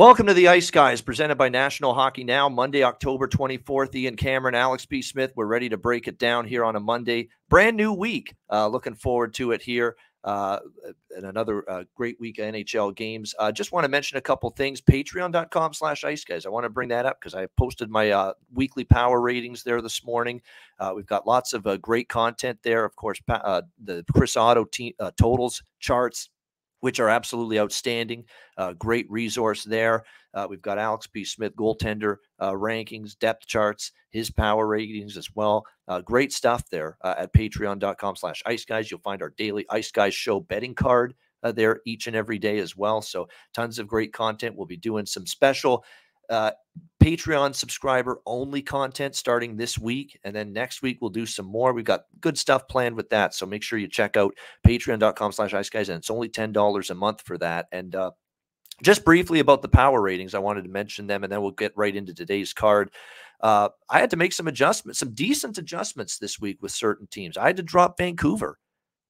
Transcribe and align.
Welcome 0.00 0.28
to 0.28 0.32
the 0.32 0.48
Ice 0.48 0.70
Guys, 0.70 1.02
presented 1.02 1.34
by 1.34 1.50
National 1.50 1.92
Hockey 1.92 2.24
Now, 2.24 2.48
Monday, 2.48 2.82
October 2.82 3.28
24th. 3.28 3.94
Ian 3.94 4.16
Cameron, 4.16 4.54
Alex 4.54 4.86
B. 4.86 5.02
Smith. 5.02 5.30
We're 5.36 5.44
ready 5.44 5.68
to 5.68 5.76
break 5.76 6.08
it 6.08 6.18
down 6.18 6.46
here 6.46 6.64
on 6.64 6.74
a 6.74 6.80
Monday. 6.80 7.28
Brand 7.50 7.76
new 7.76 7.92
week. 7.92 8.34
Uh, 8.50 8.66
looking 8.68 8.94
forward 8.94 9.34
to 9.34 9.52
it 9.52 9.60
here. 9.60 9.96
Uh, 10.24 10.58
and 11.14 11.26
another 11.26 11.70
uh, 11.70 11.84
great 11.94 12.18
week 12.18 12.38
of 12.38 12.46
NHL 12.46 12.96
games. 12.96 13.34
Uh, 13.38 13.52
just 13.52 13.72
want 13.72 13.84
to 13.84 13.90
mention 13.90 14.16
a 14.16 14.22
couple 14.22 14.48
things. 14.48 14.80
Patreon.com 14.80 15.74
slash 15.74 16.02
ice 16.02 16.24
guys. 16.24 16.46
I 16.46 16.48
want 16.48 16.64
to 16.64 16.70
bring 16.70 16.88
that 16.88 17.04
up 17.04 17.20
because 17.20 17.34
I 17.34 17.46
posted 17.58 17.90
my 17.90 18.10
uh, 18.10 18.32
weekly 18.54 18.84
power 18.84 19.20
ratings 19.20 19.64
there 19.64 19.82
this 19.82 20.02
morning. 20.02 20.40
Uh, 20.78 20.94
we've 20.96 21.04
got 21.04 21.26
lots 21.26 21.52
of 21.52 21.66
great 21.82 22.08
content 22.08 22.58
there. 22.62 22.86
Of 22.86 22.96
course, 22.96 23.20
the 23.28 24.02
Chris 24.14 24.34
Otto 24.38 24.64
te- 24.64 24.96
totals 25.18 25.62
charts 25.78 26.30
which 26.80 27.00
are 27.00 27.08
absolutely 27.08 27.58
outstanding. 27.58 28.24
Uh, 28.56 28.72
great 28.74 29.10
resource 29.10 29.64
there. 29.64 30.04
Uh, 30.34 30.46
we've 30.48 30.62
got 30.62 30.78
Alex 30.78 31.06
B. 31.06 31.24
Smith 31.24 31.54
goaltender 31.56 32.16
uh, 32.38 32.52
rankings, 32.52 33.18
depth 33.18 33.46
charts, 33.46 33.92
his 34.10 34.30
power 34.30 34.66
ratings 34.66 35.16
as 35.16 35.28
well. 35.34 35.64
Uh, 35.88 36.00
great 36.00 36.32
stuff 36.32 36.62
there 36.70 36.96
uh, 37.02 37.14
at 37.18 37.32
patreon.com 37.32 38.16
slash 38.16 38.42
ice 38.46 38.64
guys. 38.64 38.90
You'll 38.90 39.00
find 39.00 39.22
our 39.22 39.34
daily 39.36 39.66
ice 39.70 39.90
guys 39.90 40.14
show 40.14 40.40
betting 40.40 40.74
card 40.74 41.14
uh, 41.42 41.52
there 41.52 41.80
each 41.86 42.06
and 42.06 42.16
every 42.16 42.38
day 42.38 42.58
as 42.58 42.76
well. 42.76 43.02
So 43.02 43.28
tons 43.54 43.78
of 43.78 43.88
great 43.88 44.12
content. 44.12 44.56
We'll 44.56 44.66
be 44.66 44.76
doing 44.76 45.06
some 45.06 45.26
special 45.26 45.84
uh, 46.30 46.52
Patreon 47.02 47.54
subscriber 47.54 48.20
only 48.26 48.62
content 48.62 49.16
starting 49.16 49.56
this 49.56 49.78
week. 49.78 50.18
And 50.22 50.34
then 50.34 50.52
next 50.52 50.82
week, 50.82 50.98
we'll 51.00 51.10
do 51.10 51.26
some 51.26 51.46
more. 51.46 51.72
We've 51.72 51.84
got 51.84 52.04
good 52.20 52.38
stuff 52.38 52.68
planned 52.68 52.94
with 52.94 53.10
that. 53.10 53.34
So 53.34 53.46
make 53.46 53.62
sure 53.62 53.78
you 53.78 53.88
check 53.88 54.16
out 54.16 54.34
patreon.com 54.66 55.32
slash 55.32 55.54
ice 55.54 55.70
guys. 55.70 55.88
And 55.88 55.98
it's 55.98 56.10
only 56.10 56.28
$10 56.28 56.90
a 56.90 56.94
month 56.94 57.22
for 57.22 57.38
that. 57.38 57.66
And 57.72 57.94
uh, 57.94 58.10
just 58.82 59.04
briefly 59.04 59.40
about 59.40 59.62
the 59.62 59.68
power 59.68 60.00
ratings, 60.00 60.34
I 60.34 60.40
wanted 60.40 60.64
to 60.64 60.70
mention 60.70 61.06
them 61.06 61.24
and 61.24 61.32
then 61.32 61.40
we'll 61.40 61.52
get 61.52 61.72
right 61.74 61.94
into 61.94 62.14
today's 62.14 62.52
card. 62.52 62.90
Uh, 63.40 63.70
I 63.88 64.00
had 64.00 64.10
to 64.10 64.16
make 64.18 64.34
some 64.34 64.48
adjustments, 64.48 64.98
some 64.98 65.14
decent 65.14 65.56
adjustments 65.56 66.18
this 66.18 66.38
week 66.38 66.58
with 66.60 66.72
certain 66.72 67.06
teams. 67.06 67.38
I 67.38 67.46
had 67.46 67.56
to 67.56 67.62
drop 67.62 67.96
Vancouver 67.96 68.58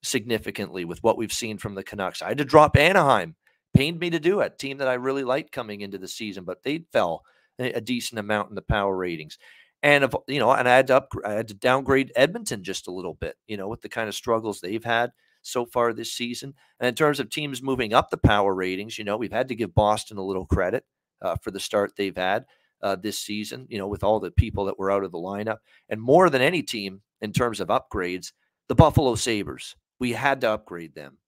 significantly 0.02 0.84
with 0.84 1.02
what 1.02 1.18
we've 1.18 1.32
seen 1.32 1.58
from 1.58 1.74
the 1.74 1.82
Canucks. 1.82 2.22
I 2.22 2.28
had 2.28 2.38
to 2.38 2.44
drop 2.44 2.76
Anaheim 2.76 3.34
pained 3.74 3.98
me 3.98 4.10
to 4.10 4.20
do 4.20 4.40
it. 4.40 4.58
Team 4.58 4.78
that 4.78 4.88
I 4.88 4.94
really 4.94 5.24
liked 5.24 5.52
coming 5.52 5.80
into 5.80 5.98
the 5.98 6.08
season, 6.08 6.44
but 6.44 6.62
they 6.62 6.84
fell 6.92 7.24
a 7.58 7.80
decent 7.80 8.18
amount 8.18 8.48
in 8.48 8.54
the 8.54 8.62
power 8.62 8.96
ratings. 8.96 9.38
And 9.82 10.04
of 10.04 10.16
you 10.26 10.38
know, 10.38 10.52
and 10.52 10.68
I 10.68 10.76
had 10.76 10.88
to 10.88 10.96
up, 10.96 11.12
I 11.24 11.32
had 11.32 11.48
to 11.48 11.54
downgrade 11.54 12.12
Edmonton 12.14 12.62
just 12.62 12.88
a 12.88 12.92
little 12.92 13.14
bit, 13.14 13.36
you 13.46 13.56
know, 13.56 13.68
with 13.68 13.80
the 13.80 13.88
kind 13.88 14.08
of 14.08 14.14
struggles 14.14 14.60
they've 14.60 14.84
had 14.84 15.12
so 15.42 15.64
far 15.64 15.92
this 15.92 16.12
season. 16.12 16.54
And 16.78 16.88
in 16.88 16.94
terms 16.94 17.18
of 17.18 17.30
teams 17.30 17.62
moving 17.62 17.94
up 17.94 18.10
the 18.10 18.18
power 18.18 18.54
ratings, 18.54 18.98
you 18.98 19.04
know, 19.04 19.16
we've 19.16 19.32
had 19.32 19.48
to 19.48 19.54
give 19.54 19.74
Boston 19.74 20.18
a 20.18 20.24
little 20.24 20.44
credit 20.44 20.84
uh, 21.22 21.36
for 21.36 21.50
the 21.50 21.60
start 21.60 21.92
they've 21.96 22.16
had 22.16 22.44
uh, 22.82 22.96
this 22.96 23.18
season. 23.18 23.66
You 23.70 23.78
know, 23.78 23.88
with 23.88 24.04
all 24.04 24.20
the 24.20 24.30
people 24.30 24.66
that 24.66 24.78
were 24.78 24.90
out 24.90 25.04
of 25.04 25.12
the 25.12 25.18
lineup, 25.18 25.58
and 25.88 26.00
more 26.00 26.28
than 26.28 26.42
any 26.42 26.62
team 26.62 27.00
in 27.22 27.32
terms 27.32 27.60
of 27.60 27.68
upgrades, 27.68 28.32
the 28.68 28.74
Buffalo 28.74 29.14
Sabres. 29.14 29.76
We 29.98 30.12
had 30.12 30.40
to 30.42 30.50
upgrade 30.50 30.94
them 30.94 31.18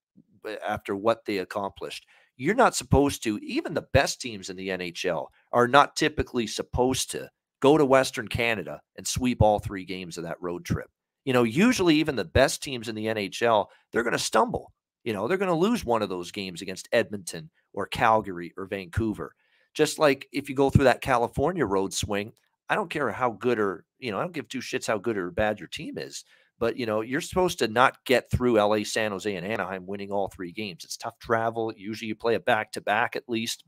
uh, 0.47 0.55
after 0.67 0.97
what 0.97 1.25
they 1.25 1.39
accomplished 1.39 2.07
you're 2.43 2.55
not 2.55 2.75
supposed 2.75 3.23
to, 3.23 3.39
even 3.39 3.73
the 3.73 3.87
best 3.93 4.21
teams 4.21 4.51
in 4.51 4.57
the 4.57 4.69
NHL 4.69 5.29
are 5.53 5.69
not 5.69 5.95
typically 5.95 6.47
supposed 6.47 7.11
to 7.13 7.31
go 7.61 7.79
to 7.79 7.85
Western 7.85 8.27
Canada 8.27 8.81
and 8.97 9.07
sweep 9.07 9.41
all 9.41 9.61
three 9.61 9.85
games 9.85 10.19
of 10.19 10.25
that 10.25 10.43
road 10.43 10.65
trip. 10.65 10.91
You 11.25 11.33
know, 11.33 11.45
usually 11.45 11.95
even 11.97 12.17
the 12.17 12.25
best 12.25 12.61
teams 12.61 12.89
in 12.89 12.97
the 12.97 13.07
NHL, 13.07 13.67
they're 13.93 14.03
going 14.03 14.13
to 14.13 14.19
stumble. 14.19 14.73
You 15.05 15.13
know, 15.13 15.29
they're 15.29 15.39
going 15.39 15.51
to 15.51 15.55
lose 15.55 15.85
one 15.85 16.03
of 16.03 16.09
those 16.09 16.33
games 16.33 16.63
against 16.63 16.89
Edmonton 16.93 17.49
or 17.73 17.87
Calgary 17.87 18.53
or 18.57 18.67
Vancouver. 18.67 19.35
Just 19.73 20.01
like 20.01 20.29
if 20.33 20.49
you 20.49 20.57
go 20.57 20.69
through 20.69 20.85
that 20.85 21.01
California 21.01 21.65
road 21.65 21.95
swing, 21.95 22.33
I 22.69 22.75
don't 22.75 22.91
care 22.91 23.11
how 23.13 23.31
good 23.31 23.61
or, 23.61 23.85
you 24.01 24.11
know, 24.11 24.19
I 24.19 24.23
don't 24.23 24.33
give 24.33 24.49
two 24.49 24.59
shits 24.59 24.89
how 24.89 24.99
good 24.99 25.17
or 25.17 25.31
bad 25.31 25.61
your 25.61 25.69
team 25.69 25.97
is. 25.97 26.25
But 26.63 26.77
you 26.77 26.87
know, 26.87 27.01
you're 27.01 27.21
supposed 27.21 27.59
to 27.59 27.67
not 27.67 28.05
get 28.05 28.31
through 28.31 28.55
LA, 28.55 28.85
San 28.85 29.11
Jose, 29.11 29.35
and 29.35 29.45
Anaheim 29.45 29.85
winning 29.85 30.13
all 30.13 30.29
three 30.29 30.53
games. 30.53 30.85
It's 30.85 30.97
tough 30.97 31.19
travel. 31.19 31.73
Usually 31.77 32.07
you 32.07 32.15
play 32.15 32.37
a 32.37 32.41
back 32.41 32.71
to 32.75 32.81
back 32.81 33.17
at 33.17 33.29
least 33.29 33.65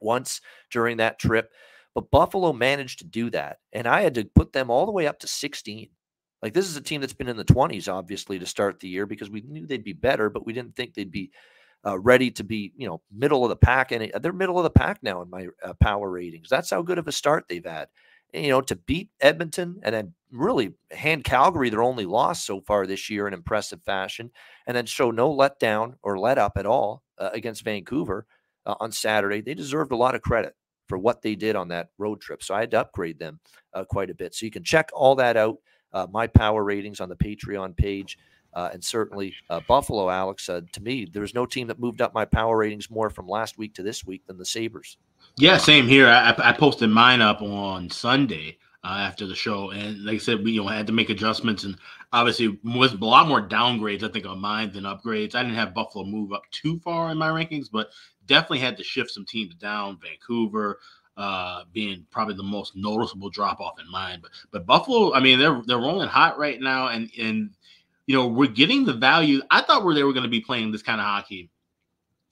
once 0.00 0.40
during 0.70 0.96
that 0.96 1.18
trip. 1.18 1.52
But 1.94 2.10
Buffalo 2.10 2.54
managed 2.54 3.00
to 3.00 3.04
do 3.04 3.28
that. 3.28 3.58
And 3.74 3.86
I 3.86 4.00
had 4.00 4.14
to 4.14 4.24
put 4.24 4.54
them 4.54 4.70
all 4.70 4.86
the 4.86 4.92
way 4.92 5.06
up 5.06 5.18
to 5.18 5.26
16. 5.26 5.90
Like 6.40 6.54
this 6.54 6.66
is 6.66 6.78
a 6.78 6.80
team 6.80 7.02
that's 7.02 7.12
been 7.12 7.28
in 7.28 7.36
the 7.36 7.44
20s, 7.44 7.92
obviously, 7.92 8.38
to 8.38 8.46
start 8.46 8.80
the 8.80 8.88
year 8.88 9.04
because 9.04 9.28
we 9.28 9.42
knew 9.42 9.66
they'd 9.66 9.84
be 9.84 9.92
better, 9.92 10.30
but 10.30 10.46
we 10.46 10.54
didn't 10.54 10.76
think 10.76 10.94
they'd 10.94 11.12
be 11.12 11.32
uh, 11.86 11.98
ready 11.98 12.30
to 12.30 12.42
be, 12.42 12.72
you 12.74 12.88
know, 12.88 13.02
middle 13.14 13.44
of 13.44 13.50
the 13.50 13.56
pack. 13.56 13.92
And 13.92 14.10
they're 14.22 14.32
middle 14.32 14.56
of 14.56 14.64
the 14.64 14.70
pack 14.70 15.00
now 15.02 15.20
in 15.20 15.28
my 15.28 15.48
uh, 15.62 15.74
power 15.74 16.08
ratings. 16.08 16.48
That's 16.48 16.70
how 16.70 16.80
good 16.80 16.96
of 16.96 17.06
a 17.06 17.12
start 17.12 17.44
they've 17.50 17.62
had 17.62 17.88
you 18.32 18.48
know, 18.48 18.60
to 18.62 18.76
beat 18.76 19.10
Edmonton 19.20 19.80
and 19.82 19.94
then 19.94 20.14
really 20.30 20.74
hand 20.90 21.24
Calgary 21.24 21.70
their 21.70 21.82
only 21.82 22.06
loss 22.06 22.44
so 22.44 22.60
far 22.60 22.86
this 22.86 23.10
year 23.10 23.26
in 23.26 23.34
impressive 23.34 23.82
fashion, 23.82 24.30
and 24.66 24.76
then 24.76 24.86
show 24.86 25.10
no 25.10 25.34
letdown 25.34 25.94
or 26.02 26.18
let 26.18 26.38
up 26.38 26.52
at 26.56 26.66
all 26.66 27.02
uh, 27.18 27.30
against 27.32 27.64
Vancouver 27.64 28.26
uh, 28.66 28.74
on 28.80 28.92
Saturday. 28.92 29.40
They 29.40 29.54
deserved 29.54 29.92
a 29.92 29.96
lot 29.96 30.14
of 30.14 30.22
credit 30.22 30.54
for 30.88 30.98
what 30.98 31.22
they 31.22 31.34
did 31.34 31.56
on 31.56 31.68
that 31.68 31.90
road 31.98 32.20
trip. 32.20 32.42
So 32.42 32.54
I 32.54 32.60
had 32.60 32.70
to 32.72 32.80
upgrade 32.80 33.18
them 33.18 33.40
uh, 33.74 33.84
quite 33.84 34.10
a 34.10 34.14
bit. 34.14 34.34
So 34.34 34.44
you 34.44 34.50
can 34.50 34.64
check 34.64 34.90
all 34.92 35.14
that 35.16 35.36
out. 35.36 35.56
Uh, 35.92 36.06
my 36.10 36.26
power 36.26 36.62
ratings 36.64 37.00
on 37.00 37.08
the 37.08 37.16
Patreon 37.16 37.76
page. 37.76 38.18
Uh, 38.52 38.70
and 38.72 38.82
certainly 38.82 39.32
uh, 39.48 39.60
Buffalo, 39.68 40.10
Alex, 40.10 40.46
said 40.46 40.72
to 40.72 40.82
me, 40.82 41.04
there's 41.04 41.34
no 41.34 41.46
team 41.46 41.68
that 41.68 41.78
moved 41.78 42.00
up 42.00 42.12
my 42.12 42.24
power 42.24 42.56
ratings 42.56 42.90
more 42.90 43.08
from 43.08 43.28
last 43.28 43.56
week 43.58 43.74
to 43.74 43.82
this 43.82 44.04
week 44.04 44.26
than 44.26 44.38
the 44.38 44.44
Sabres. 44.44 44.96
Yeah, 45.36 45.56
same 45.56 45.88
here. 45.88 46.06
I, 46.06 46.34
I 46.38 46.52
posted 46.52 46.90
mine 46.90 47.22
up 47.22 47.40
on 47.40 47.88
Sunday 47.88 48.58
uh, 48.84 48.98
after 49.00 49.26
the 49.26 49.34
show, 49.34 49.70
and 49.70 50.04
like 50.04 50.16
I 50.16 50.18
said, 50.18 50.44
we 50.44 50.52
you 50.52 50.62
know 50.62 50.68
had 50.68 50.86
to 50.88 50.92
make 50.92 51.10
adjustments, 51.10 51.64
and 51.64 51.76
obviously 52.12 52.58
was 52.64 52.92
a 52.92 52.96
lot 52.96 53.28
more 53.28 53.46
downgrades 53.46 54.02
I 54.02 54.08
think 54.08 54.26
on 54.26 54.38
mine 54.38 54.72
than 54.72 54.84
upgrades. 54.84 55.34
I 55.34 55.42
didn't 55.42 55.56
have 55.56 55.74
Buffalo 55.74 56.04
move 56.04 56.32
up 56.32 56.42
too 56.50 56.78
far 56.80 57.10
in 57.10 57.18
my 57.18 57.28
rankings, 57.28 57.68
but 57.70 57.88
definitely 58.26 58.58
had 58.58 58.76
to 58.76 58.84
shift 58.84 59.10
some 59.10 59.24
teams 59.24 59.54
down. 59.54 59.98
Vancouver 60.02 60.78
uh, 61.16 61.64
being 61.72 62.06
probably 62.10 62.34
the 62.34 62.42
most 62.42 62.76
noticeable 62.76 63.30
drop 63.30 63.60
off 63.60 63.80
in 63.80 63.90
mine, 63.90 64.18
but 64.20 64.30
but 64.50 64.66
Buffalo, 64.66 65.14
I 65.14 65.20
mean 65.20 65.38
they're 65.38 65.62
they're 65.66 65.78
rolling 65.78 66.08
hot 66.08 66.38
right 66.38 66.60
now, 66.60 66.88
and 66.88 67.10
and 67.18 67.50
you 68.06 68.14
know 68.16 68.26
we're 68.26 68.46
getting 68.46 68.84
the 68.84 68.94
value. 68.94 69.40
I 69.50 69.62
thought 69.62 69.84
where 69.84 69.94
they 69.94 70.04
were 70.04 70.12
going 70.12 70.24
to 70.24 70.30
be 70.30 70.40
playing 70.40 70.72
this 70.72 70.82
kind 70.82 71.00
of 71.00 71.06
hockey 71.06 71.48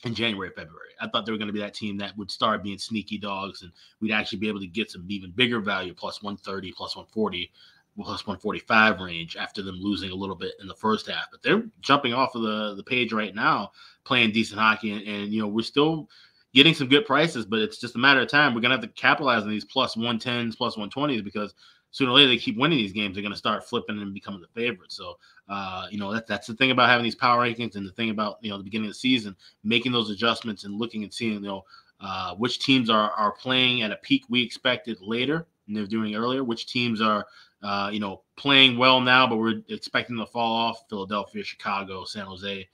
in 0.04 0.14
January, 0.14 0.50
February. 0.50 0.91
I 1.00 1.09
thought 1.09 1.26
they 1.26 1.32
were 1.32 1.38
going 1.38 1.48
to 1.48 1.53
be 1.53 1.60
that 1.60 1.75
team 1.75 1.97
that 1.98 2.16
would 2.16 2.31
start 2.31 2.62
being 2.62 2.78
sneaky 2.78 3.19
dogs 3.19 3.62
and 3.62 3.72
we'd 4.00 4.12
actually 4.12 4.38
be 4.38 4.48
able 4.48 4.60
to 4.60 4.66
get 4.66 4.91
some 4.91 5.04
even 5.09 5.31
bigger 5.31 5.60
value 5.60 5.94
plus 5.94 6.22
130, 6.22 6.72
plus 6.72 6.97
140, 6.97 7.50
plus 7.97 8.26
145 8.26 9.00
range 9.00 9.36
after 9.36 9.62
them 9.62 9.77
losing 9.80 10.10
a 10.10 10.15
little 10.15 10.36
bit 10.36 10.54
in 10.60 10.68
the 10.68 10.74
first 10.74 11.09
half. 11.09 11.27
But 11.30 11.42
they're 11.42 11.65
jumping 11.80 12.12
off 12.12 12.34
of 12.34 12.42
the, 12.42 12.74
the 12.77 12.84
page 12.84 13.12
right 13.12 13.34
now, 13.34 13.72
playing 14.04 14.33
decent 14.33 14.60
hockey. 14.60 14.92
And, 14.92 15.03
and, 15.03 15.33
you 15.33 15.41
know, 15.42 15.48
we're 15.48 15.62
still 15.62 16.09
getting 16.54 16.74
some 16.74 16.89
good 16.89 17.04
prices, 17.04 17.45
but 17.45 17.59
it's 17.59 17.78
just 17.78 17.97
a 17.97 17.98
matter 17.98 18.21
of 18.21 18.28
time. 18.28 18.54
We're 18.54 18.60
going 18.60 18.71
to 18.71 18.77
have 18.77 18.95
to 18.95 19.00
capitalize 19.00 19.42
on 19.42 19.50
these 19.50 19.65
plus 19.65 19.97
110s, 19.97 20.56
plus 20.56 20.77
120s 20.77 21.24
because 21.24 21.54
sooner 21.90 22.10
or 22.10 22.14
later 22.14 22.28
they 22.28 22.36
keep 22.36 22.56
winning 22.56 22.78
these 22.78 22.92
games, 22.92 23.14
they're 23.14 23.22
going 23.22 23.32
to 23.32 23.38
start 23.38 23.68
flipping 23.68 24.00
and 24.00 24.14
becoming 24.14 24.40
the 24.40 24.60
favorite. 24.60 24.92
So, 24.92 25.18
uh, 25.48 25.86
you 25.90 25.98
know, 25.98 26.12
that, 26.12 26.26
that's 26.26 26.46
the 26.46 26.54
thing 26.54 26.70
about 26.70 26.88
having 26.88 27.04
these 27.04 27.14
power 27.14 27.44
rankings 27.44 27.76
and 27.76 27.86
the 27.86 27.92
thing 27.92 28.10
about, 28.10 28.38
you 28.40 28.50
know, 28.50 28.58
the 28.58 28.64
beginning 28.64 28.86
of 28.86 28.92
the 28.92 28.98
season, 28.98 29.34
making 29.64 29.92
those 29.92 30.10
adjustments 30.10 30.64
and 30.64 30.74
looking 30.74 31.02
and 31.02 31.12
seeing, 31.12 31.34
you 31.34 31.40
know, 31.40 31.64
uh, 32.00 32.34
which 32.34 32.60
teams 32.60 32.90
are, 32.90 33.10
are 33.12 33.32
playing 33.32 33.82
at 33.82 33.90
a 33.90 33.96
peak 33.96 34.24
we 34.28 34.42
expected 34.42 34.98
later 35.00 35.46
and 35.66 35.76
they're 35.76 35.86
doing 35.86 36.14
earlier, 36.14 36.44
which 36.44 36.66
teams 36.66 37.00
are, 37.00 37.26
uh, 37.62 37.90
you 37.92 38.00
know, 38.00 38.22
playing 38.36 38.78
well 38.78 39.00
now, 39.00 39.26
but 39.26 39.36
we're 39.36 39.60
expecting 39.68 40.16
to 40.16 40.26
fall 40.26 40.54
off 40.54 40.84
Philadelphia, 40.88 41.42
Chicago, 41.42 42.04
San 42.04 42.26
Jose. 42.26 42.68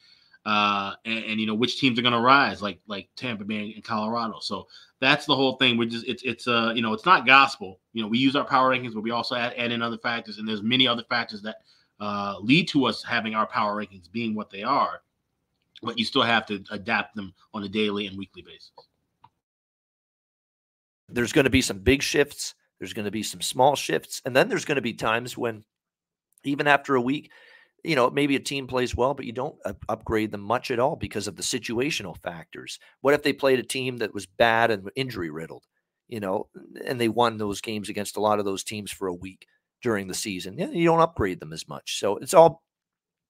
Uh, 0.45 0.93
and, 1.07 1.25
and, 1.25 1.41
you 1.41 1.47
know 1.47 1.55
which 1.55 1.81
teams 1.81 1.99
are 1.99 2.03
going 2.03 2.13
to 2.13 2.21
rise, 2.21 2.61
like 2.61 2.79
like 2.87 3.09
Tampa 3.17 3.45
Bay 3.45 3.73
and 3.75 3.83
Colorado. 3.83 4.41
So 4.41 4.69
that's 5.01 5.25
the 5.25 5.35
whole 5.35 5.57
thing. 5.57 5.79
We're 5.79 5.89
just 5.89 6.07
it's 6.07 6.23
it's 6.23 6.47
uh 6.47 6.73
you 6.75 6.83
know 6.83 6.93
it's 6.93 7.07
not 7.07 7.25
gospel. 7.25 7.81
You 7.95 8.03
know 8.03 8.09
we 8.09 8.19
use 8.19 8.37
our 8.37 8.45
power 8.45 8.71
rankings, 8.71 8.93
but 8.93 9.03
we 9.03 9.11
also 9.11 9.37
add, 9.37 9.55
add 9.57 9.73
in 9.73 9.81
other 9.81 9.97
factors, 9.97 10.37
and 10.37 10.47
there's 10.47 10.63
many 10.63 10.87
other 10.87 11.03
factors 11.09 11.41
that 11.43 11.63
uh, 12.01 12.37
lead 12.41 12.69
to 12.69 12.85
us 12.85 13.03
having 13.03 13.35
our 13.35 13.47
power 13.47 13.75
rankings 13.77 14.11
being 14.11 14.35
what 14.35 14.51
they 14.51 14.63
are. 14.63 15.01
But 15.83 15.99
you 15.99 16.05
still 16.05 16.23
have 16.23 16.45
to 16.47 16.63
adapt 16.71 17.17
them 17.17 17.33
on 17.53 17.65
a 17.65 17.69
daily 17.69 18.07
and 18.07 18.19
weekly 18.19 18.43
basis. 18.43 18.71
There's 21.09 21.33
going 21.33 21.45
to 21.45 21.51
be 21.51 21.63
some 21.63 21.79
big 21.79 22.03
shifts. 22.03 22.55
There's 22.79 22.93
going 22.93 23.05
to 23.05 23.11
be 23.11 23.23
some 23.23 23.41
small 23.41 23.77
shifts, 23.77 24.21
and 24.25 24.35
then 24.35 24.49
there's 24.49 24.65
going 24.65 24.77
to 24.77 24.83
be 24.83 24.93
times 24.93 25.39
when, 25.39 25.65
even 26.43 26.67
after 26.67 26.97
a 26.97 27.01
week, 27.01 27.31
you 27.85 27.95
know, 27.95 28.11
maybe 28.11 28.35
a 28.35 28.41
team 28.41 28.67
plays 28.67 28.97
well, 28.97 29.13
but 29.13 29.27
you 29.27 29.33
don't 29.33 29.57
upgrade 29.89 30.31
them 30.31 30.41
much 30.41 30.71
at 30.71 30.79
all 30.79 30.97
because 30.97 31.29
of 31.29 31.37
the 31.37 31.43
situational 31.43 32.17
factors. 32.23 32.79
What 33.03 33.15
if 33.15 33.23
they 33.23 33.35
played 33.35 33.59
a 33.59 33.63
team 33.63 33.99
that 33.99 34.15
was 34.15 34.27
bad 34.27 34.71
and 34.71 34.91
injury 34.97 35.31
riddled, 35.31 35.65
you 36.09 36.19
know, 36.19 36.49
and 36.87 36.99
they 36.99 37.09
won 37.09 37.37
those 37.37 37.61
games 37.61 37.91
against 37.91 38.17
a 38.17 38.21
lot 38.21 38.39
of 38.39 38.47
those 38.47 38.65
teams 38.65 38.91
for 38.91 39.09
a 39.09 39.15
week 39.15 39.47
during 39.83 40.09
the 40.09 40.15
season? 40.15 40.59
You 40.59 40.87
don't 40.87 41.01
upgrade 41.01 41.41
them 41.41 41.53
as 41.53 41.69
much. 41.69 41.99
So 42.01 42.17
it's 42.17 42.33
all, 42.33 42.63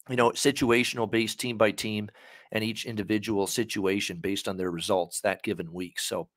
you 0.09 0.17
know, 0.17 0.31
situational 0.31 1.11
based 1.11 1.41
team 1.41 1.59
by 1.59 1.73
team 1.73 2.09
and 2.53 2.63
each 2.63 2.87
individual 2.87 3.49
situation 3.49 4.19
based 4.19 4.47
on 4.47 4.57
their 4.57 4.71
results 4.71 5.21
that 5.23 5.43
given 5.43 5.73
week. 5.73 5.99
So 5.99 6.29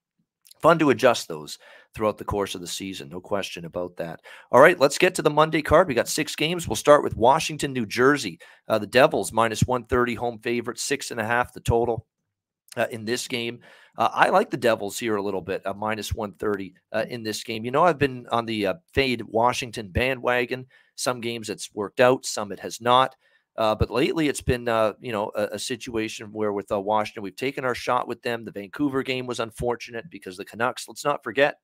fun 0.62 0.80
to 0.80 0.90
adjust 0.90 1.28
those 1.28 1.60
throughout 1.94 2.18
the 2.18 2.26
course 2.26 2.56
of 2.56 2.62
the 2.62 2.68
season. 2.68 3.10
No 3.10 3.20
question 3.20 3.66
about 3.66 3.98
that. 3.98 4.22
All 4.52 4.62
right, 4.62 4.80
let's 4.80 4.98
get 4.98 5.16
to 5.16 5.22
the 5.22 5.30
Monday 5.30 5.62
card. 5.62 5.88
We 5.88 5.94
got 5.94 6.08
six 6.08 6.36
games. 6.36 6.68
We'll 6.68 6.76
start 6.76 7.04
with 7.04 7.16
Washington, 7.16 7.74
New 7.74 7.86
Jersey. 7.86 8.40
Uh, 8.68 8.80
the 8.80 8.88
Devils 8.88 9.32
minus 9.32 9.64
130 9.64 10.16
home 10.16 10.40
favorite, 10.40 10.80
six 10.80 11.12
and 11.12 11.20
a 11.20 11.26
half 11.26 11.54
the 11.54 11.60
total 11.60 12.06
uh, 12.76 12.88
in 12.92 13.06
this 13.06 13.28
game. 13.28 13.60
Uh, 13.98 14.10
I 14.14 14.30
like 14.30 14.52
the 14.52 14.58
Devils 14.58 15.00
here 15.00 15.16
a 15.16 15.22
little 15.22 15.42
bit, 15.42 15.66
uh, 15.66 15.74
minus 15.74 16.14
130 16.14 16.76
uh, 16.92 17.06
in 17.10 17.24
this 17.24 17.44
game. 17.44 17.66
You 17.66 17.72
know, 17.72 17.84
I've 17.84 17.98
been 17.98 18.28
on 18.32 18.46
the 18.46 18.68
uh, 18.68 18.74
fade 18.94 19.24
Washington 19.24 19.90
bandwagon. 19.90 20.68
Some 20.96 21.20
games 21.20 21.50
it's 21.50 21.74
worked 21.74 22.00
out, 22.00 22.26
some 22.26 22.52
it 22.52 22.60
has 22.60 22.80
not. 22.80 23.16
Uh, 23.58 23.74
but 23.74 23.90
lately, 23.90 24.28
it's 24.28 24.42
been 24.42 24.68
uh, 24.68 24.94
you 25.02 25.12
know 25.12 25.32
a, 25.36 25.44
a, 25.54 25.60
situation 25.60 26.28
where 26.32 26.54
with 26.54 26.72
uh, 26.72 26.80
Washington, 26.80 27.24
we've 27.24 27.36
taken 27.36 27.66
our 27.66 27.74
shot 27.74 28.08
with 28.08 28.22
them. 28.22 28.46
The 28.46 28.52
Vancouver 28.52 29.02
game 29.02 29.26
was 29.26 29.40
unfortunate 29.40 30.10
because 30.12 30.38
the 30.38 30.46
Canucks. 30.46 30.88
Let's 30.88 31.04
not 31.04 31.24
forget 31.24 31.56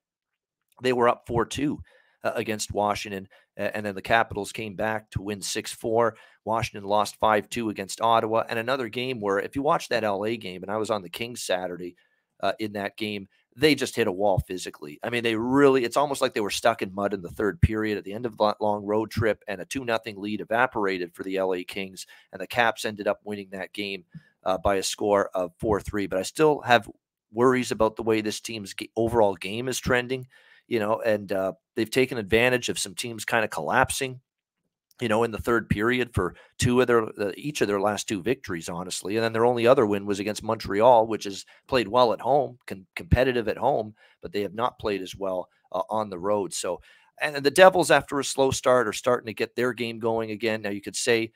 they 0.81 0.94
were 0.94 1.07
up 1.07 1.25
four 1.28 1.45
two 1.45 1.80
uh, 2.24 2.31
against 2.34 2.74
Washington, 2.74 3.28
and 3.57 3.86
then 3.86 3.94
the 3.94 4.01
Capitals 4.01 4.51
came 4.51 4.75
back 4.75 5.12
to 5.12 5.22
win 5.22 5.40
six 5.40 5.72
four. 5.72 6.16
Washington 6.45 6.90
lost 6.90 7.18
five 7.19 7.48
two 7.50 7.69
against 7.69 8.01
Ottawa, 8.01 8.44
and 8.50 8.57
another 8.57 8.90
game 8.90 9.19
where 9.19 9.40
if 9.40 9.56
you 9.56 9.62
watch 9.62 9.90
that 9.90 10.04
LA 10.04 10.36
game, 10.38 10.63
and 10.63 10.72
I 10.72 10.78
was 10.78 10.90
on 10.90 11.04
the 11.04 11.10
Kings 11.10 11.44
Saturday 11.44 11.95
uh, 12.42 12.54
in 12.60 12.74
that 12.74 12.98
game, 12.98 13.28
they 13.56 13.76
just 13.76 13.96
hit 13.96 14.08
a 14.08 14.12
wall 14.12 14.40
physically. 14.40 15.00
I 15.04 15.10
mean, 15.10 15.24
they 15.24 15.36
really, 15.36 15.84
it's 15.84 15.98
almost 15.98 16.22
like 16.22 16.34
they 16.34 16.42
were 16.42 16.50
stuck 16.50 16.82
in 16.82 16.94
mud 16.94 17.14
in 17.14 17.22
the 17.22 17.30
third 17.30 17.62
period 17.62 17.98
at 17.98 18.04
the 18.04 18.14
end 18.14 18.26
of 18.26 18.38
that 18.38 18.62
long 18.62 18.86
road 18.86 19.12
trip, 19.12 19.44
and 19.48 19.62
a 19.62 19.66
2 19.66 19.86
nothing 19.86 20.20
lead 20.20 20.42
evaporated 20.42 21.14
for 21.14 21.24
the 21.24 21.40
LA 21.40 21.58
Kings, 21.68 22.08
and 22.32 22.42
the 22.42 22.48
Caps 22.48 22.86
ended 22.86 23.08
up 23.08 23.22
winning 23.24 23.50
that 23.52 23.74
game 23.74 24.06
uh, 24.44 24.58
by 24.58 24.76
a 24.76 24.84
score 24.84 25.30
of 25.34 25.52
4 25.60 25.80
3. 25.82 26.08
But 26.08 26.20
I 26.20 26.24
still 26.24 26.62
have 26.62 26.90
worries 27.32 27.72
about 27.72 27.96
the 27.96 28.04
way 28.04 28.22
this 28.22 28.40
team's 28.40 28.76
overall 28.96 29.36
game 29.36 29.68
is 29.68 29.80
trending, 29.80 30.28
you 30.68 30.80
know, 30.80 31.02
and 31.02 31.32
uh, 31.32 31.54
they've 31.76 31.90
taken 31.90 32.18
advantage 32.18 32.70
of 32.70 32.80
some 32.80 32.96
teams 32.96 33.26
kind 33.26 33.44
of 33.44 33.50
collapsing 33.50 34.22
you 35.01 35.07
know, 35.07 35.24
in 35.24 35.31
the 35.31 35.38
third 35.38 35.69
period 35.69 36.13
for 36.13 36.36
two 36.57 36.80
of 36.80 36.88
their 36.88 37.04
uh, 37.04 37.31
each 37.36 37.62
of 37.62 37.68
their 37.68 37.81
last 37.81 38.07
two 38.07 38.22
victories, 38.22 38.69
honestly. 38.69 39.16
And 39.16 39.24
then 39.24 39.34
their 39.34 39.45
only 39.45 39.68
other 39.68 39.86
win 39.86 40.06
was 40.06 40.19
against 40.19 40.44
Montreal, 40.44 41.07
which 41.07 41.24
has 41.25 41.45
played 41.68 41.88
well 41.88 42.13
at 42.13 42.22
home, 42.22 42.60
competitive 42.95 43.48
at 43.48 43.57
home, 43.57 43.95
but 44.22 44.31
they 44.31 44.42
have 44.42 44.54
not 44.54 44.80
played 44.80 45.01
as 45.01 45.16
well 45.16 45.50
uh, 45.72 45.81
on 45.90 46.10
the 46.10 46.19
road. 46.19 46.54
So, 46.54 46.81
and 47.22 47.36
the 47.36 47.51
Devils, 47.51 47.92
after 47.92 48.19
a 48.19 48.24
slow 48.24 48.51
start, 48.51 48.88
are 48.88 48.94
starting 48.94 49.28
to 49.28 49.34
get 49.34 49.56
their 49.56 49.74
game 49.74 50.00
going 50.00 50.31
again. 50.31 50.62
Now, 50.62 50.69
you 50.69 50.81
could 50.81 50.95
say 50.95 51.31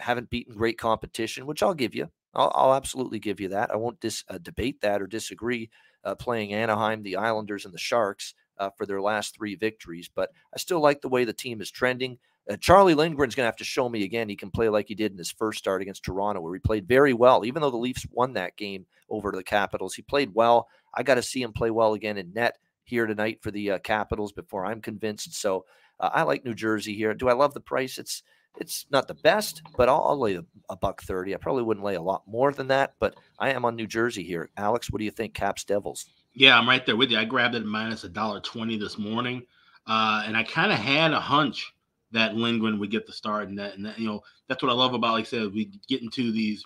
haven't 0.00 0.30
beaten 0.30 0.54
great 0.54 0.78
competition, 0.78 1.46
which 1.46 1.62
I'll 1.62 1.74
give 1.74 1.94
you. 1.94 2.08
I'll, 2.34 2.52
I'll 2.54 2.74
absolutely 2.74 3.18
give 3.18 3.40
you 3.40 3.48
that. 3.48 3.70
I 3.70 3.76
won't 3.76 4.00
dis, 4.00 4.24
uh, 4.28 4.38
debate 4.38 4.80
that 4.80 5.00
or 5.00 5.06
disagree. 5.06 5.70
Uh, 6.04 6.14
playing 6.14 6.52
Anaheim, 6.52 7.02
the 7.02 7.16
Islanders, 7.16 7.64
and 7.64 7.74
the 7.74 7.78
Sharks 7.78 8.34
uh, 8.58 8.70
for 8.76 8.86
their 8.86 9.00
last 9.00 9.34
three 9.34 9.56
victories, 9.56 10.08
but 10.14 10.30
I 10.54 10.58
still 10.58 10.80
like 10.80 11.00
the 11.00 11.08
way 11.08 11.24
the 11.24 11.32
team 11.32 11.60
is 11.60 11.70
trending. 11.70 12.18
Uh, 12.48 12.56
Charlie 12.56 12.94
Lindgren's 12.94 13.34
going 13.34 13.44
to 13.44 13.50
have 13.50 13.56
to 13.56 13.64
show 13.64 13.88
me 13.88 14.04
again 14.04 14.28
he 14.28 14.36
can 14.36 14.50
play 14.50 14.68
like 14.68 14.88
he 14.88 14.94
did 14.94 15.12
in 15.12 15.18
his 15.18 15.30
first 15.30 15.58
start 15.58 15.82
against 15.82 16.04
Toronto, 16.04 16.40
where 16.40 16.54
he 16.54 16.60
played 16.60 16.88
very 16.88 17.12
well. 17.12 17.44
Even 17.44 17.62
though 17.62 17.70
the 17.70 17.76
Leafs 17.76 18.06
won 18.10 18.32
that 18.34 18.56
game 18.56 18.86
over 19.10 19.30
to 19.30 19.36
the 19.36 19.44
Capitals, 19.44 19.94
he 19.94 20.02
played 20.02 20.34
well. 20.34 20.68
I 20.94 21.02
got 21.02 21.16
to 21.16 21.22
see 21.22 21.42
him 21.42 21.52
play 21.52 21.70
well 21.70 21.94
again 21.94 22.16
in 22.16 22.32
net 22.32 22.56
here 22.84 23.06
tonight 23.06 23.40
for 23.42 23.50
the 23.50 23.72
uh, 23.72 23.78
Capitals 23.80 24.32
before 24.32 24.64
I'm 24.64 24.80
convinced. 24.80 25.34
So 25.34 25.66
uh, 26.00 26.10
I 26.12 26.22
like 26.22 26.44
New 26.44 26.54
Jersey 26.54 26.94
here. 26.94 27.14
Do 27.14 27.28
I 27.28 27.34
love 27.34 27.54
the 27.54 27.60
price? 27.60 27.98
It's 27.98 28.22
it's 28.58 28.86
not 28.90 29.06
the 29.06 29.14
best, 29.14 29.62
but 29.76 29.88
I'll, 29.88 30.02
I'll 30.04 30.18
lay 30.18 30.34
a, 30.34 30.44
a, 30.68 30.76
buck 30.76 31.02
thirty. 31.02 31.34
I 31.34 31.38
probably 31.38 31.62
wouldn't 31.62 31.84
lay 31.84 31.94
a 31.94 32.02
lot 32.02 32.22
more 32.26 32.52
than 32.52 32.68
that, 32.68 32.94
but 32.98 33.14
I 33.38 33.50
am 33.50 33.64
on 33.64 33.76
New 33.76 33.86
Jersey 33.86 34.24
here. 34.24 34.50
Alex, 34.56 34.90
what 34.90 34.98
do 34.98 35.04
you 35.04 35.10
think? 35.10 35.34
Caps 35.34 35.64
Devils. 35.64 36.06
Yeah, 36.34 36.58
I'm 36.58 36.68
right 36.68 36.84
there 36.84 36.96
with 36.96 37.10
you. 37.10 37.18
I 37.18 37.24
grabbed 37.24 37.54
it 37.54 37.64
minus 37.64 38.04
a 38.04 38.08
dollar 38.08 38.40
twenty 38.40 38.76
this 38.76 38.98
morning, 38.98 39.42
uh, 39.86 40.24
and 40.26 40.36
I 40.36 40.42
kind 40.42 40.72
of 40.72 40.78
had 40.78 41.12
a 41.12 41.20
hunch 41.20 41.72
that 42.12 42.34
Lindgren 42.34 42.78
would 42.78 42.90
get 42.90 43.06
the 43.06 43.12
start, 43.12 43.48
and 43.48 43.58
that, 43.58 43.74
and 43.74 43.84
that, 43.84 43.98
you 43.98 44.06
know 44.06 44.22
that's 44.48 44.62
what 44.62 44.72
I 44.72 44.74
love 44.74 44.94
about 44.94 45.12
like 45.12 45.26
I 45.26 45.28
said 45.28 45.52
we 45.52 45.70
get 45.88 46.02
into 46.02 46.32
these 46.32 46.64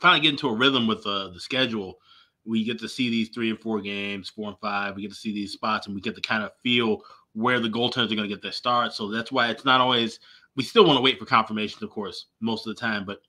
finally 0.00 0.20
get 0.20 0.30
into 0.30 0.48
a 0.48 0.54
rhythm 0.54 0.86
with 0.86 1.06
uh, 1.06 1.28
the 1.28 1.40
schedule. 1.40 1.98
We 2.44 2.64
get 2.64 2.78
to 2.80 2.88
see 2.88 3.10
these 3.10 3.28
three 3.28 3.50
and 3.50 3.60
four 3.60 3.80
games, 3.80 4.30
four 4.30 4.48
and 4.48 4.58
five. 4.58 4.96
We 4.96 5.02
get 5.02 5.10
to 5.10 5.16
see 5.16 5.32
these 5.32 5.52
spots, 5.52 5.86
and 5.86 5.94
we 5.94 6.00
get 6.00 6.14
to 6.14 6.22
kind 6.22 6.42
of 6.42 6.52
feel 6.62 7.02
where 7.34 7.60
the 7.60 7.68
goaltenders 7.68 8.10
are 8.10 8.16
going 8.16 8.28
to 8.28 8.34
get 8.34 8.42
their 8.42 8.52
start. 8.52 8.92
So 8.92 9.10
that's 9.10 9.30
why 9.30 9.50
it's 9.50 9.64
not 9.64 9.80
always. 9.80 10.18
We 10.56 10.64
still 10.64 10.84
want 10.84 10.96
to 10.96 11.02
wait 11.02 11.18
for 11.18 11.26
confirmations, 11.26 11.82
of 11.82 11.90
course, 11.90 12.26
most 12.40 12.66
of 12.66 12.74
the 12.74 12.80
time, 12.80 13.04
but 13.04 13.20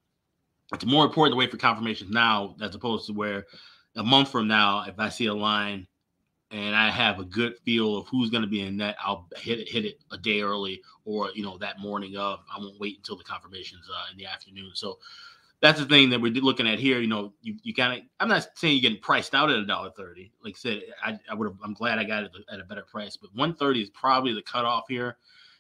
it's 0.74 0.86
more 0.86 1.06
important 1.06 1.33
to 1.33 1.38
wait 1.38 1.51
for 1.51 1.57
confirmations 1.57 2.10
now 2.10 2.56
as 2.62 2.74
opposed 2.74 3.06
to 3.07 3.13
where 3.13 3.45
a 3.95 4.04
month 4.04 4.31
from 4.31 4.48
now, 4.48 4.86
if 4.88 4.98
I 4.98 5.10
see 5.10 5.28
a 5.28 5.33
line 5.33 5.86
and 6.51 6.75
I 6.75 6.89
have 6.89 7.19
a 7.19 7.24
good 7.24 7.57
feel 7.59 7.98
of 7.98 8.07
who's 8.07 8.30
going 8.30 8.44
to 8.44 8.50
be 8.50 8.62
in 8.62 8.77
net, 8.77 8.98
I'll 9.03 9.27
hit 9.38 9.59
it 9.59 9.69
hit 9.69 9.86
it 9.86 10.00
a 10.12 10.18
day 10.18 10.42
early 10.42 10.81
or 11.06 11.31
you 11.33 11.44
know 11.44 11.57
that 11.59 11.80
morning 11.80 12.18
of. 12.18 12.39
I 12.53 12.59
won't 12.59 12.80
wait 12.80 12.98
until 12.98 13.15
the 13.15 13.24
confirmations 13.24 13.89
uh, 13.89 14.12
in 14.12 14.18
the 14.18 14.25
afternoon. 14.25 14.71
So 14.74 15.00
that's 15.62 15.80
the 15.80 15.86
thing 15.86 16.09
that 16.09 16.19
we're 16.19 16.33
looking 16.33 16.68
at 16.68 16.80
here. 16.80 17.00
You 17.00 17.07
know, 17.07 17.33
you, 17.42 17.56
you 17.63 17.74
kind 17.74 18.00
of. 18.00 18.06
I'm 18.19 18.27
not 18.27 18.48
saying 18.56 18.75
you're 18.75 18.81
getting 18.81 19.01
priced 19.01 19.33
out 19.33 19.50
at 19.50 19.57
a 19.57 19.65
dollar 19.65 19.92
thirty. 19.92 20.31
Like 20.44 20.56
I 20.56 20.57
said, 20.57 20.81
I, 21.03 21.19
I 21.30 21.33
would 21.33 21.48
have. 21.48 21.57
I'm 21.63 21.74
glad 21.74 22.00
I 22.00 22.03
got 22.03 22.24
it 22.24 22.31
at 22.51 22.59
a 22.59 22.65
better 22.65 22.83
price, 22.83 23.15
but 23.15 23.31
130 23.33 23.81
is 23.81 23.89
probably 23.89 24.33
the 24.33 24.42
cutoff 24.42 24.86
here 24.89 25.18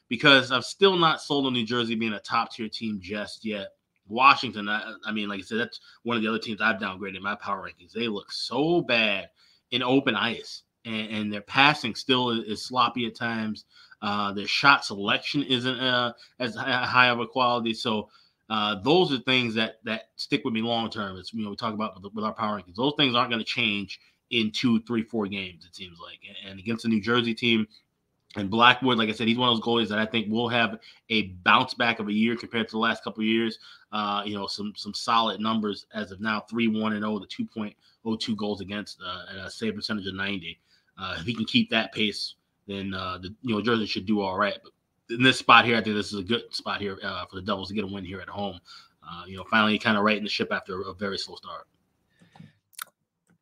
because 0.09 0.51
I'm 0.51 0.61
still 0.61 0.97
not 0.97 1.21
sold 1.21 1.45
on 1.45 1.53
New 1.53 1.65
Jersey 1.65 1.95
being 1.95 2.13
a 2.13 2.19
top 2.19 2.51
tier 2.51 2.67
team 2.67 2.99
just 3.01 3.45
yet. 3.45 3.69
Washington, 4.07 4.67
I, 4.67 4.93
I 5.05 5.13
mean, 5.13 5.29
like 5.29 5.39
I 5.39 5.43
said, 5.43 5.59
that's 5.59 5.79
one 6.03 6.17
of 6.17 6.23
the 6.23 6.27
other 6.27 6.39
teams 6.39 6.59
I've 6.59 6.81
downgraded 6.81 7.21
my 7.21 7.35
power 7.35 7.65
rankings. 7.65 7.93
They 7.93 8.09
look 8.09 8.29
so 8.29 8.81
bad 8.81 9.29
in 9.69 9.81
open 9.81 10.15
ice 10.15 10.63
and, 10.85 11.09
and 11.09 11.33
their 11.33 11.41
passing 11.41 11.95
still 11.95 12.29
is, 12.31 12.45
is 12.45 12.65
sloppy 12.65 13.05
at 13.07 13.15
times. 13.15 13.65
Uh, 14.01 14.33
their 14.33 14.47
shot 14.47 14.83
selection 14.83 15.43
isn't 15.43 15.79
uh, 15.79 16.13
as 16.39 16.55
high 16.55 17.09
of 17.09 17.19
a 17.19 17.27
quality. 17.27 17.73
So 17.73 18.09
uh, 18.49 18.81
those 18.81 19.13
are 19.13 19.19
things 19.19 19.53
that 19.55 19.75
that 19.83 20.09
stick 20.15 20.43
with 20.43 20.53
me 20.53 20.61
long 20.61 20.89
term. 20.89 21.17
As 21.17 21.33
you 21.33 21.43
know, 21.43 21.51
we 21.51 21.55
talk 21.55 21.73
about 21.73 22.01
with, 22.01 22.13
with 22.13 22.25
our 22.25 22.33
power 22.33 22.59
rankings. 22.59 22.75
Those 22.75 22.93
things 22.97 23.15
aren't 23.15 23.29
going 23.29 23.43
to 23.43 23.45
change 23.45 23.99
in 24.31 24.51
two, 24.51 24.81
three, 24.83 25.03
four 25.03 25.27
games. 25.27 25.65
It 25.65 25.75
seems 25.75 25.99
like, 25.99 26.19
and 26.47 26.59
against 26.59 26.83
the 26.83 26.89
New 26.89 27.01
Jersey 27.01 27.33
team. 27.33 27.67
And 28.37 28.49
Blackwood, 28.49 28.97
like 28.97 29.09
I 29.09 29.11
said, 29.11 29.27
he's 29.27 29.37
one 29.37 29.49
of 29.49 29.57
those 29.57 29.65
goalies 29.65 29.89
that 29.89 29.99
I 29.99 30.05
think 30.05 30.31
will 30.31 30.47
have 30.47 30.79
a 31.09 31.23
bounce 31.43 31.73
back 31.73 31.99
of 31.99 32.07
a 32.07 32.13
year 32.13 32.37
compared 32.37 32.69
to 32.69 32.71
the 32.71 32.77
last 32.79 33.03
couple 33.03 33.21
of 33.21 33.27
years. 33.27 33.59
Uh, 33.91 34.23
you 34.25 34.33
know, 34.35 34.47
some 34.47 34.71
some 34.77 34.93
solid 34.93 35.41
numbers 35.41 35.85
as 35.93 36.11
of 36.11 36.21
now, 36.21 36.39
three 36.49 36.69
one 36.69 36.93
and 36.93 37.01
zero, 37.01 37.15
oh, 37.15 37.19
the 37.19 37.25
two 37.27 37.45
point 37.45 37.75
oh 38.05 38.15
two 38.15 38.35
goals 38.37 38.61
against, 38.61 39.01
uh, 39.05 39.25
and 39.29 39.39
a 39.41 39.51
save 39.51 39.75
percentage 39.75 40.07
of 40.07 40.15
ninety. 40.15 40.59
Uh, 41.01 41.15
if 41.19 41.25
he 41.25 41.33
can 41.33 41.45
keep 41.45 41.69
that 41.71 41.91
pace, 41.93 42.35
then 42.67 42.93
uh, 42.93 43.17
the 43.17 43.33
you 43.41 43.55
know 43.55 43.61
Jersey 43.61 43.87
should 43.87 44.05
do 44.05 44.21
all 44.21 44.37
right. 44.37 44.57
But 44.63 45.15
in 45.15 45.23
this 45.23 45.39
spot 45.39 45.65
here, 45.65 45.75
I 45.75 45.81
think 45.81 45.95
this 45.95 46.13
is 46.13 46.19
a 46.19 46.23
good 46.23 46.43
spot 46.51 46.79
here 46.79 46.99
uh, 47.03 47.25
for 47.25 47.37
the 47.37 47.41
Devils 47.41 47.69
to 47.69 47.73
get 47.73 47.83
a 47.83 47.87
win 47.87 48.05
here 48.05 48.21
at 48.21 48.29
home. 48.29 48.59
Uh, 49.03 49.23
you 49.25 49.35
know, 49.35 49.43
finally 49.49 49.79
kind 49.79 49.97
of 49.97 50.03
righting 50.03 50.23
the 50.23 50.29
ship 50.29 50.49
after 50.51 50.81
a 50.81 50.93
very 50.93 51.17
slow 51.17 51.35
start. 51.35 51.67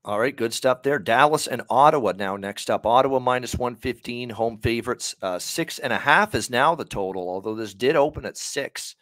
All 0.05 0.19
right, 0.19 0.35
good 0.35 0.53
stuff 0.53 0.81
there. 0.81 0.97
Dallas 0.97 1.45
and 1.47 1.61
Ottawa 1.69 2.13
now 2.15 2.37
next 2.37 2.69
up. 2.69 2.85
Ottawa 2.85 3.19
minus 3.19 3.55
115, 3.55 4.29
home 4.29 4.57
favorites. 4.59 5.13
Uh, 5.21 5.37
six 5.37 5.77
and 5.77 5.91
a 5.91 5.97
half 5.97 6.33
is 6.33 6.49
now 6.49 6.73
the 6.73 6.85
total, 6.85 7.27
although 7.27 7.53
this 7.53 7.73
did 7.73 7.97
open 7.97 8.25
at 8.25 8.37
six 8.37 8.95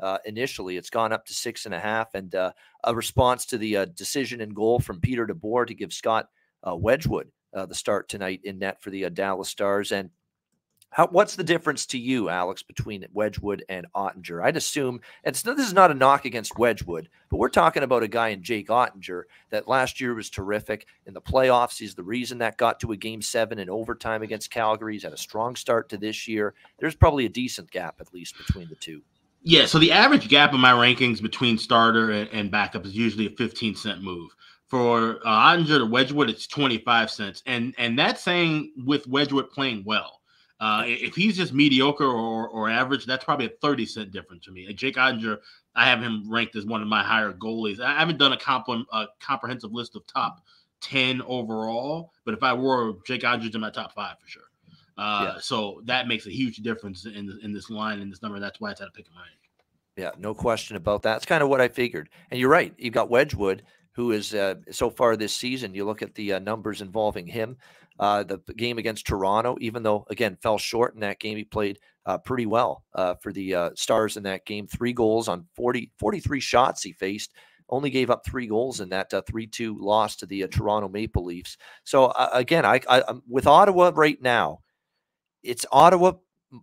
uh, 0.00 0.18
initially. 0.24 0.76
It's 0.76 0.90
gone 0.90 1.12
up 1.12 1.24
to 1.26 1.32
six 1.34 1.66
and 1.66 1.74
a 1.74 1.78
half. 1.78 2.14
And 2.14 2.34
uh, 2.34 2.52
a 2.82 2.94
response 2.94 3.46
to 3.46 3.58
the 3.58 3.76
uh, 3.76 3.84
decision 3.94 4.40
and 4.40 4.54
goal 4.54 4.80
from 4.80 5.00
Peter 5.00 5.24
DeBoer 5.24 5.68
to 5.68 5.74
give 5.74 5.92
Scott 5.92 6.28
uh, 6.66 6.74
Wedgewood 6.74 7.30
uh, 7.54 7.66
the 7.66 7.74
start 7.74 8.08
tonight 8.08 8.40
in 8.44 8.58
net 8.58 8.80
for 8.80 8.90
the 8.90 9.04
uh, 9.04 9.08
Dallas 9.08 9.48
Stars. 9.48 9.92
And 9.92 10.10
how, 10.90 11.06
what's 11.06 11.36
the 11.36 11.44
difference 11.44 11.86
to 11.86 11.98
you, 11.98 12.28
Alex, 12.28 12.62
between 12.64 13.06
Wedgewood 13.12 13.64
and 13.68 13.86
Oettinger? 13.94 14.44
I'd 14.44 14.56
assume, 14.56 15.00
and 15.22 15.34
this 15.34 15.66
is 15.66 15.72
not 15.72 15.92
a 15.92 15.94
knock 15.94 16.24
against 16.24 16.58
Wedgewood, 16.58 17.08
but 17.30 17.36
we're 17.36 17.48
talking 17.48 17.84
about 17.84 18.02
a 18.02 18.08
guy 18.08 18.28
in 18.28 18.42
Jake 18.42 18.68
Oettinger 18.68 19.22
that 19.50 19.68
last 19.68 20.00
year 20.00 20.14
was 20.14 20.30
terrific 20.30 20.86
in 21.06 21.14
the 21.14 21.20
playoffs. 21.20 21.78
He's 21.78 21.94
the 21.94 22.02
reason 22.02 22.38
that 22.38 22.56
got 22.56 22.80
to 22.80 22.90
a 22.92 22.96
game 22.96 23.22
seven 23.22 23.60
in 23.60 23.70
overtime 23.70 24.22
against 24.22 24.50
Calgary. 24.50 24.94
He's 24.94 25.04
had 25.04 25.12
a 25.12 25.18
strong 25.18 25.54
start 25.54 25.88
to 25.90 25.96
this 25.96 26.26
year. 26.26 26.54
There's 26.80 26.96
probably 26.96 27.26
a 27.26 27.30
decent 27.30 27.70
gap, 27.70 27.96
at 28.00 28.12
least, 28.12 28.36
between 28.36 28.68
the 28.68 28.76
two. 28.76 29.00
Yeah, 29.42 29.66
so 29.66 29.78
the 29.78 29.92
average 29.92 30.28
gap 30.28 30.52
in 30.52 30.60
my 30.60 30.72
rankings 30.72 31.22
between 31.22 31.56
starter 31.56 32.10
and 32.10 32.50
backup 32.50 32.84
is 32.84 32.94
usually 32.94 33.26
a 33.26 33.30
15 33.30 33.74
cent 33.74 34.02
move 34.02 34.34
for 34.70 35.18
uh, 35.26 35.50
Oettinger 35.50 35.78
to 35.78 35.86
Wedgewood, 35.86 36.30
it's 36.30 36.46
25 36.46 37.10
cents. 37.10 37.42
And 37.44 37.74
and 37.76 37.98
that's 37.98 38.22
saying 38.22 38.72
with 38.86 39.06
Wedgewood 39.06 39.50
playing 39.50 39.82
well. 39.84 40.20
Uh, 40.60 40.84
if 40.86 41.14
he's 41.14 41.36
just 41.36 41.54
mediocre 41.54 42.04
or, 42.04 42.46
or 42.48 42.68
average, 42.68 43.06
that's 43.06 43.24
probably 43.24 43.46
a 43.46 43.52
30 43.62 43.86
cent 43.86 44.12
difference 44.12 44.44
to 44.44 44.52
me. 44.52 44.70
Jake 44.74 44.96
Oettinger, 44.96 45.38
I 45.74 45.86
have 45.86 46.02
him 46.02 46.30
ranked 46.30 46.54
as 46.54 46.66
one 46.66 46.82
of 46.82 46.88
my 46.88 47.02
higher 47.02 47.32
goalies. 47.32 47.80
I 47.80 47.98
haven't 47.98 48.18
done 48.18 48.34
a, 48.34 48.36
comp- 48.36 48.68
a 48.68 49.06
comprehensive 49.20 49.72
list 49.72 49.96
of 49.96 50.06
top 50.06 50.44
10 50.82 51.22
overall, 51.22 52.12
but 52.26 52.34
if 52.34 52.42
I 52.42 52.52
were, 52.52 52.92
Jake 53.06 53.22
Oettinger's 53.22 53.54
in 53.54 53.62
my 53.62 53.70
top 53.70 53.94
five 53.94 54.16
for 54.20 54.28
sure. 54.28 54.42
Uh, 54.98 55.32
yeah. 55.34 55.40
So 55.40 55.80
that 55.86 56.08
makes 56.08 56.26
a 56.26 56.30
huge 56.30 56.58
difference 56.58 57.06
in, 57.06 57.38
in 57.42 57.54
this 57.54 57.70
line 57.70 58.00
and 58.00 58.12
this 58.12 58.20
number. 58.20 58.38
That's 58.38 58.60
why 58.60 58.70
it's 58.70 58.82
at 58.82 58.88
a 58.88 58.90
pick 58.90 59.08
of 59.08 59.14
mine. 59.14 59.24
Yeah, 59.96 60.10
no 60.18 60.34
question 60.34 60.76
about 60.76 61.02
that. 61.02 61.16
It's 61.16 61.26
kind 61.26 61.42
of 61.42 61.48
what 61.48 61.62
I 61.62 61.68
figured. 61.68 62.10
And 62.30 62.38
you're 62.38 62.50
right. 62.50 62.74
You've 62.76 62.94
got 62.94 63.08
Wedgewood 63.08 63.62
who 63.92 64.12
is 64.12 64.34
uh, 64.34 64.54
so 64.70 64.90
far 64.90 65.16
this 65.16 65.34
season. 65.34 65.74
You 65.74 65.84
look 65.84 66.02
at 66.02 66.14
the 66.14 66.34
uh, 66.34 66.38
numbers 66.38 66.80
involving 66.80 67.26
him. 67.26 67.56
Uh, 67.98 68.22
the 68.22 68.38
game 68.56 68.78
against 68.78 69.06
Toronto, 69.06 69.56
even 69.60 69.82
though 69.82 70.06
again 70.08 70.36
fell 70.40 70.56
short 70.56 70.94
in 70.94 71.00
that 71.00 71.20
game, 71.20 71.36
he 71.36 71.44
played 71.44 71.78
uh, 72.06 72.16
pretty 72.18 72.46
well 72.46 72.84
uh, 72.94 73.14
for 73.22 73.32
the 73.32 73.54
uh, 73.54 73.70
Stars 73.74 74.16
in 74.16 74.22
that 74.22 74.46
game. 74.46 74.66
Three 74.66 74.92
goals 74.92 75.28
on 75.28 75.46
40, 75.54 75.92
43 75.98 76.40
shots 76.40 76.82
he 76.82 76.92
faced. 76.92 77.34
Only 77.68 77.90
gave 77.90 78.10
up 78.10 78.24
three 78.24 78.46
goals 78.46 78.80
in 78.80 78.88
that 78.88 79.12
3 79.26 79.46
2 79.46 79.78
loss 79.78 80.16
to 80.16 80.26
the 80.26 80.46
Toronto 80.48 80.88
Maple 80.88 81.24
Leafs. 81.24 81.56
So, 81.84 82.12
again, 82.32 82.64
I, 82.64 82.80
I, 82.88 83.02
with 83.28 83.46
Ottawa 83.46 83.92
right 83.94 84.20
now, 84.20 84.60
it's 85.44 85.66
Ottawa 85.70 86.12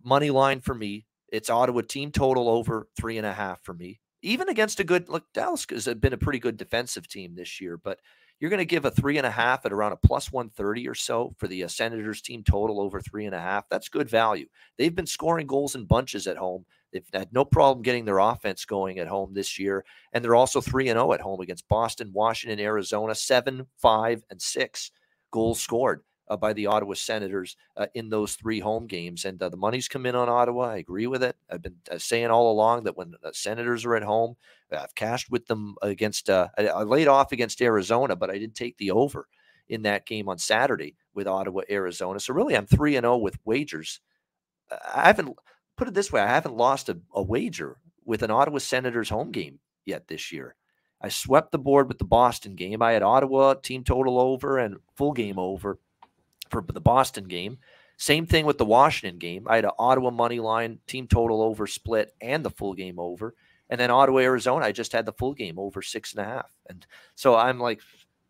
money 0.04 0.30
line 0.30 0.60
for 0.60 0.74
me. 0.74 1.06
It's 1.32 1.48
Ottawa 1.48 1.82
team 1.82 2.10
total 2.10 2.48
over 2.48 2.88
three 2.98 3.16
and 3.16 3.26
a 3.26 3.32
half 3.32 3.62
for 3.62 3.72
me 3.72 4.00
even 4.22 4.48
against 4.48 4.80
a 4.80 4.84
good 4.84 5.08
look, 5.08 5.24
Dallas 5.32 5.66
has 5.70 5.86
been 5.94 6.12
a 6.12 6.18
pretty 6.18 6.38
good 6.38 6.56
defensive 6.56 7.08
team 7.08 7.34
this 7.34 7.60
year, 7.60 7.76
but 7.76 8.00
you're 8.40 8.50
going 8.50 8.58
to 8.58 8.64
give 8.64 8.84
a 8.84 8.90
three 8.90 9.18
and 9.18 9.26
a 9.26 9.30
half 9.30 9.66
at 9.66 9.72
around 9.72 9.92
a 9.92 9.96
plus 9.96 10.30
130 10.30 10.88
or 10.88 10.94
so 10.94 11.34
for 11.38 11.48
the 11.48 11.64
uh, 11.64 11.68
Senators 11.68 12.22
team 12.22 12.44
total 12.44 12.80
over 12.80 13.00
three 13.00 13.26
and 13.26 13.34
a 13.34 13.40
half. 13.40 13.68
That's 13.68 13.88
good 13.88 14.08
value. 14.08 14.46
They've 14.76 14.94
been 14.94 15.06
scoring 15.06 15.46
goals 15.46 15.74
in 15.74 15.86
bunches 15.86 16.26
at 16.26 16.36
home. 16.36 16.64
They've 16.92 17.08
had 17.12 17.32
no 17.32 17.44
problem 17.44 17.82
getting 17.82 18.04
their 18.04 18.18
offense 18.18 18.64
going 18.64 18.98
at 18.98 19.08
home 19.08 19.34
this 19.34 19.58
year. 19.58 19.84
And 20.12 20.24
they're 20.24 20.36
also 20.36 20.60
3 20.60 20.88
and 20.88 20.96
0 20.96 21.12
at 21.12 21.20
home 21.20 21.40
against 21.40 21.68
Boston, 21.68 22.10
Washington, 22.12 22.60
Arizona, 22.60 23.14
7, 23.14 23.66
5, 23.76 24.22
and 24.30 24.40
6 24.40 24.90
goals 25.30 25.60
scored 25.60 26.02
by 26.36 26.52
the 26.52 26.66
Ottawa 26.66 26.94
Senators 26.94 27.56
uh, 27.76 27.86
in 27.94 28.10
those 28.10 28.34
three 28.34 28.60
home 28.60 28.86
games. 28.86 29.24
And 29.24 29.42
uh, 29.42 29.48
the 29.48 29.56
money's 29.56 29.88
come 29.88 30.06
in 30.06 30.14
on 30.14 30.28
Ottawa. 30.28 30.70
I 30.70 30.76
agree 30.76 31.06
with 31.06 31.22
it. 31.22 31.36
I've 31.50 31.62
been 31.62 31.76
uh, 31.90 31.98
saying 31.98 32.30
all 32.30 32.50
along 32.50 32.84
that 32.84 32.96
when 32.96 33.14
Senators 33.32 33.84
are 33.84 33.96
at 33.96 34.02
home, 34.02 34.36
I've 34.70 34.94
cashed 34.94 35.30
with 35.30 35.46
them 35.46 35.76
against, 35.82 36.28
uh, 36.28 36.48
I, 36.56 36.68
I 36.68 36.82
laid 36.82 37.08
off 37.08 37.32
against 37.32 37.62
Arizona, 37.62 38.16
but 38.16 38.30
I 38.30 38.38
did 38.38 38.54
take 38.54 38.76
the 38.76 38.90
over 38.90 39.28
in 39.68 39.82
that 39.82 40.06
game 40.06 40.28
on 40.28 40.38
Saturday 40.38 40.96
with 41.14 41.26
Ottawa, 41.26 41.62
Arizona. 41.70 42.20
So 42.20 42.34
really, 42.34 42.56
I'm 42.56 42.66
3 42.66 42.96
and 42.96 43.04
0 43.04 43.18
with 43.18 43.38
wagers. 43.44 44.00
I 44.70 45.06
haven't 45.06 45.36
put 45.76 45.88
it 45.88 45.94
this 45.94 46.12
way 46.12 46.20
I 46.20 46.28
haven't 46.28 46.56
lost 46.56 46.88
a, 46.88 46.98
a 47.14 47.22
wager 47.22 47.78
with 48.04 48.22
an 48.22 48.30
Ottawa 48.30 48.58
Senators 48.58 49.08
home 49.08 49.30
game 49.30 49.60
yet 49.84 50.08
this 50.08 50.32
year. 50.32 50.54
I 51.00 51.08
swept 51.08 51.52
the 51.52 51.58
board 51.58 51.88
with 51.88 51.98
the 51.98 52.04
Boston 52.04 52.56
game. 52.56 52.82
I 52.82 52.92
had 52.92 53.02
Ottawa 53.02 53.54
team 53.54 53.84
total 53.84 54.18
over 54.18 54.58
and 54.58 54.78
full 54.96 55.12
game 55.12 55.38
over 55.38 55.78
for 56.50 56.62
the 56.62 56.80
Boston 56.80 57.24
game. 57.24 57.58
Same 57.96 58.26
thing 58.26 58.46
with 58.46 58.58
the 58.58 58.64
Washington 58.64 59.18
game. 59.18 59.46
I 59.48 59.56
had 59.56 59.64
an 59.64 59.72
Ottawa 59.78 60.10
money 60.10 60.38
line, 60.38 60.78
team 60.86 61.08
total 61.08 61.42
over 61.42 61.66
split, 61.66 62.14
and 62.20 62.44
the 62.44 62.50
full 62.50 62.74
game 62.74 62.98
over. 62.98 63.34
And 63.70 63.80
then 63.80 63.90
Ottawa, 63.90 64.18
Arizona, 64.20 64.64
I 64.64 64.72
just 64.72 64.92
had 64.92 65.04
the 65.04 65.12
full 65.12 65.34
game 65.34 65.58
over 65.58 65.82
six 65.82 66.14
and 66.14 66.24
a 66.24 66.24
half. 66.24 66.50
And 66.68 66.86
so 67.16 67.34
I'm 67.34 67.58
like 67.58 67.80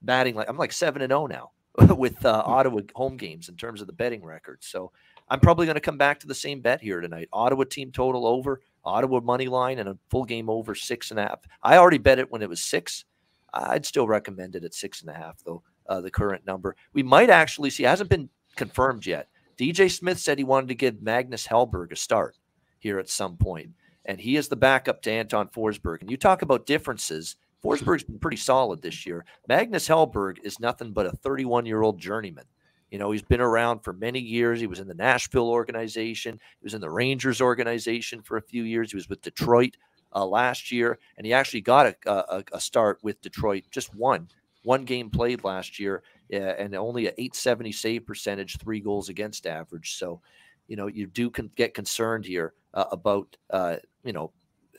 batting 0.02 0.34
like 0.34 0.48
I'm 0.48 0.56
like 0.56 0.72
seven 0.72 1.02
and 1.02 1.10
zero 1.10 1.22
oh 1.22 1.26
now 1.26 1.50
with 1.94 2.25
uh, 2.25 2.42
hmm. 2.42 2.50
Ottawa 2.50 2.80
home 2.94 3.16
games 3.16 3.48
in 3.48 3.56
terms 3.56 3.80
of 3.80 3.87
the 3.87 3.92
betting 3.92 4.25
record. 4.25 4.58
So 4.62 4.90
I'm 5.28 5.40
probably 5.40 5.66
going 5.66 5.75
to 5.75 5.80
come 5.80 5.98
back 5.98 6.18
to 6.20 6.26
the 6.26 6.34
same 6.34 6.60
bet 6.60 6.80
here 6.80 7.00
tonight. 7.00 7.28
Ottawa 7.32 7.64
team 7.64 7.92
total 7.92 8.26
over, 8.26 8.62
Ottawa 8.84 9.20
money 9.20 9.46
line, 9.48 9.78
and 9.78 9.88
a 9.90 9.98
full 10.08 10.25
game 10.25 10.48
over 10.48 10.75
six 10.75 11.10
and 11.10 11.20
a 11.20 11.25
half. 11.25 11.40
I 11.62 11.76
already 11.76 11.98
bet 11.98 12.18
it 12.18 12.32
when 12.32 12.42
it 12.42 12.48
was 12.48 12.62
six. 12.62 13.04
I'd 13.52 13.87
still 13.87 14.06
recommend 14.06 14.56
it 14.56 14.64
at 14.64 14.75
six 14.75 15.02
and 15.02 15.10
a 15.10 15.14
half 15.14 15.42
though 15.44 15.62
uh, 15.88 16.00
the 16.00 16.11
current 16.11 16.47
number. 16.47 16.76
We 16.92 17.02
might 17.02 17.30
actually 17.30 17.71
see, 17.71 17.85
hasn't 17.85 18.11
been 18.11 18.28
confirmed 18.57 19.07
yet. 19.07 19.28
DJ 19.59 19.90
Smith 19.90 20.18
said 20.18 20.38
he 20.38 20.45
wanted 20.45 20.68
to 20.68 20.75
give 20.75 21.02
Magnus 21.02 21.47
Hellberg 21.47 21.92
a 21.92 21.97
start 21.97 22.37
here 22.78 22.99
at 22.99 23.09
some 23.09 23.37
point, 23.37 23.71
and 24.04 24.21
he 24.21 24.37
is 24.37 24.49
the 24.49 24.57
backup 24.57 25.02
to 25.02 25.11
Anton 25.11 25.49
Forsberg. 25.49 26.00
And 26.00 26.11
you 26.11 26.16
talk 26.16 26.42
about 26.42 26.66
differences. 26.66 27.37
Forsberg's 27.64 28.04
been 28.04 28.21
pretty 28.21 28.37
solid 28.37 28.83
this 28.83 29.04
year. 29.04 29.25
Magnus 29.49 29.88
Hellberg 29.88 30.38
is 30.45 30.61
nothing 30.61 30.92
but 30.92 31.07
a 31.07 31.11
31 31.11 31.66
year 31.66 31.83
old 31.83 31.99
journeyman. 31.99 32.45
You 32.90 32.99
know, 32.99 33.11
he's 33.11 33.23
been 33.23 33.40
around 33.40 33.80
for 33.80 33.92
many 33.92 34.21
years. 34.21 34.61
He 34.61 34.66
was 34.66 34.78
in 34.78 34.88
the 34.88 34.95
Nashville 34.95 35.50
organization, 35.50 36.40
he 36.61 36.64
was 36.64 36.75
in 36.75 36.80
the 36.80 36.90
Rangers 36.90 37.40
organization 37.40 38.23
for 38.23 38.37
a 38.37 38.42
few 38.42 38.62
years. 38.62 38.92
He 38.92 38.97
was 38.97 39.09
with 39.09 39.23
Detroit 39.23 39.76
uh, 40.14 40.25
last 40.25 40.73
year, 40.73 40.99
and 41.16 41.26
he 41.26 41.33
actually 41.33 41.61
got 41.61 41.87
a, 41.87 42.11
a, 42.11 42.45
a, 42.52 42.61
start 42.61 42.99
with 43.02 43.21
Detroit, 43.21 43.64
just 43.71 43.95
one 43.95 44.28
one 44.68 44.84
game 44.84 45.08
played 45.08 45.44
last 45.44 45.78
year 45.80 46.02
uh, 46.30 46.37
and 46.37 46.75
only 46.75 47.06
an 47.06 47.14
870 47.16 47.72
save 47.72 48.06
percentage, 48.06 48.58
three 48.58 48.80
goals 48.80 49.08
against 49.08 49.46
average. 49.46 49.96
So, 49.96 50.20
you 50.66 50.76
know, 50.76 50.88
you 50.88 51.06
do 51.06 51.30
con- 51.30 51.50
get 51.56 51.72
concerned 51.72 52.26
here 52.26 52.52
uh, 52.75 52.84
about, 52.92 53.34
uh, 53.48 53.76
you 54.04 54.12
know, 54.12 54.30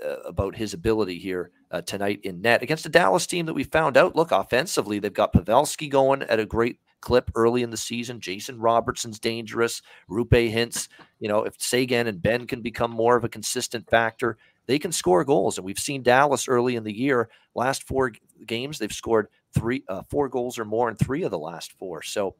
uh, 0.05 0.17
about 0.27 0.55
his 0.55 0.75
ability 0.75 1.17
here 1.17 1.49
uh, 1.71 1.81
tonight 1.81 2.19
in 2.21 2.39
net 2.39 2.61
against 2.61 2.85
a 2.85 2.89
Dallas 2.89 3.25
team 3.25 3.47
that 3.47 3.55
we 3.55 3.63
found 3.63 3.97
out. 3.97 4.15
Look, 4.15 4.31
offensively, 4.31 4.99
they've 4.99 5.11
got 5.11 5.33
Pavelski 5.33 5.89
going 5.89 6.21
at 6.21 6.39
a 6.39 6.45
great 6.45 6.77
clip 7.01 7.31
early 7.33 7.63
in 7.63 7.71
the 7.71 7.75
season. 7.77 8.19
Jason 8.19 8.59
Robertson's 8.59 9.17
dangerous. 9.17 9.81
Roope 10.07 10.53
Hintz, 10.53 10.87
you 11.19 11.27
know, 11.27 11.45
if 11.45 11.55
Seguin 11.57 12.05
and 12.05 12.21
Benn 12.21 12.45
can 12.45 12.61
become 12.61 12.91
more 12.91 13.17
of 13.17 13.23
a 13.23 13.29
consistent 13.29 13.89
factor, 13.89 14.37
they 14.67 14.77
can 14.77 14.91
score 14.91 15.25
goals. 15.25 15.57
And 15.57 15.65
we've 15.65 15.79
seen 15.79 16.03
Dallas 16.03 16.47
early 16.47 16.75
in 16.75 16.83
the 16.83 16.95
year, 16.95 17.29
last 17.55 17.87
four 17.87 18.11
games, 18.45 18.77
they've 18.77 18.93
scored 18.93 19.29
three, 19.53 19.83
uh, 19.87 20.03
four 20.09 20.29
goals 20.29 20.59
or 20.59 20.65
more 20.65 20.89
in 20.89 20.95
three 20.95 21.23
of 21.23 21.31
the 21.31 21.39
last 21.39 21.73
four. 21.73 22.01
So 22.03 22.35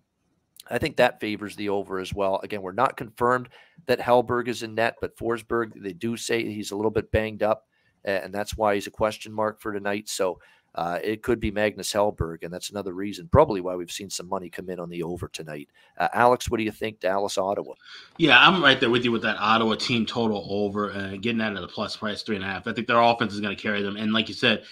I 0.70 0.78
think 0.78 0.98
that 0.98 1.20
favors 1.20 1.56
the 1.56 1.70
over 1.70 2.00
as 2.00 2.14
well. 2.14 2.40
Again, 2.44 2.62
we're 2.62 2.72
not 2.72 2.98
confirmed 2.98 3.50
that 3.88 4.00
Hellberg 4.00 4.48
is 4.48 4.64
in 4.64 4.76
net, 4.76 4.96
but 5.02 5.18
Forsberg, 5.18 5.72
they 5.82 5.94
do 5.94 6.16
say 6.18 6.44
he's 6.44 6.72
a 6.72 6.76
little 6.76 6.92
bit 6.92 7.12
banged 7.12 7.44
up, 7.44 7.68
and 8.06 8.34
that's 8.34 8.56
why 8.56 8.76
he's 8.76 8.88
a 8.88 8.92
question 8.92 9.34
mark 9.34 9.62
for 9.62 9.74
tonight. 9.74 10.10
So 10.10 10.40
uh, 10.76 11.00
it 11.04 11.24
could 11.24 11.40
be 11.40 11.50
Magnus 11.50 11.92
Hellberg, 11.92 12.44
and 12.44 12.54
that's 12.54 12.70
another 12.70 12.94
reason, 12.94 13.28
probably 13.32 13.62
why 13.62 13.76
we've 13.76 13.92
seen 13.92 14.10
some 14.10 14.30
money 14.30 14.50
come 14.50 14.70
in 14.70 14.80
on 14.80 14.90
the 14.90 15.02
over 15.02 15.28
tonight. 15.28 15.68
Uh, 15.98 16.10
Alex, 16.14 16.50
what 16.50 16.58
do 16.58 16.64
you 16.64 16.72
think, 16.72 17.00
Dallas, 17.00 17.38
Ottawa? 17.38 17.74
Yeah, 18.18 18.40
I'm 18.40 18.64
right 18.64 18.80
there 18.80 18.92
with 18.92 19.04
you 19.04 19.12
with 19.12 19.24
that 19.24 19.38
Ottawa 19.40 19.76
team 19.76 20.06
total 20.06 20.46
over 20.50 20.90
and 20.90 21.16
uh, 21.16 21.18
getting 21.18 21.40
that 21.40 21.56
at 21.56 21.64
a 21.64 21.68
plus 21.68 21.98
price 21.98 22.22
three 22.22 22.36
and 22.36 22.46
a 22.46 22.48
half. 22.48 22.68
I 22.68 22.74
think 22.74 22.88
their 22.88 23.02
offense 23.02 23.34
is 23.34 23.40
going 23.40 23.56
to 23.56 23.62
carry 23.62 23.82
them, 23.82 23.98
and 23.98 24.14
like 24.14 24.28
you 24.28 24.36
said, 24.36 24.64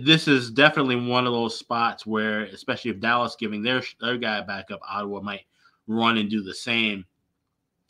this 0.00 0.28
is 0.28 0.50
definitely 0.50 0.96
one 0.96 1.26
of 1.26 1.32
those 1.32 1.58
spots 1.58 2.06
where, 2.06 2.44
especially 2.44 2.90
if 2.90 3.00
Dallas 3.00 3.36
giving 3.38 3.62
their 3.62 3.82
their 4.00 4.16
guy 4.16 4.40
back 4.40 4.70
up, 4.70 4.80
Ottawa 4.88 5.20
might 5.20 5.46
run 5.86 6.18
and 6.18 6.30
do 6.30 6.42
the 6.42 6.54
same. 6.54 7.04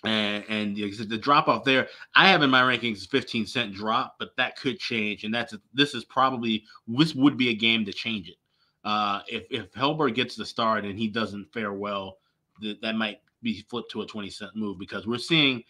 And, 0.05 0.45
and 0.49 0.77
the, 0.77 0.91
the 0.91 1.19
drop 1.19 1.49
off 1.49 1.65
there, 1.65 1.89
I 2.15 2.29
have 2.29 2.43
in 2.43 2.51
my 2.51 2.63
rankings 2.63 3.09
15 3.09 3.47
cent 3.47 3.75
drop, 3.75 4.15
but 4.21 4.37
that 4.37 4.57
could 4.57 4.79
change. 4.79 5.25
And 5.25 5.35
that's 5.35 5.55
this 5.75 5.95
is 5.95 6.05
probably 6.05 6.65
this 6.87 7.15
would 7.15 7.37
be 7.37 7.51
a 7.51 7.55
game 7.55 7.85
to 7.85 7.93
change 7.93 8.29
it. 8.29 8.37
Uh, 8.85 9.21
if 9.27 9.45
if 9.51 9.73
Hellberg 9.73 10.15
gets 10.15 10.37
the 10.37 10.47
start 10.47 10.85
and 10.85 10.99
he 10.99 11.09
doesn't 11.09 11.53
fare 11.53 11.73
well, 11.73 12.19
th- 12.63 12.81
that 12.81 12.95
might 12.95 13.21
be 13.43 13.65
flipped 13.69 13.91
to 13.93 14.03
a 14.03 14.07
20 14.07 14.31
cent 14.31 14.53
move 14.55 14.79
because 14.79 15.07
we're 15.07 15.19
seeing 15.19 15.63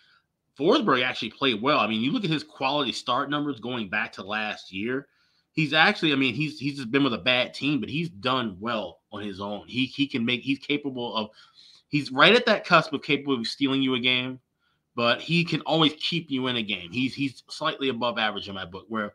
Forsberg 0.59 1.03
actually 1.03 1.31
play 1.31 1.55
well. 1.55 1.79
I 1.79 1.87
mean, 1.87 2.03
you 2.03 2.13
look 2.13 2.25
at 2.25 2.31
his 2.31 2.45
quality 2.45 2.93
start 2.93 3.31
numbers 3.31 3.61
going 3.61 3.89
back 3.89 4.13
to 4.13 4.23
last 4.23 4.73
year 4.73 5.09
he's 5.59 5.73
actually, 5.73 6.13
I 6.13 6.15
mean, 6.15 6.35
he's 6.35 6.61
he's 6.61 6.77
just 6.77 6.93
been 6.93 7.03
with 7.03 7.15
a 7.15 7.19
bad 7.19 7.53
team, 7.53 7.81
but 7.81 7.89
he's 7.89 8.09
done 8.09 8.57
well 8.61 9.01
on 9.11 9.23
his 9.23 9.41
own. 9.41 9.67
He 9.67 9.87
he 9.87 10.07
can 10.07 10.25
make 10.25 10.43
he's 10.43 10.61
capable 10.61 11.17
of 11.17 11.31
he's 11.89 12.13
right 12.13 12.33
at 12.33 12.47
that 12.47 12.65
cusp 12.65 12.93
of 12.93 13.03
capable 13.03 13.35
of 13.35 13.45
stealing 13.45 13.83
you 13.83 13.95
a 13.95 13.99
game, 13.99 14.39
but 14.95 15.21
he 15.21 15.45
can 15.45 15.61
always 15.63 15.95
keep 15.95 16.31
you 16.31 16.47
in 16.47 16.55
a 16.59 16.63
game. 16.63 16.93
He's 16.93 17.13
he's 17.13 17.43
slightly 17.49 17.89
above 17.89 18.19
average 18.19 18.49
in 18.49 18.55
my 18.55 18.67
book, 18.67 18.85
where 18.87 19.15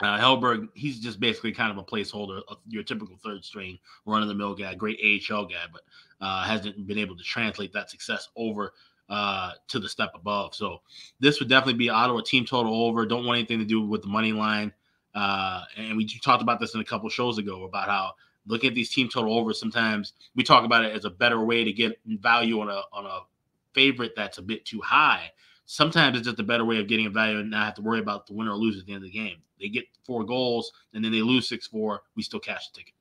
uh, 0.00 0.16
Hellberg, 0.18 0.68
he's 0.74 1.00
just 1.00 1.18
basically 1.18 1.50
kind 1.50 1.72
of 1.72 1.78
a 1.78 1.82
placeholder, 1.82 2.42
your 2.68 2.84
typical 2.84 3.16
third 3.16 3.44
string, 3.44 3.76
run 4.04 4.22
of 4.22 4.28
the 4.28 4.34
mill 4.34 4.54
guy, 4.54 4.72
great 4.76 5.00
AHL 5.02 5.46
guy, 5.46 5.64
but 5.72 5.82
uh, 6.20 6.44
hasn't 6.44 6.86
been 6.86 6.98
able 6.98 7.16
to 7.16 7.24
translate 7.24 7.72
that 7.72 7.90
success 7.90 8.28
over 8.36 8.72
uh, 9.08 9.50
to 9.66 9.80
the 9.80 9.88
step 9.88 10.12
above. 10.14 10.54
So 10.54 10.82
this 11.18 11.40
would 11.40 11.48
definitely 11.48 11.78
be 11.78 11.88
Ottawa 11.88 12.20
team 12.20 12.44
total 12.44 12.84
over. 12.84 13.04
Don't 13.04 13.26
want 13.26 13.38
anything 13.38 13.58
to 13.58 13.64
do 13.64 13.80
with 13.80 14.02
the 14.02 14.08
money 14.08 14.30
line. 14.30 14.72
Uh, 15.16 15.64
and 15.78 15.96
we 15.96 16.06
talked 16.06 16.42
about 16.42 16.60
this 16.60 16.74
in 16.74 16.80
a 16.80 16.84
couple 16.84 17.08
shows 17.08 17.38
ago 17.38 17.64
about 17.64 17.88
how 17.88 18.12
looking 18.46 18.68
at 18.68 18.74
these 18.74 18.90
team 18.90 19.08
total 19.08 19.36
overs 19.36 19.58
sometimes 19.58 20.12
we 20.36 20.44
talk 20.44 20.64
about 20.64 20.84
it 20.84 20.94
as 20.94 21.06
a 21.06 21.10
better 21.10 21.42
way 21.44 21.64
to 21.64 21.72
get 21.72 21.98
value 22.06 22.60
on 22.60 22.68
a 22.68 22.82
on 22.92 23.06
a 23.06 23.20
favorite 23.72 24.12
that's 24.14 24.38
a 24.38 24.42
bit 24.42 24.64
too 24.66 24.80
high. 24.82 25.30
Sometimes 25.64 26.18
it's 26.18 26.26
just 26.26 26.38
a 26.38 26.44
better 26.44 26.64
way 26.64 26.78
of 26.78 26.86
getting 26.86 27.06
a 27.06 27.10
value 27.10 27.38
and 27.38 27.50
not 27.50 27.64
have 27.64 27.74
to 27.74 27.82
worry 27.82 27.98
about 27.98 28.26
the 28.26 28.34
winner 28.34 28.52
or 28.52 28.56
lose 28.56 28.78
at 28.78 28.86
the 28.86 28.92
end 28.92 29.04
of 29.04 29.10
the 29.10 29.18
game. 29.18 29.38
They 29.58 29.68
get 29.68 29.86
four 30.04 30.22
goals 30.22 30.70
and 30.92 31.02
then 31.02 31.12
they 31.12 31.22
lose 31.22 31.48
six 31.48 31.66
four. 31.66 32.02
We 32.14 32.22
still 32.22 32.38
cash 32.38 32.68
the 32.68 32.78
ticket. 32.78 32.94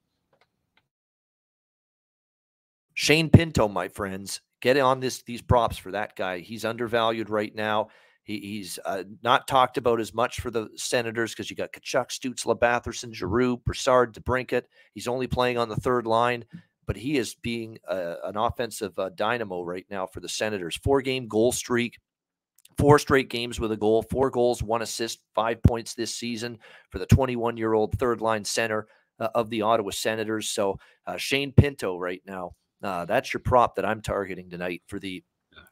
Shane 2.94 3.30
Pinto, 3.30 3.68
my 3.68 3.90
friends, 3.90 4.40
get 4.62 4.78
on 4.78 5.02
this 5.02 5.22
these 5.24 5.42
props 5.42 5.78
for 5.78 5.92
that 5.92 6.16
guy. 6.16 6.40
He's 6.40 6.64
undervalued 6.64 7.30
right 7.30 7.54
now. 7.54 7.90
He, 8.26 8.40
he's 8.40 8.80
uh, 8.86 9.04
not 9.24 9.48
talked 9.48 9.78
about 9.78 10.02
as 10.02 10.14
much 10.14 10.42
for 10.42 10.50
the 10.50 10.70
Senators 10.76 11.32
because 11.32 11.50
you 11.50 11.56
got 11.56 11.72
Tkachuk, 11.72 12.10
Stützle, 12.10 12.60
Batherson, 12.60 13.14
Giroux, 13.14 13.58
Brassard, 13.58 14.16
DeBrincat. 14.16 14.64
He's 14.94 15.08
only 15.08 15.28
playing 15.28 15.60
on 15.60 15.70
the 15.70 15.76
third 15.76 16.08
line, 16.08 16.44
but 16.88 16.98
he 16.98 17.18
is 17.18 17.36
being 17.36 17.78
uh, 17.88 18.16
an 18.24 18.36
offensive 18.36 18.98
uh, 18.98 19.12
dynamo 19.16 19.62
right 19.62 19.86
now 19.92 20.08
for 20.08 20.22
the 20.22 20.28
Senators. 20.28 20.76
Four 20.78 21.04
game 21.04 21.28
goal 21.28 21.52
streak, 21.52 22.00
four 22.80 22.98
straight 22.98 23.30
games 23.30 23.60
with 23.60 23.72
a 23.72 23.78
goal, 23.78 24.02
four 24.02 24.32
goals, 24.32 24.64
one 24.64 24.82
assist, 24.82 25.20
five 25.36 25.62
points 25.62 25.94
this 25.94 26.16
season 26.16 26.58
for 26.90 26.98
the 26.98 27.06
21 27.06 27.58
year 27.58 27.74
old 27.74 27.98
third 28.00 28.22
line 28.22 28.44
center. 28.44 28.88
uh, 29.20 29.30
of 29.36 29.50
the 29.50 29.62
Ottawa 29.62 29.92
Senators. 29.92 30.50
So 30.50 30.80
uh, 31.06 31.16
Shane 31.18 31.54
Pinto 31.54 31.98
right 31.98 32.22
now, 32.26 32.56
that's 32.82 33.34
your 33.34 33.42
prop 33.42 33.76
that 33.76 33.86
I'm 33.86 34.02
targeting 34.02 34.50
tonight 34.50 34.82
for 34.88 35.00
the 35.00 35.24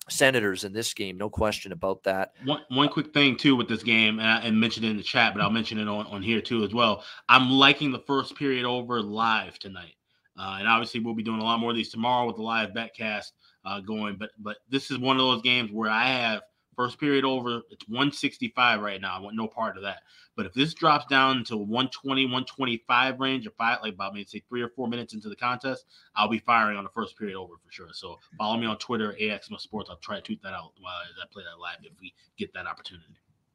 Senators 0.10 0.64
in 0.64 0.74
this 0.74 0.94
game. 0.94 1.18
No 1.18 1.30
question 1.30 1.72
about 1.72 2.04
that. 2.04 2.34
One 2.44 2.62
one 2.70 2.90
quick 2.90 3.14
thing 3.14 3.38
too 3.38 3.56
with 3.56 3.70
this 3.70 3.84
game, 3.84 4.20
and 4.20 4.28
I 4.28 4.40
and 4.42 4.60
mentioned 4.60 4.86
it 4.86 4.90
in 4.90 4.98
the 4.98 5.04
chat, 5.04 5.34
but 5.34 5.42
I'll 5.42 5.50
mention 5.50 5.80
it 5.80 5.88
on, 5.88 6.06
on 6.08 6.22
here 6.22 6.42
too 6.42 6.64
as 6.64 6.74
well. 6.74 7.04
I'm 7.30 7.50
liking 7.50 7.92
the 7.92 8.00
first 8.00 8.36
period 8.36 8.66
over 8.66 9.02
live 9.02 9.58
tonight. 9.60 9.96
Uh, 10.38 10.58
and 10.60 10.68
obviously, 10.68 11.00
we'll 11.00 11.14
be 11.14 11.24
doing 11.24 11.40
a 11.40 11.44
lot 11.44 11.60
more 11.60 11.70
of 11.70 11.76
these 11.76 11.92
tomorrow 11.92 12.26
with 12.28 12.36
the 12.36 12.42
live 12.42 12.72
betcast 12.72 13.32
uh, 13.66 13.80
going. 13.80 14.18
But 14.18 14.32
but 14.40 14.58
this 14.70 14.92
is 14.92 14.98
one 14.98 15.18
of 15.18 15.22
those 15.22 15.42
games 15.42 15.72
where 15.72 15.90
I 15.90 16.08
have 16.08 16.42
First 16.76 17.00
period 17.00 17.26
over, 17.26 17.62
it's 17.70 17.88
165 17.88 18.82
right 18.82 19.00
now. 19.00 19.16
I 19.16 19.20
want 19.20 19.36
no 19.36 19.48
part 19.48 19.78
of 19.78 19.84
that. 19.84 20.00
But 20.36 20.46
if 20.46 20.54
this 20.54 20.74
drops 20.74 21.06
down 21.06 21.44
to 21.46 21.58
120, 21.58 22.26
125 22.26 23.20
range, 23.20 23.46
or 23.46 23.52
five, 23.52 23.80
like 23.84 23.94
about 23.94 24.14
maybe 24.14 24.26
say 24.26 24.42
three 24.50 24.62
or 24.62 24.70
four 24.70 24.88
minutes 24.88 25.14
into 25.14 25.30
the 25.30 25.36
contest, 25.36 25.86
I'll 26.16 26.30
be 26.30 26.40
firing 26.40 26.78
on 26.78 26.84
the 26.84 26.90
first 26.90 27.18
period 27.18 27.38
over 27.38 27.54
for 27.64 27.72
sure. 27.72 27.88
So 27.94 28.20
follow 28.38 28.58
me 28.58 28.66
on 28.66 28.78
Twitter, 28.78 29.16
AX 29.22 29.50
Sports. 29.58 29.90
I'll 29.90 29.98
try 29.98 30.16
to 30.16 30.22
tweet 30.22 30.42
that 30.44 30.54
out 30.54 30.72
while 30.80 30.94
I 30.94 31.26
play 31.32 31.44
that 31.44 31.62
live 31.62 31.78
if 31.84 31.94
we 32.02 32.14
get 32.38 32.54
that 32.54 32.66
opportunity. 32.66 33.06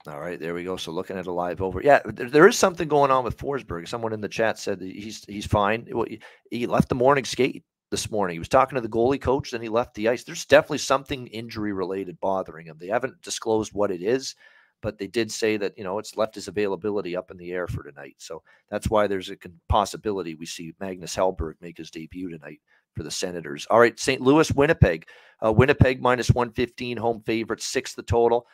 All 0.07 0.21
right, 0.21 0.39
there 0.39 0.55
we 0.55 0.65
go. 0.65 0.77
So 0.77 0.93
looking 0.93 1.19
at 1.19 1.27
a 1.27 1.33
live 1.33 1.61
over, 1.61 1.83
yeah, 1.83 2.01
there, 2.05 2.31
there 2.31 2.49
is 2.49 2.57
something 2.57 2.89
going 2.89 3.11
on 3.11 3.25
with 3.25 3.37
Forsberg. 3.37 3.89
Someone 3.89 4.13
in 4.13 4.21
the 4.21 4.29
chat 4.29 4.59
said 4.59 4.81
he's 4.81 5.25
he's 5.25 5.47
fine. 5.47 5.87
Well, 5.91 6.07
He 6.51 6.67
left 6.67 6.89
the 6.89 6.95
morning 6.95 7.25
skate 7.25 7.65
this 7.91 8.11
morning. 8.11 8.35
He 8.35 8.39
was 8.39 8.49
talking 8.49 8.77
to 8.77 8.81
the 8.81 8.89
goalie 8.89 9.21
coach, 9.21 9.51
then 9.51 9.63
he 9.63 9.69
left 9.69 9.95
the 9.95 10.09
ice. 10.09 10.25
There's 10.25 10.45
definitely 10.45 10.79
something 10.79 11.27
injury 11.29 11.73
related 11.73 12.21
bothering 12.21 12.67
him. 12.67 12.77
They 12.79 12.89
haven't 12.89 13.23
disclosed 13.23 13.73
what 13.73 13.91
it 13.91 14.03
is, 14.03 14.35
but 14.83 14.99
they 14.99 15.07
did 15.07 15.31
say 15.33 15.57
that, 15.57 15.77
you 15.77 15.85
know, 15.85 15.99
it's 15.99 16.17
left 16.17 16.35
his 16.35 16.49
availability 16.49 17.17
up 17.17 17.31
in 17.31 17.37
the 17.37 17.53
air 17.53 17.67
for 17.67 17.83
tonight. 17.83 18.17
So 18.19 18.43
that's 18.71 18.89
why 18.89 19.07
there's 19.07 19.31
a 19.31 19.37
possibility 19.69 20.35
we 20.35 20.47
see 20.47 20.75
Magnus 20.81 21.17
Hellberg 21.17 21.55
make 21.61 21.79
his 21.79 21.91
debut 21.91 22.31
tonight 22.31 22.61
for 22.95 23.03
the 23.03 23.11
Senators. 23.11 23.67
All 23.71 23.81
right, 23.81 23.99
St. 23.99 24.21
Louis, 24.21 24.51
Winnipeg. 24.53 25.07
Uh, 25.45 25.53
Winnipeg 25.53 26.01
minus 26.01 26.31
115, 26.31 26.97
home 26.97 27.23
favorite, 27.25 27.63
six 27.63 27.95
the 27.95 28.03
total. 28.03 28.47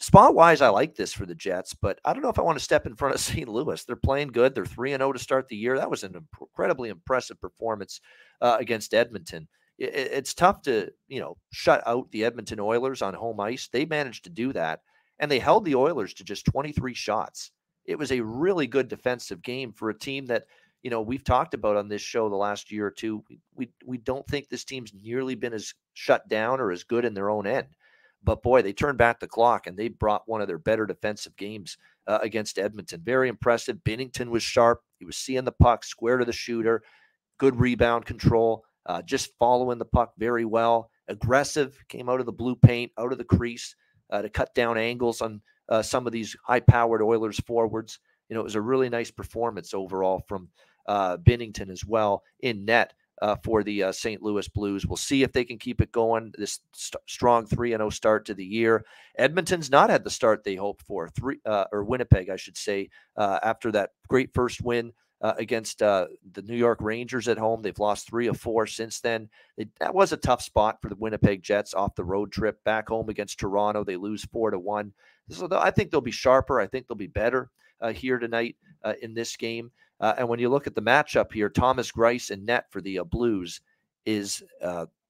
Spot 0.00 0.32
wise, 0.32 0.62
I 0.62 0.68
like 0.68 0.94
this 0.94 1.12
for 1.12 1.26
the 1.26 1.34
Jets, 1.34 1.74
but 1.74 1.98
I 2.04 2.12
don't 2.12 2.22
know 2.22 2.28
if 2.28 2.38
I 2.38 2.42
want 2.42 2.56
to 2.56 2.64
step 2.64 2.86
in 2.86 2.94
front 2.94 3.16
of 3.16 3.20
St. 3.22 3.48
Louis. 3.48 3.84
They're 3.84 3.96
playing 3.96 4.28
good. 4.28 4.54
They're 4.54 4.64
3 4.64 4.90
0 4.92 5.12
to 5.12 5.18
start 5.18 5.48
the 5.48 5.56
year. 5.56 5.76
That 5.76 5.90
was 5.90 6.04
an 6.04 6.14
incredibly 6.40 6.88
impressive 6.88 7.40
performance 7.40 8.00
uh, 8.40 8.56
against 8.60 8.94
Edmonton. 8.94 9.48
It, 9.76 9.94
it's 9.94 10.34
tough 10.34 10.62
to, 10.62 10.90
you 11.08 11.20
know, 11.20 11.36
shut 11.50 11.82
out 11.86 12.10
the 12.12 12.24
Edmonton 12.24 12.60
Oilers 12.60 13.02
on 13.02 13.14
home 13.14 13.40
ice. 13.40 13.68
They 13.72 13.86
managed 13.86 14.24
to 14.24 14.30
do 14.30 14.52
that, 14.52 14.80
and 15.18 15.28
they 15.28 15.40
held 15.40 15.64
the 15.64 15.74
Oilers 15.74 16.14
to 16.14 16.24
just 16.24 16.46
23 16.46 16.94
shots. 16.94 17.50
It 17.84 17.98
was 17.98 18.12
a 18.12 18.20
really 18.20 18.68
good 18.68 18.86
defensive 18.86 19.42
game 19.42 19.72
for 19.72 19.90
a 19.90 19.98
team 19.98 20.26
that, 20.26 20.44
you 20.82 20.90
know, 20.90 21.00
we've 21.00 21.24
talked 21.24 21.54
about 21.54 21.76
on 21.76 21.88
this 21.88 22.02
show 22.02 22.28
the 22.28 22.36
last 22.36 22.70
year 22.70 22.86
or 22.86 22.90
two. 22.92 23.24
We, 23.28 23.40
we, 23.56 23.70
we 23.84 23.98
don't 23.98 24.26
think 24.28 24.48
this 24.48 24.64
team's 24.64 24.92
nearly 24.94 25.34
been 25.34 25.54
as 25.54 25.74
shut 25.94 26.28
down 26.28 26.60
or 26.60 26.70
as 26.70 26.84
good 26.84 27.04
in 27.04 27.14
their 27.14 27.30
own 27.30 27.46
end. 27.48 27.66
But 28.22 28.42
boy, 28.42 28.62
they 28.62 28.72
turned 28.72 28.98
back 28.98 29.20
the 29.20 29.26
clock 29.26 29.66
and 29.66 29.76
they 29.76 29.88
brought 29.88 30.28
one 30.28 30.40
of 30.40 30.48
their 30.48 30.58
better 30.58 30.86
defensive 30.86 31.36
games 31.36 31.78
uh, 32.06 32.18
against 32.22 32.58
Edmonton. 32.58 33.00
Very 33.04 33.28
impressive. 33.28 33.78
Binnington 33.84 34.28
was 34.28 34.42
sharp. 34.42 34.82
He 34.98 35.04
was 35.04 35.16
seeing 35.16 35.44
the 35.44 35.52
puck 35.52 35.84
square 35.84 36.18
to 36.18 36.24
the 36.24 36.32
shooter 36.32 36.82
good 37.38 37.58
rebound 37.58 38.04
control, 38.04 38.64
uh, 38.86 39.00
just 39.02 39.30
following 39.38 39.78
the 39.78 39.84
puck 39.84 40.12
very 40.18 40.44
well. 40.44 40.90
Aggressive, 41.08 41.78
came 41.88 42.08
out 42.08 42.20
of 42.20 42.26
the 42.26 42.32
blue 42.32 42.56
paint, 42.56 42.92
out 42.98 43.12
of 43.12 43.18
the 43.18 43.24
crease 43.24 43.74
uh, 44.10 44.20
to 44.20 44.28
cut 44.28 44.54
down 44.54 44.76
angles 44.76 45.22
on 45.22 45.40
uh, 45.68 45.80
some 45.80 46.06
of 46.06 46.12
these 46.12 46.36
high 46.44 46.60
powered 46.60 47.00
Oilers 47.00 47.40
forwards. 47.40 48.00
You 48.28 48.34
know, 48.34 48.40
it 48.40 48.44
was 48.44 48.56
a 48.56 48.60
really 48.60 48.90
nice 48.90 49.10
performance 49.10 49.72
overall 49.72 50.22
from 50.28 50.48
uh, 50.86 51.16
Binnington 51.18 51.70
as 51.70 51.84
well 51.84 52.22
in 52.40 52.64
net. 52.64 52.92
Uh, 53.20 53.34
for 53.42 53.64
the 53.64 53.82
uh, 53.82 53.90
St. 53.90 54.22
Louis 54.22 54.46
Blues. 54.48 54.86
We'll 54.86 54.96
see 54.96 55.24
if 55.24 55.32
they 55.32 55.44
can 55.44 55.58
keep 55.58 55.80
it 55.80 55.90
going. 55.90 56.32
This 56.38 56.60
st- 56.72 57.02
strong 57.06 57.46
3 57.46 57.72
and 57.72 57.80
0 57.80 57.90
start 57.90 58.24
to 58.26 58.34
the 58.34 58.44
year. 58.44 58.84
Edmonton's 59.16 59.70
not 59.70 59.90
had 59.90 60.04
the 60.04 60.10
start 60.10 60.44
they 60.44 60.54
hoped 60.54 60.82
for, 60.82 61.08
three 61.08 61.38
or 61.44 61.82
Winnipeg, 61.82 62.30
I 62.30 62.36
should 62.36 62.56
say, 62.56 62.90
after 63.16 63.72
that 63.72 63.90
great 64.06 64.32
first 64.34 64.62
win 64.62 64.92
uh, 65.20 65.34
against 65.38 65.82
uh, 65.82 66.06
the 66.32 66.42
New 66.42 66.56
York 66.56 66.78
Rangers 66.80 67.28
at 67.28 67.38
home. 67.38 67.62
They've 67.62 67.78
lost 67.78 68.08
three 68.08 68.28
of 68.28 68.38
four 68.38 68.66
since 68.66 69.00
then. 69.00 69.28
It, 69.56 69.68
that 69.80 69.94
was 69.94 70.12
a 70.12 70.16
tough 70.16 70.42
spot 70.42 70.78
for 70.80 70.88
the 70.88 70.96
Winnipeg 70.96 71.42
Jets 71.42 71.74
off 71.74 71.96
the 71.96 72.04
road 72.04 72.32
trip 72.32 72.62
back 72.64 72.88
home 72.88 73.08
against 73.08 73.40
Toronto. 73.40 73.84
They 73.84 73.96
lose 73.96 74.24
four 74.26 74.50
to 74.50 74.58
one. 74.58 74.92
So 75.30 75.48
I 75.52 75.70
think 75.70 75.90
they'll 75.90 76.00
be 76.00 76.10
sharper. 76.10 76.60
I 76.60 76.66
think 76.66 76.86
they'll 76.86 76.96
be 76.96 77.06
better 77.06 77.50
uh, 77.50 77.67
here 77.86 78.18
tonight 78.18 78.56
uh, 78.84 78.94
in 79.02 79.14
this 79.14 79.36
game. 79.36 79.70
Uh, 80.00 80.14
and 80.18 80.28
when 80.28 80.38
you 80.38 80.48
look 80.48 80.66
at 80.66 80.74
the 80.74 80.82
matchup 80.82 81.32
here, 81.32 81.48
Thomas 81.48 81.90
Greiss 81.90 82.30
and 82.30 82.46
net 82.46 82.66
for 82.70 82.80
the 82.80 83.00
uh, 83.00 83.04
Blues 83.04 83.60
is 84.06 84.42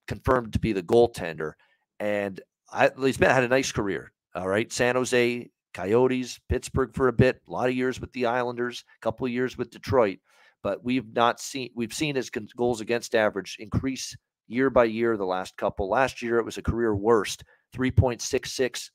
confirmed 0.06 0.52
to 0.52 0.58
be 0.58 0.72
the 0.72 0.82
goaltender. 0.82 1.52
And 2.00 2.40
I, 2.72 2.90
he's 2.98 3.18
been 3.18 3.30
had 3.30 3.44
a 3.44 3.48
nice 3.48 3.72
career. 3.72 4.12
All 4.34 4.48
right, 4.48 4.72
San 4.72 4.94
Jose 4.94 5.50
Coyotes, 5.74 6.40
Pittsburgh 6.48 6.94
for 6.94 7.08
a 7.08 7.12
bit, 7.12 7.40
a 7.46 7.50
lot 7.50 7.68
of 7.68 7.74
years 7.74 8.00
with 8.00 8.12
the 8.12 8.26
Islanders, 8.26 8.84
a 8.96 9.00
couple 9.00 9.26
of 9.26 9.32
years 9.32 9.56
with 9.56 9.70
Detroit, 9.70 10.18
but 10.62 10.82
we've 10.84 11.12
not 11.14 11.40
seen 11.40 11.70
we've 11.74 11.92
seen 11.92 12.16
his 12.16 12.30
goals 12.30 12.80
against 12.80 13.14
average 13.14 13.56
increase 13.60 14.16
year 14.48 14.70
by 14.70 14.84
year 14.84 15.16
the 15.16 15.24
last 15.24 15.56
couple. 15.56 15.88
Last 15.88 16.22
year 16.22 16.38
it 16.38 16.44
was 16.44 16.58
a 16.58 16.62
career 16.62 16.94
worst, 16.94 17.44
3.66 17.76 18.90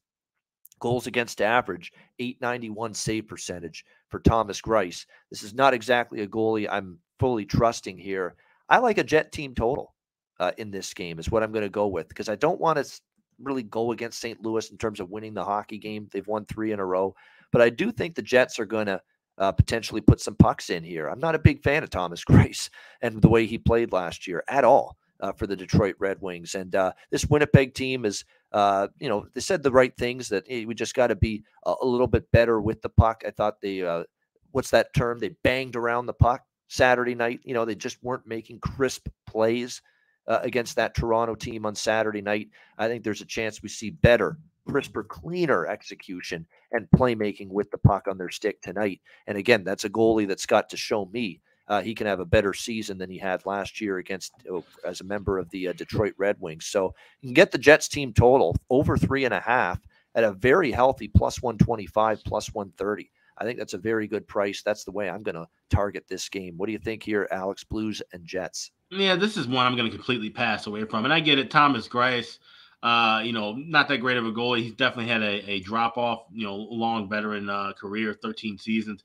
goals 0.84 1.08
against 1.08 1.42
average, 1.42 1.94
891 2.20 2.94
save 2.94 3.26
percentage 3.26 3.86
for 4.10 4.20
Thomas 4.20 4.60
Greiss. 4.60 5.06
This 5.32 5.42
is 5.42 5.54
not 5.54 5.74
exactly 5.74 6.20
a 6.20 6.28
goalie 6.28 6.68
I'm 6.70 7.00
fully 7.22 7.46
trusting 7.46 7.98
here. 7.98 8.36
I 8.68 8.80
like 8.80 8.98
a 8.98 9.04
Jet 9.04 9.32
team 9.32 9.56
total 9.56 9.96
uh, 10.42 10.52
in 10.58 10.72
this 10.72 10.94
game 10.94 11.20
is 11.20 11.32
what 11.32 11.42
I'm 11.42 11.54
going 11.54 11.64
to 11.64 11.70
go 11.70 11.88
with 11.88 12.10
because 12.10 12.28
I 12.28 12.36
don't 12.36 12.60
want 12.60 12.84
to 12.84 13.02
really 13.42 13.64
go 13.64 13.94
against 13.94 14.20
St. 14.20 14.44
Louis 14.44 14.70
in 14.72 14.78
terms 14.78 15.00
of 15.00 15.10
winning 15.10 15.34
the 15.34 15.46
hockey 15.46 15.78
game. 15.78 16.10
They've 16.12 16.28
won 16.28 16.44
three 16.46 16.74
in 16.74 16.82
a 16.82 16.86
row, 16.86 17.16
but 17.54 17.62
I 17.62 17.70
do 17.70 17.90
think 17.90 18.14
the 18.14 18.22
Jets 18.22 18.60
are 18.60 18.66
going 18.66 18.88
to 18.88 19.02
uh, 19.38 19.54
potentially 19.54 20.02
put 20.02 20.20
some 20.20 20.36
pucks 20.36 20.70
in 20.70 20.84
here. 20.84 21.08
I'm 21.08 21.20
not 21.20 21.34
a 21.34 21.40
big 21.40 21.64
fan 21.64 21.82
of 21.84 21.92
Thomas 21.92 22.26
Greiss 22.30 22.70
and 23.02 23.22
the 23.22 23.30
way 23.30 23.46
he 23.46 23.58
played 23.58 23.94
last 23.94 24.28
year 24.28 24.44
at 24.50 24.66
all 24.66 24.98
for 25.32 25.48
the 25.48 25.56
Detroit 25.56 25.96
Red 26.00 26.22
Wings. 26.22 26.56
And 26.56 26.76
uh, 26.76 26.92
this 27.10 27.26
Winnipeg 27.26 27.74
team 27.74 28.04
is, 28.04 28.26
uh, 28.52 28.90
you 29.00 29.08
know, 29.08 29.26
they 29.34 29.42
said 29.42 29.64
the 29.64 29.72
right 29.72 29.96
things 29.96 30.28
that 30.30 30.44
hey, 30.48 30.66
we 30.66 30.76
just 30.76 30.96
got 30.96 31.08
to 31.08 31.16
be 31.16 31.44
a, 31.66 31.74
a, 31.82 31.86
little 31.86 32.08
bit 32.08 32.30
better 32.32 32.60
with 32.62 32.82
the 32.82 32.90
puck. 32.90 33.24
I 33.26 33.32
thought 33.32 33.62
they, 33.62 33.82
uh, 33.82 34.04
what's 34.52 34.72
that 34.72 34.94
term? 34.94 35.20
They 35.20 35.36
banged 35.44 35.76
around 35.76 36.06
the 36.06 36.14
puck 36.14 36.42
Saturday 36.68 37.16
night. 37.16 37.40
You 37.44 37.54
know, 37.54 37.66
they 37.66 37.76
just 37.76 38.04
weren't 38.04 38.28
making 38.28 38.60
crisp 38.60 39.08
plays 39.26 39.82
uh, 40.28 40.40
against 40.42 40.76
that 40.76 40.96
Toronto 40.96 41.36
team 41.36 41.66
on 41.66 41.76
Saturday 41.76 42.22
night. 42.22 42.50
I 42.78 42.88
think 42.88 43.04
there's 43.04 43.22
a 43.22 43.26
chance 43.26 43.64
we 43.64 43.70
see 43.70 43.92
better, 43.92 44.38
crisper, 44.68 45.04
cleaner 45.04 45.68
execution 45.68 46.46
and 46.72 46.88
playmaking 46.96 47.50
with 47.50 47.70
the 47.72 47.78
puck 47.78 48.08
on 48.10 48.18
their 48.18 48.30
stick 48.30 48.62
tonight. 48.62 49.02
And 49.28 49.38
again, 49.38 49.64
that's 49.64 49.86
a 49.86 49.90
goalie 49.90 50.28
that's 50.28 50.46
got 50.46 50.70
to 50.70 50.78
show 50.78 51.06
me 51.06 51.42
uh, 51.68 51.82
he 51.82 51.96
can 51.96 52.08
have 52.08 52.20
a 52.20 52.26
better 52.26 52.54
season 52.54 52.98
than 52.98 53.10
he 53.10 53.18
had 53.18 53.46
last 53.46 53.80
year 53.80 53.98
against 53.98 54.34
oh, 54.50 54.64
as 54.86 55.02
a 55.02 55.06
member 55.06 55.38
of 55.38 55.50
the 55.50 55.70
uh, 55.70 55.74
Detroit 55.74 56.14
Red 56.18 56.38
Wings. 56.40 56.66
So 56.66 56.94
you 57.22 57.30
can 57.30 57.34
get 57.34 57.52
the 57.52 57.58
Jets 57.58 57.88
team 57.88 58.14
total 58.14 58.56
over 58.70 58.98
three 58.98 59.26
and 59.26 59.34
a 59.34 59.40
half 59.40 59.80
at 60.16 60.24
a 60.24 60.34
very 60.34 60.72
healthy 60.72 61.08
plus 61.08 61.42
125, 61.42 62.24
plus 62.24 62.54
130. 62.54 63.10
I 63.38 63.46
think 63.46 63.58
that's 63.58 63.74
a 63.74 63.80
very 63.80 64.08
good 64.08 64.28
price. 64.28 64.62
That's 64.62 64.84
the 64.84 64.92
way 64.92 65.10
I'm 65.10 65.24
going 65.24 65.36
to 65.36 65.48
target 65.70 66.06
this 66.08 66.30
game. 66.30 66.56
What 66.58 66.68
do 66.68 66.72
you 66.72 66.78
think 66.78 67.02
here, 67.02 67.28
Alex? 67.32 67.64
Blues 67.64 68.02
and 68.14 68.26
Jets. 68.26 68.72
Yeah, 68.92 69.16
this 69.16 69.38
is 69.38 69.48
one 69.48 69.66
I'm 69.66 69.76
going 69.76 69.90
to 69.90 69.96
completely 69.96 70.30
pass 70.30 70.68
away 70.68 70.86
from. 70.86 71.06
And 71.06 71.14
I 71.14 71.20
get 71.20 71.40
it. 71.40 71.50
Thomas 71.50 71.88
Greiss, 71.88 72.38
uh, 72.84 73.22
you 73.24 73.34
know, 73.34 73.54
not 73.54 73.88
that 73.88 73.98
great 73.98 74.18
of 74.18 74.26
a 74.26 74.32
goalie. 74.32 74.62
He's 74.62 74.74
definitely 74.74 75.12
had 75.12 75.24
a, 75.24 75.50
a 75.50 75.60
drop 75.62 75.98
off, 75.98 76.26
you 76.32 76.46
know, 76.46 76.56
long 76.56 77.10
veteran 77.10 77.50
uh, 77.50 77.74
career, 77.74 78.14
13 78.22 78.60
seasons. 78.60 79.04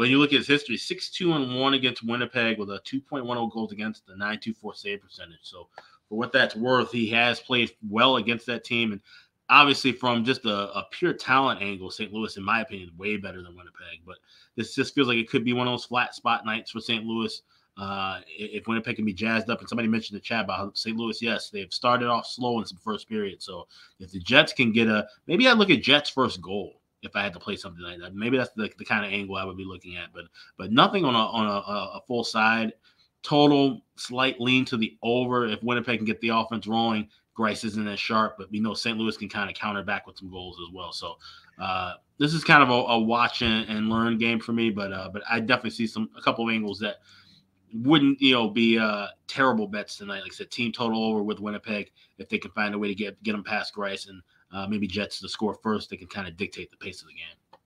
When 0.00 0.08
you 0.08 0.18
look 0.18 0.32
at 0.32 0.38
his 0.38 0.46
history, 0.46 0.78
6 0.78 1.10
2 1.10 1.34
and 1.34 1.60
1 1.60 1.74
against 1.74 2.02
Winnipeg 2.02 2.58
with 2.58 2.70
a 2.70 2.80
2.10 2.86 3.52
goals 3.52 3.70
against, 3.70 4.06
the 4.06 4.12
924 4.12 4.74
save 4.74 5.02
percentage. 5.02 5.40
So, 5.42 5.68
for 6.08 6.16
what 6.16 6.32
that's 6.32 6.56
worth, 6.56 6.90
he 6.90 7.06
has 7.08 7.38
played 7.38 7.72
well 7.86 8.16
against 8.16 8.46
that 8.46 8.64
team. 8.64 8.92
And 8.92 9.02
obviously, 9.50 9.92
from 9.92 10.24
just 10.24 10.46
a, 10.46 10.72
a 10.72 10.86
pure 10.90 11.12
talent 11.12 11.60
angle, 11.60 11.90
St. 11.90 12.14
Louis, 12.14 12.34
in 12.38 12.42
my 12.42 12.62
opinion, 12.62 12.88
is 12.88 12.98
way 12.98 13.18
better 13.18 13.42
than 13.42 13.54
Winnipeg. 13.54 14.00
But 14.06 14.16
this 14.56 14.74
just 14.74 14.94
feels 14.94 15.06
like 15.06 15.18
it 15.18 15.28
could 15.28 15.44
be 15.44 15.52
one 15.52 15.66
of 15.66 15.72
those 15.74 15.84
flat 15.84 16.14
spot 16.14 16.46
nights 16.46 16.70
for 16.70 16.80
St. 16.80 17.04
Louis. 17.04 17.42
Uh, 17.76 18.20
if 18.26 18.66
Winnipeg 18.66 18.96
can 18.96 19.04
be 19.04 19.12
jazzed 19.12 19.50
up, 19.50 19.60
and 19.60 19.68
somebody 19.68 19.86
mentioned 19.86 20.16
the 20.16 20.22
chat 20.22 20.46
about 20.46 20.78
St. 20.78 20.96
Louis, 20.96 21.20
yes, 21.20 21.50
they've 21.50 21.74
started 21.74 22.08
off 22.08 22.26
slow 22.26 22.58
in 22.58 22.64
some 22.64 22.78
first 22.78 23.06
period. 23.06 23.42
So 23.42 23.68
if 23.98 24.12
the 24.12 24.20
Jets 24.20 24.54
can 24.54 24.72
get 24.72 24.88
a, 24.88 25.08
maybe 25.26 25.46
I 25.46 25.52
look 25.52 25.68
at 25.68 25.82
Jets 25.82 26.08
first 26.08 26.40
goal 26.40 26.79
if 27.02 27.16
I 27.16 27.22
had 27.22 27.32
to 27.32 27.38
play 27.38 27.56
something 27.56 27.82
like 27.82 27.98
that. 28.00 28.14
Maybe 28.14 28.36
that's 28.36 28.52
the, 28.54 28.70
the 28.78 28.84
kind 28.84 29.04
of 29.04 29.12
angle 29.12 29.36
I 29.36 29.44
would 29.44 29.56
be 29.56 29.64
looking 29.64 29.96
at, 29.96 30.12
but 30.12 30.24
but 30.56 30.72
nothing 30.72 31.04
on 31.04 31.14
a 31.14 31.18
on 31.18 31.46
a, 31.46 31.98
a 31.98 32.02
full 32.06 32.24
side. 32.24 32.72
Total 33.22 33.82
slight 33.96 34.40
lean 34.40 34.64
to 34.66 34.76
the 34.76 34.96
over 35.02 35.46
if 35.46 35.62
Winnipeg 35.62 35.98
can 35.98 36.06
get 36.06 36.20
the 36.20 36.30
offense 36.30 36.66
rolling. 36.66 37.08
Greiss 37.36 37.64
isn't 37.64 37.88
as 37.88 38.00
sharp, 38.00 38.36
but 38.38 38.50
we 38.50 38.60
know 38.60 38.74
St. 38.74 38.98
Louis 38.98 39.16
can 39.16 39.28
kind 39.28 39.48
of 39.48 39.56
counter 39.56 39.82
back 39.82 40.06
with 40.06 40.18
some 40.18 40.30
goals 40.30 40.58
as 40.60 40.74
well. 40.74 40.92
So 40.92 41.16
uh, 41.58 41.94
this 42.18 42.34
is 42.34 42.44
kind 42.44 42.62
of 42.62 42.68
a, 42.68 42.72
a 42.72 42.98
watch 42.98 43.42
and, 43.42 43.68
and, 43.68 43.88
learn 43.88 44.18
game 44.18 44.40
for 44.40 44.52
me, 44.52 44.70
but 44.70 44.92
uh, 44.92 45.08
but 45.12 45.22
I 45.30 45.40
definitely 45.40 45.70
see 45.70 45.86
some 45.86 46.10
a 46.16 46.22
couple 46.22 46.48
of 46.48 46.54
angles 46.54 46.78
that 46.80 46.96
wouldn't 47.72 48.20
you 48.20 48.34
know 48.34 48.48
be 48.48 48.78
uh, 48.78 49.08
terrible 49.26 49.66
bets 49.66 49.96
tonight. 49.96 50.22
Like 50.22 50.32
I 50.32 50.34
said, 50.34 50.50
team 50.50 50.72
total 50.72 51.04
over 51.04 51.22
with 51.22 51.40
Winnipeg 51.40 51.92
if 52.18 52.28
they 52.28 52.38
can 52.38 52.50
find 52.50 52.74
a 52.74 52.78
way 52.78 52.88
to 52.88 52.94
get 52.94 53.22
get 53.22 53.32
them 53.32 53.44
past 53.44 53.74
Greiss 53.74 54.08
and 54.08 54.22
uh, 54.52 54.66
maybe 54.68 54.86
Jets 54.86 55.20
to 55.20 55.28
score 55.28 55.54
first. 55.62 55.90
They 55.90 55.96
can 55.96 56.08
kind 56.08 56.28
of 56.28 56.36
dictate 56.36 56.70
the 56.70 56.76
pace 56.76 57.02
of 57.02 57.08
the 57.08 57.14
game. 57.14 57.60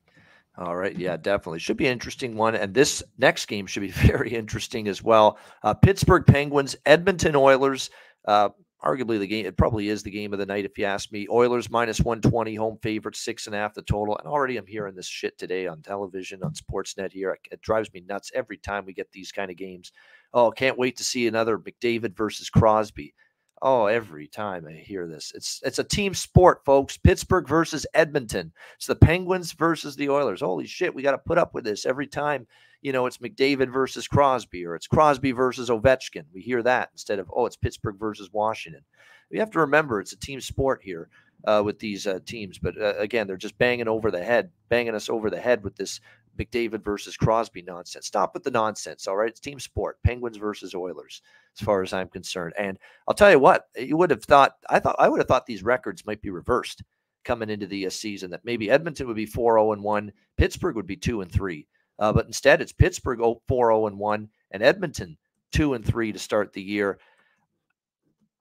All 0.57 0.77
right. 0.77 0.97
Yeah, 0.97 1.16
definitely. 1.16 1.59
Should 1.59 1.77
be 1.77 1.87
an 1.87 1.92
interesting 1.92 2.37
one. 2.37 2.55
And 2.55 2.73
this 2.73 3.03
next 3.18 3.47
game 3.47 3.66
should 3.66 3.81
be 3.81 3.90
very 3.90 4.33
interesting 4.35 4.87
as 4.87 5.03
well. 5.03 5.38
Uh, 5.62 5.75
Pittsburgh 5.75 6.25
Penguins, 6.27 6.77
Edmonton 6.87 7.35
Oilers. 7.35 7.90
Uh, 8.27 8.51
arguably 8.85 9.18
the 9.18 9.27
game. 9.27 9.47
It 9.47 9.57
probably 9.57 9.88
is 9.88 10.03
the 10.03 10.11
game 10.11 10.33
of 10.33 10.38
the 10.38 10.47
night, 10.47 10.64
if 10.64 10.77
you 10.77 10.85
ask 10.85 11.11
me. 11.11 11.27
Oilers 11.31 11.70
minus 11.70 12.01
120, 12.01 12.55
home 12.55 12.79
favorite, 12.83 13.16
six 13.16 13.47
and 13.47 13.57
a 13.57 13.59
half 13.59 13.75
the 13.75 13.83
total. 13.83 14.16
And 14.18 14.29
already 14.29 14.57
I'm 14.57 14.66
hearing 14.66 14.94
this 14.94 15.07
shit 15.07 15.38
today 15.38 15.66
on 15.66 15.81
television, 15.81 16.42
on 16.42 16.53
Sportsnet 16.53 17.11
here. 17.11 17.33
It, 17.33 17.40
it 17.53 17.62
drives 17.62 17.92
me 17.92 18.03
nuts 18.07 18.31
every 18.35 18.59
time 18.59 18.85
we 18.85 18.92
get 18.92 19.11
these 19.11 19.33
kind 19.33 19.51
of 19.51 19.57
games. 19.57 19.90
Oh, 20.33 20.51
can't 20.51 20.79
wait 20.79 20.97
to 20.99 21.05
see 21.05 21.27
another 21.27 21.59
McDavid 21.59 22.16
versus 22.16 22.51
Crosby. 22.51 23.14
Oh, 23.62 23.87
every 23.87 24.27
time 24.27 24.67
I 24.67 24.73
hear 24.73 25.07
this, 25.07 25.33
it's 25.35 25.61
it's 25.64 25.79
a 25.79 25.85
team 25.85 26.12
sport, 26.14 26.64
folks. 26.64 26.97
Pittsburgh 26.97 27.49
versus 27.49 27.87
Edmonton. 27.95 28.53
It's 28.77 28.87
the 28.87 28.97
Penguins 28.97 29.53
versus 29.53 29.97
the 29.97 30.11
Oilers. 30.11 30.40
Holy 30.40 30.67
shit, 30.67 30.95
we 30.95 31.03
got 31.03 31.12
to 31.12 31.19
put 31.19 31.38
up 31.38 31.55
with 31.55 31.64
this 31.64 31.87
every 31.87 32.07
time. 32.07 32.47
You 32.83 32.93
know, 32.93 33.07
it's 33.07 33.19
McDavid 33.19 33.73
versus 33.73 34.07
Crosby, 34.07 34.67
or 34.67 34.75
it's 34.75 34.87
Crosby 34.87 35.33
versus 35.33 35.71
Ovechkin. 35.71 36.25
We 36.35 36.43
hear 36.43 36.62
that 36.62 36.90
instead 36.93 37.19
of 37.19 37.31
oh, 37.35 37.47
it's 37.47 37.57
Pittsburgh 37.57 37.99
versus 37.99 38.31
Washington. 38.33 38.83
We 39.31 39.38
have 39.38 39.51
to 39.53 39.61
remember 39.61 40.01
it's 40.01 40.12
a 40.12 40.19
team 40.19 40.40
sport 40.40 40.81
here 40.83 41.09
uh, 41.47 41.62
with 41.64 41.79
these 41.79 42.07
uh, 42.07 42.19
teams. 42.27 42.59
But 42.59 42.81
uh, 42.81 42.95
again, 42.99 43.27
they're 43.27 43.37
just 43.37 43.59
banging 43.59 43.88
over 43.88 44.11
the 44.11 44.23
head, 44.23 44.51
banging 44.69 44.95
us 44.95 45.09
over 45.09 45.31
the 45.31 45.40
head 45.40 45.64
with 45.64 45.77
this 45.77 46.01
McDavid 46.38 46.85
versus 46.85 47.16
Crosby 47.16 47.62
nonsense. 47.62 48.07
Stop 48.07 48.35
with 48.35 48.42
the 48.42 48.51
nonsense. 48.51 49.07
All 49.07 49.16
right. 49.16 49.31
It's 49.31 49.40
team 49.40 49.61
sport. 49.61 49.99
Penguins 50.05 50.37
versus 50.37 50.75
Oilers, 50.75 51.23
as 51.59 51.64
far 51.64 51.83
as 51.83 51.92
I'm 51.92 52.09
concerned. 52.09 52.55
And 52.59 52.79
I'll 53.07 53.14
tell 53.14 53.31
you 53.31 53.38
what, 53.38 53.68
you 53.77 53.97
would 53.97 54.11
have 54.11 54.25
thought, 54.25 54.57
I 54.68 54.81
thought, 54.81 54.97
I 54.99 55.09
would 55.09 55.20
have 55.20 55.29
thought 55.29 55.47
these 55.47 55.62
records 55.62 56.07
might 56.07 56.23
be 56.23 56.31
reversed 56.31 56.83
coming 57.25 57.51
into 57.51 57.66
the 57.66 57.87
uh, 57.87 57.90
season, 57.90 58.31
that 58.31 58.44
maybe 58.44 58.70
Edmonton 58.70 59.07
would 59.07 59.16
be 59.16 59.27
4 59.27 59.57
0 59.57 59.73
and 59.73 59.83
1, 59.83 60.12
Pittsburgh 60.37 60.77
would 60.77 60.87
be 60.87 60.97
2 60.97 61.23
and 61.23 61.33
3. 61.33 61.66
Uh, 61.99 62.12
but 62.12 62.27
instead, 62.27 62.61
it's 62.61 62.73
Pittsburgh 62.73 63.20
4 63.49 63.70
0 63.70 63.87
and 63.87 63.99
1, 63.99 64.29
and 64.51 64.62
Edmonton 64.62 65.16
2 65.53 65.75
and 65.75 65.85
3 65.85 66.12
to 66.12 66.18
start 66.18 66.53
the 66.53 66.62
year. 66.62 66.99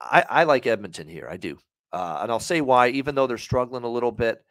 I, 0.00 0.24
I 0.28 0.44
like 0.44 0.66
Edmonton 0.66 1.08
here. 1.08 1.28
I 1.30 1.36
do. 1.36 1.58
Uh, 1.92 2.20
and 2.22 2.30
I'll 2.30 2.40
say 2.40 2.60
why, 2.60 2.88
even 2.88 3.14
though 3.14 3.26
they're 3.26 3.38
struggling 3.38 3.84
a 3.84 3.88
little 3.88 4.12
bit. 4.12 4.44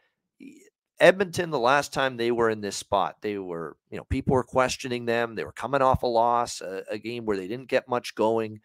Edmonton, 1.04 1.50
the 1.50 1.60
last 1.60 1.92
time 1.92 2.16
they 2.16 2.32
were 2.32 2.50
in 2.50 2.62
this 2.62 2.78
spot, 2.78 3.18
they 3.22 3.38
were, 3.38 3.76
you 3.92 3.98
know, 3.98 4.06
people 4.06 4.36
were 4.36 4.44
questioning 4.44 5.04
them. 5.04 5.36
They 5.36 5.44
were 5.44 5.52
coming 5.52 5.82
off 5.82 6.04
a 6.04 6.08
loss, 6.08 6.62
a, 6.62 6.84
a, 6.89 6.98
game 6.98 7.26
where 7.26 7.36
they 7.36 7.50
didn't 7.50 7.68
get 7.68 7.89
much 7.89 8.16
going, 8.16 8.62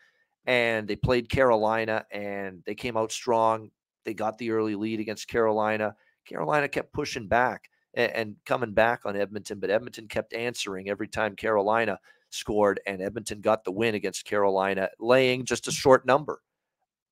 and 0.46 0.87
they 0.87 0.94
played 0.94 1.29
Carolina 1.29 2.07
and 2.12 2.62
they 2.64 2.77
came 2.77 2.96
out 2.96 3.11
strong. 3.11 3.70
They 4.05 4.14
got 4.14 4.38
the 4.38 4.53
early 4.53 4.77
lead 4.77 5.01
against 5.01 5.27
Carolina. 5.27 5.96
Carolina 6.29 6.68
kept 6.68 6.92
pushing 6.92 7.27
back 7.27 7.64
and, 7.94 8.12
and 8.12 8.37
coming 8.46 8.72
back 8.72 9.01
on 9.05 9.16
Edmonton, 9.16 9.59
but 9.59 9.70
Edmonton 9.70 10.07
kept 10.07 10.33
answering 10.33 10.88
every 10.88 11.09
time 11.09 11.35
Carolina 11.35 11.98
scored, 12.31 12.79
and 12.87 13.03
Edmonton 13.03 13.40
got 13.40 13.64
the 13.64 13.72
win 13.72 13.96
against 13.96 14.24
Carolina, 14.24 14.90
laying 15.01 15.44
just 15.44 15.66
a 15.66 15.72
short 15.72 16.07
number 16.07 16.40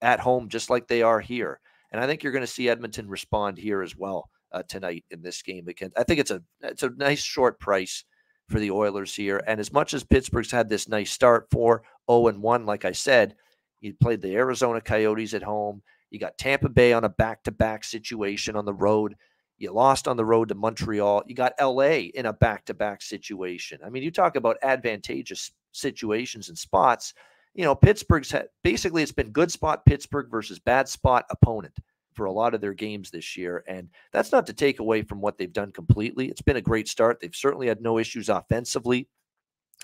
at 0.00 0.20
home, 0.20 0.48
just 0.48 0.70
like 0.70 0.86
they 0.86 1.02
are 1.02 1.18
here. 1.18 1.58
And 1.90 2.00
I 2.00 2.06
think 2.06 2.22
you're 2.22 2.32
going 2.32 2.42
to 2.42 2.46
see 2.46 2.68
Edmonton 2.68 3.08
respond 3.08 3.58
here 3.58 3.82
as 3.82 3.96
well 3.96 4.30
uh, 4.56 4.62
tonight 4.68 5.04
in 5.10 5.22
this 5.22 5.42
game. 5.42 5.68
Again, 5.68 5.92
I 5.96 6.02
think 6.02 6.20
it's 6.20 6.30
a 6.30 6.42
it's 6.62 6.82
a 6.82 6.90
nice 6.96 7.22
short 7.22 7.60
price 7.60 8.04
for 8.48 8.58
the 8.58 8.70
Oilers 8.70 9.14
here. 9.14 9.42
And 9.46 9.60
as 9.60 9.72
much 9.72 9.92
as 9.92 10.04
Pittsburgh's 10.04 10.50
had 10.50 10.68
this 10.68 10.88
nice 10.88 11.10
start, 11.10 11.48
for 11.50 11.82
0 12.10 12.28
and 12.28 12.42
1, 12.42 12.64
like 12.64 12.84
I 12.84 12.92
said, 12.92 13.34
you 13.80 13.92
played 14.00 14.22
the 14.22 14.34
Arizona 14.34 14.80
Coyotes 14.80 15.34
at 15.34 15.42
home. 15.42 15.82
You 16.10 16.18
got 16.18 16.38
Tampa 16.38 16.68
Bay 16.68 16.92
on 16.92 17.04
a 17.04 17.08
back 17.08 17.42
to 17.44 17.50
back 17.50 17.84
situation 17.84 18.56
on 18.56 18.64
the 18.64 18.72
road. 18.72 19.16
You 19.58 19.72
lost 19.72 20.06
on 20.08 20.16
the 20.16 20.24
road 20.24 20.48
to 20.48 20.54
Montreal. 20.54 21.24
You 21.26 21.34
got 21.34 21.54
LA 21.60 22.08
in 22.14 22.26
a 22.26 22.32
back 22.32 22.64
to 22.66 22.74
back 22.74 23.02
situation. 23.02 23.80
I 23.84 23.90
mean, 23.90 24.02
you 24.02 24.10
talk 24.10 24.36
about 24.36 24.58
advantageous 24.62 25.50
situations 25.72 26.48
and 26.48 26.56
spots. 26.56 27.12
You 27.54 27.64
know, 27.64 27.74
Pittsburgh's 27.74 28.30
had 28.30 28.48
basically 28.62 29.02
it's 29.02 29.12
been 29.12 29.30
good 29.30 29.50
spot 29.50 29.84
Pittsburgh 29.84 30.30
versus 30.30 30.58
bad 30.58 30.88
spot 30.88 31.24
opponent 31.30 31.74
for 32.16 32.26
a 32.26 32.32
lot 32.32 32.54
of 32.54 32.60
their 32.60 32.74
games 32.74 33.10
this 33.10 33.36
year. 33.36 33.62
And 33.68 33.88
that's 34.12 34.32
not 34.32 34.46
to 34.46 34.52
take 34.52 34.80
away 34.80 35.02
from 35.02 35.20
what 35.20 35.38
they've 35.38 35.52
done 35.52 35.70
completely. 35.70 36.28
It's 36.28 36.42
been 36.42 36.56
a 36.56 36.62
great 36.62 36.88
start. 36.88 37.20
They've 37.20 37.34
certainly 37.34 37.68
had 37.68 37.80
no 37.80 37.98
issues 37.98 38.28
offensively, 38.28 39.08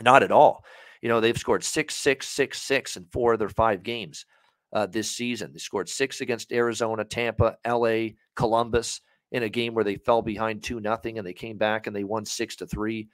not 0.01 0.23
at 0.23 0.33
all. 0.33 0.65
You 1.03 1.09
know, 1.09 1.21
they've 1.21 1.39
scored 1.39 1.65
six, 1.65 1.95
six, 1.95 2.29
six, 2.29 2.61
six 2.63 2.97
in 2.97 3.07
four 3.13 3.35
of 3.35 3.39
their 3.39 3.49
five 3.49 3.83
games 3.83 4.25
uh, 4.73 4.87
this 4.87 5.11
season. 5.11 5.53
They 5.53 5.59
scored 5.59 5.89
six 5.89 6.21
against 6.21 6.53
Arizona, 6.53 7.05
Tampa, 7.05 7.57
LA, 7.67 8.15
Columbus 8.35 9.01
in 9.33 9.43
a 9.43 9.49
game 9.49 9.75
where 9.75 9.85
they 9.85 9.97
fell 9.97 10.23
behind 10.23 10.63
two 10.63 10.81
nothing 10.81 11.19
and 11.19 11.27
they 11.27 11.33
came 11.33 11.59
back 11.59 11.87
and 11.87 11.95
they 11.95 12.05
won 12.05 12.25
six 12.25 12.57
to 12.57 12.67
three. 12.67 13.09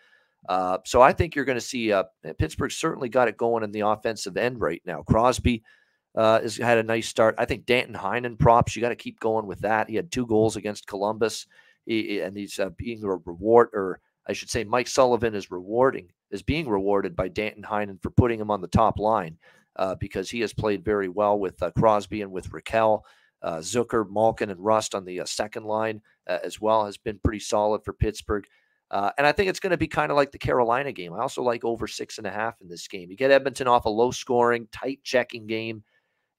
Uh, 0.49 0.79
so 0.85 1.01
I 1.01 1.13
think 1.13 1.35
you're 1.35 1.45
going 1.45 1.59
to 1.59 1.61
see 1.61 1.93
uh, 1.93 2.05
Pittsburgh 2.39 2.71
certainly 2.71 3.09
got 3.09 3.29
it 3.29 3.37
going 3.37 3.65
in 3.65 3.73
the 3.73 3.81
offensive 3.81 4.37
end 4.37 4.61
right 4.61 4.83
now. 4.85 5.03
Crosby 5.03 5.63
uh, 6.19 6.41
has 6.41 6.57
had 6.57 6.79
a 6.79 6.83
nice 6.83 7.07
start. 7.07 7.37
I 7.39 7.45
think 7.45 7.65
Danton 7.65 7.95
Heinen 7.95 8.37
props. 8.37 8.75
You 8.75 8.83
got 8.83 8.89
to 8.89 8.97
keep 8.97 9.21
going 9.21 9.47
with 9.47 9.61
that. 9.61 9.89
He 9.89 9.95
had 9.95 10.11
two 10.11 10.27
goals 10.27 10.57
against 10.57 10.89
Columbus, 10.89 11.47
he, 11.87 12.19
and 12.21 12.37
he's 12.37 12.59
uh, 12.59 12.71
being 12.77 13.03
reward, 13.03 13.69
or 13.73 14.01
I 14.27 14.33
should 14.33 14.51
say, 14.51 14.65
Mike 14.65 14.89
Sullivan 14.89 15.37
is 15.37 15.53
rewarding 15.53 16.09
is 16.31 16.43
being 16.43 16.69
rewarded 16.69 17.17
by 17.17 17.29
Danton 17.29 17.63
Heinen 17.63 18.03
for 18.03 18.11
putting 18.11 18.39
him 18.41 18.51
on 18.51 18.61
the 18.61 18.67
top 18.67 18.99
line 18.99 19.39
uh, 19.77 19.95
because 19.95 20.29
he 20.29 20.41
has 20.41 20.53
played 20.53 20.85
very 20.85 21.09
well 21.09 21.39
with 21.39 21.63
uh, 21.63 21.71
Crosby 21.71 22.21
and 22.21 22.33
with 22.33 22.51
Rakell. 22.51 23.03
Uh, 23.41 23.59
Zucker, 23.59 24.05
Malkin, 24.11 24.51
and 24.51 24.63
Rust 24.63 24.97
on 24.97 25.05
the 25.05 25.21
uh, 25.21 25.25
second 25.25 25.65
line 25.65 26.03
as 26.27 26.61
well 26.61 26.85
has 26.85 26.99
been 26.99 27.21
pretty 27.23 27.39
solid 27.39 27.83
for 27.85 27.95
Pittsburgh. 27.95 28.45
Uh, 28.91 29.11
and 29.17 29.27
I 29.27 29.33
think 29.33 29.49
it's 29.49 29.61
going 29.61 29.71
to 29.71 29.79
be 29.79 29.87
kind 29.87 30.11
of 30.11 30.17
like 30.17 30.33
the 30.33 30.39
Carolina 30.39 30.93
game. 30.93 31.15
I 31.15 31.21
also 31.21 31.43
like 31.43 31.65
over 31.65 31.87
six 31.87 32.19
and 32.19 32.27
a 32.27 32.31
half 32.31 32.61
in 32.61 32.69
this 32.69 32.89
game. 32.89 33.11
You 33.11 33.17
get 33.17 33.31
Edmonton 33.31 33.69
off 33.69 33.85
a 33.85 33.91
low 33.91 34.11
scoring, 34.11 34.67
tight 34.73 35.01
checking 35.05 35.47
game. 35.47 35.85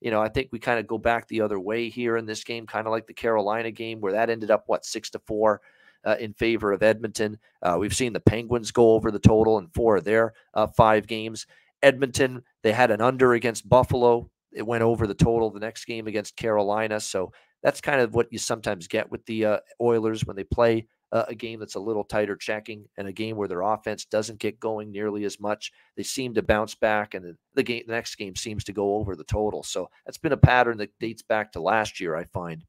You 0.00 0.10
know, 0.10 0.20
I 0.20 0.28
think 0.28 0.48
we 0.50 0.58
kind 0.58 0.80
of 0.80 0.86
go 0.86 0.98
back 0.98 1.28
the 1.28 1.42
other 1.42 1.60
way 1.60 1.88
here 1.88 2.16
in 2.16 2.26
this 2.26 2.44
game, 2.44 2.66
kind 2.66 2.86
of 2.86 2.90
like 2.90 3.06
the 3.06 3.14
Carolina 3.14 3.70
game, 3.70 4.00
where 4.00 4.12
that 4.12 4.30
ended 4.30 4.50
up 4.50 4.64
what 4.66 4.84
six 4.84 5.10
to 5.10 5.18
four 5.26 5.60
uh, 6.04 6.16
in 6.18 6.32
favor 6.32 6.72
of 6.72 6.82
Edmonton. 6.82 7.38
Uh, 7.62 7.76
we've 7.78 7.94
seen 7.94 8.12
the 8.12 8.20
Penguins 8.20 8.70
go 8.70 8.92
over 8.92 9.10
the 9.10 9.18
total 9.18 9.58
in 9.58 9.68
four 9.68 9.96
of 9.96 10.04
their 10.04 10.32
uh, 10.54 10.66
five 10.66 11.06
games. 11.06 11.46
Edmonton, 11.82 12.42
they 12.62 12.72
had 12.72 12.90
an 12.90 13.00
under 13.00 13.34
against 13.34 13.68
Buffalo. 13.68 14.30
It 14.52 14.66
went 14.66 14.82
over 14.82 15.06
the 15.06 15.14
total 15.14 15.50
the 15.50 15.60
next 15.60 15.84
game 15.84 16.06
against 16.06 16.36
Carolina. 16.36 17.00
So 17.00 17.32
that's 17.62 17.80
kind 17.80 18.00
of 18.00 18.14
what 18.14 18.32
you 18.32 18.38
sometimes 18.38 18.88
get 18.88 19.10
with 19.10 19.24
the 19.26 19.44
uh, 19.44 19.58
Oilers 19.80 20.24
when 20.24 20.36
they 20.36 20.44
play 20.44 20.86
uh, 21.12 21.24
a 21.28 21.34
game 21.34 21.58
that's 21.58 21.74
a 21.74 21.80
little 21.80 22.04
tighter 22.04 22.36
checking 22.36 22.84
and 22.96 23.08
a 23.08 23.12
game 23.12 23.36
where 23.36 23.48
their 23.48 23.62
offense 23.62 24.04
doesn't 24.04 24.38
get 24.38 24.60
going 24.60 24.92
nearly 24.92 25.24
as 25.24 25.40
much. 25.40 25.72
They 25.96 26.02
seem 26.02 26.34
to 26.34 26.42
bounce 26.42 26.74
back, 26.74 27.14
and 27.14 27.24
the, 27.24 27.36
the 27.54 27.62
game, 27.62 27.82
the 27.86 27.92
next 27.92 28.14
game 28.14 28.36
seems 28.36 28.64
to 28.64 28.72
go 28.72 28.94
over 28.94 29.16
the 29.16 29.24
total. 29.24 29.62
So 29.62 29.90
that's 30.06 30.18
been 30.18 30.32
a 30.32 30.36
pattern 30.36 30.78
that 30.78 30.96
dates 31.00 31.22
back 31.22 31.52
to 31.52 31.60
last 31.60 32.00
year, 32.00 32.14
I 32.14 32.24
find, 32.24 32.64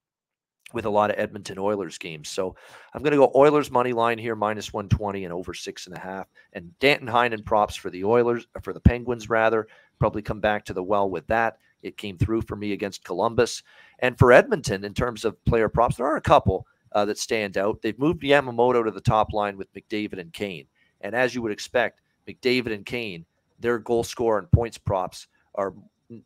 with 0.74 0.86
a 0.86 0.90
lot 0.90 1.12
of 1.12 1.20
Edmonton 1.20 1.60
Oilers 1.60 2.00
games. 2.00 2.30
So 2.30 2.56
I'm 2.94 3.04
going 3.04 3.12
to 3.12 3.18
go 3.18 3.32
Oilers 3.36 3.70
money 3.70 3.94
line 3.94 4.18
here, 4.18 4.36
minus 4.36 4.74
120 4.74 5.24
and 5.24 5.34
over 5.34 5.54
six 5.54 5.86
and 5.86 5.96
a 5.96 6.00
half. 6.00 6.28
And 6.54 6.78
Danton 6.80 7.08
Heinen 7.08 7.46
props 7.46 7.76
for 7.76 7.92
the 7.92 8.04
Oilers, 8.04 8.48
for 8.64 8.74
the 8.74 8.82
Penguins, 8.82 9.30
rather. 9.30 9.68
Probably 10.02 10.24
come 10.24 10.40
back 10.40 10.66
to 10.66 10.74
the 10.74 10.82
well 10.82 11.12
with 11.12 11.28
that. 11.28 11.60
It 11.84 11.96
came 11.96 12.18
through 12.18 12.42
for 12.42 12.56
me 12.56 12.74
against 12.74 13.04
Columbus. 13.04 13.62
And 14.00 14.18
for 14.18 14.32
Edmonton, 14.32 14.84
in 14.84 14.96
terms 14.96 15.26
of 15.26 15.46
player 15.46 15.70
props, 15.70 15.98
there 15.98 16.08
are 16.08 16.18
a 16.18 16.22
couple 16.22 16.66
uh, 16.94 17.06
that 17.06 17.20
stand 17.20 17.56
out. 17.56 17.84
They've 17.84 18.00
moved 18.00 18.24
Yamamoto 18.24 18.84
to 18.84 18.90
the 18.90 19.00
top 19.00 19.32
line 19.32 19.58
with 19.58 19.72
McDavid 19.76 20.18
and 20.20 20.34
Kane. 20.34 20.66
And 21.02 21.14
as 21.14 21.36
you 21.36 21.44
would 21.44 21.52
expect, 21.52 22.02
McDavid 22.28 22.74
and 22.74 22.84
Kane, 22.84 23.26
their 23.60 23.78
goal 23.78 24.04
score 24.04 24.40
and 24.40 24.50
points 24.50 24.80
props 24.80 25.28
are 25.54 25.76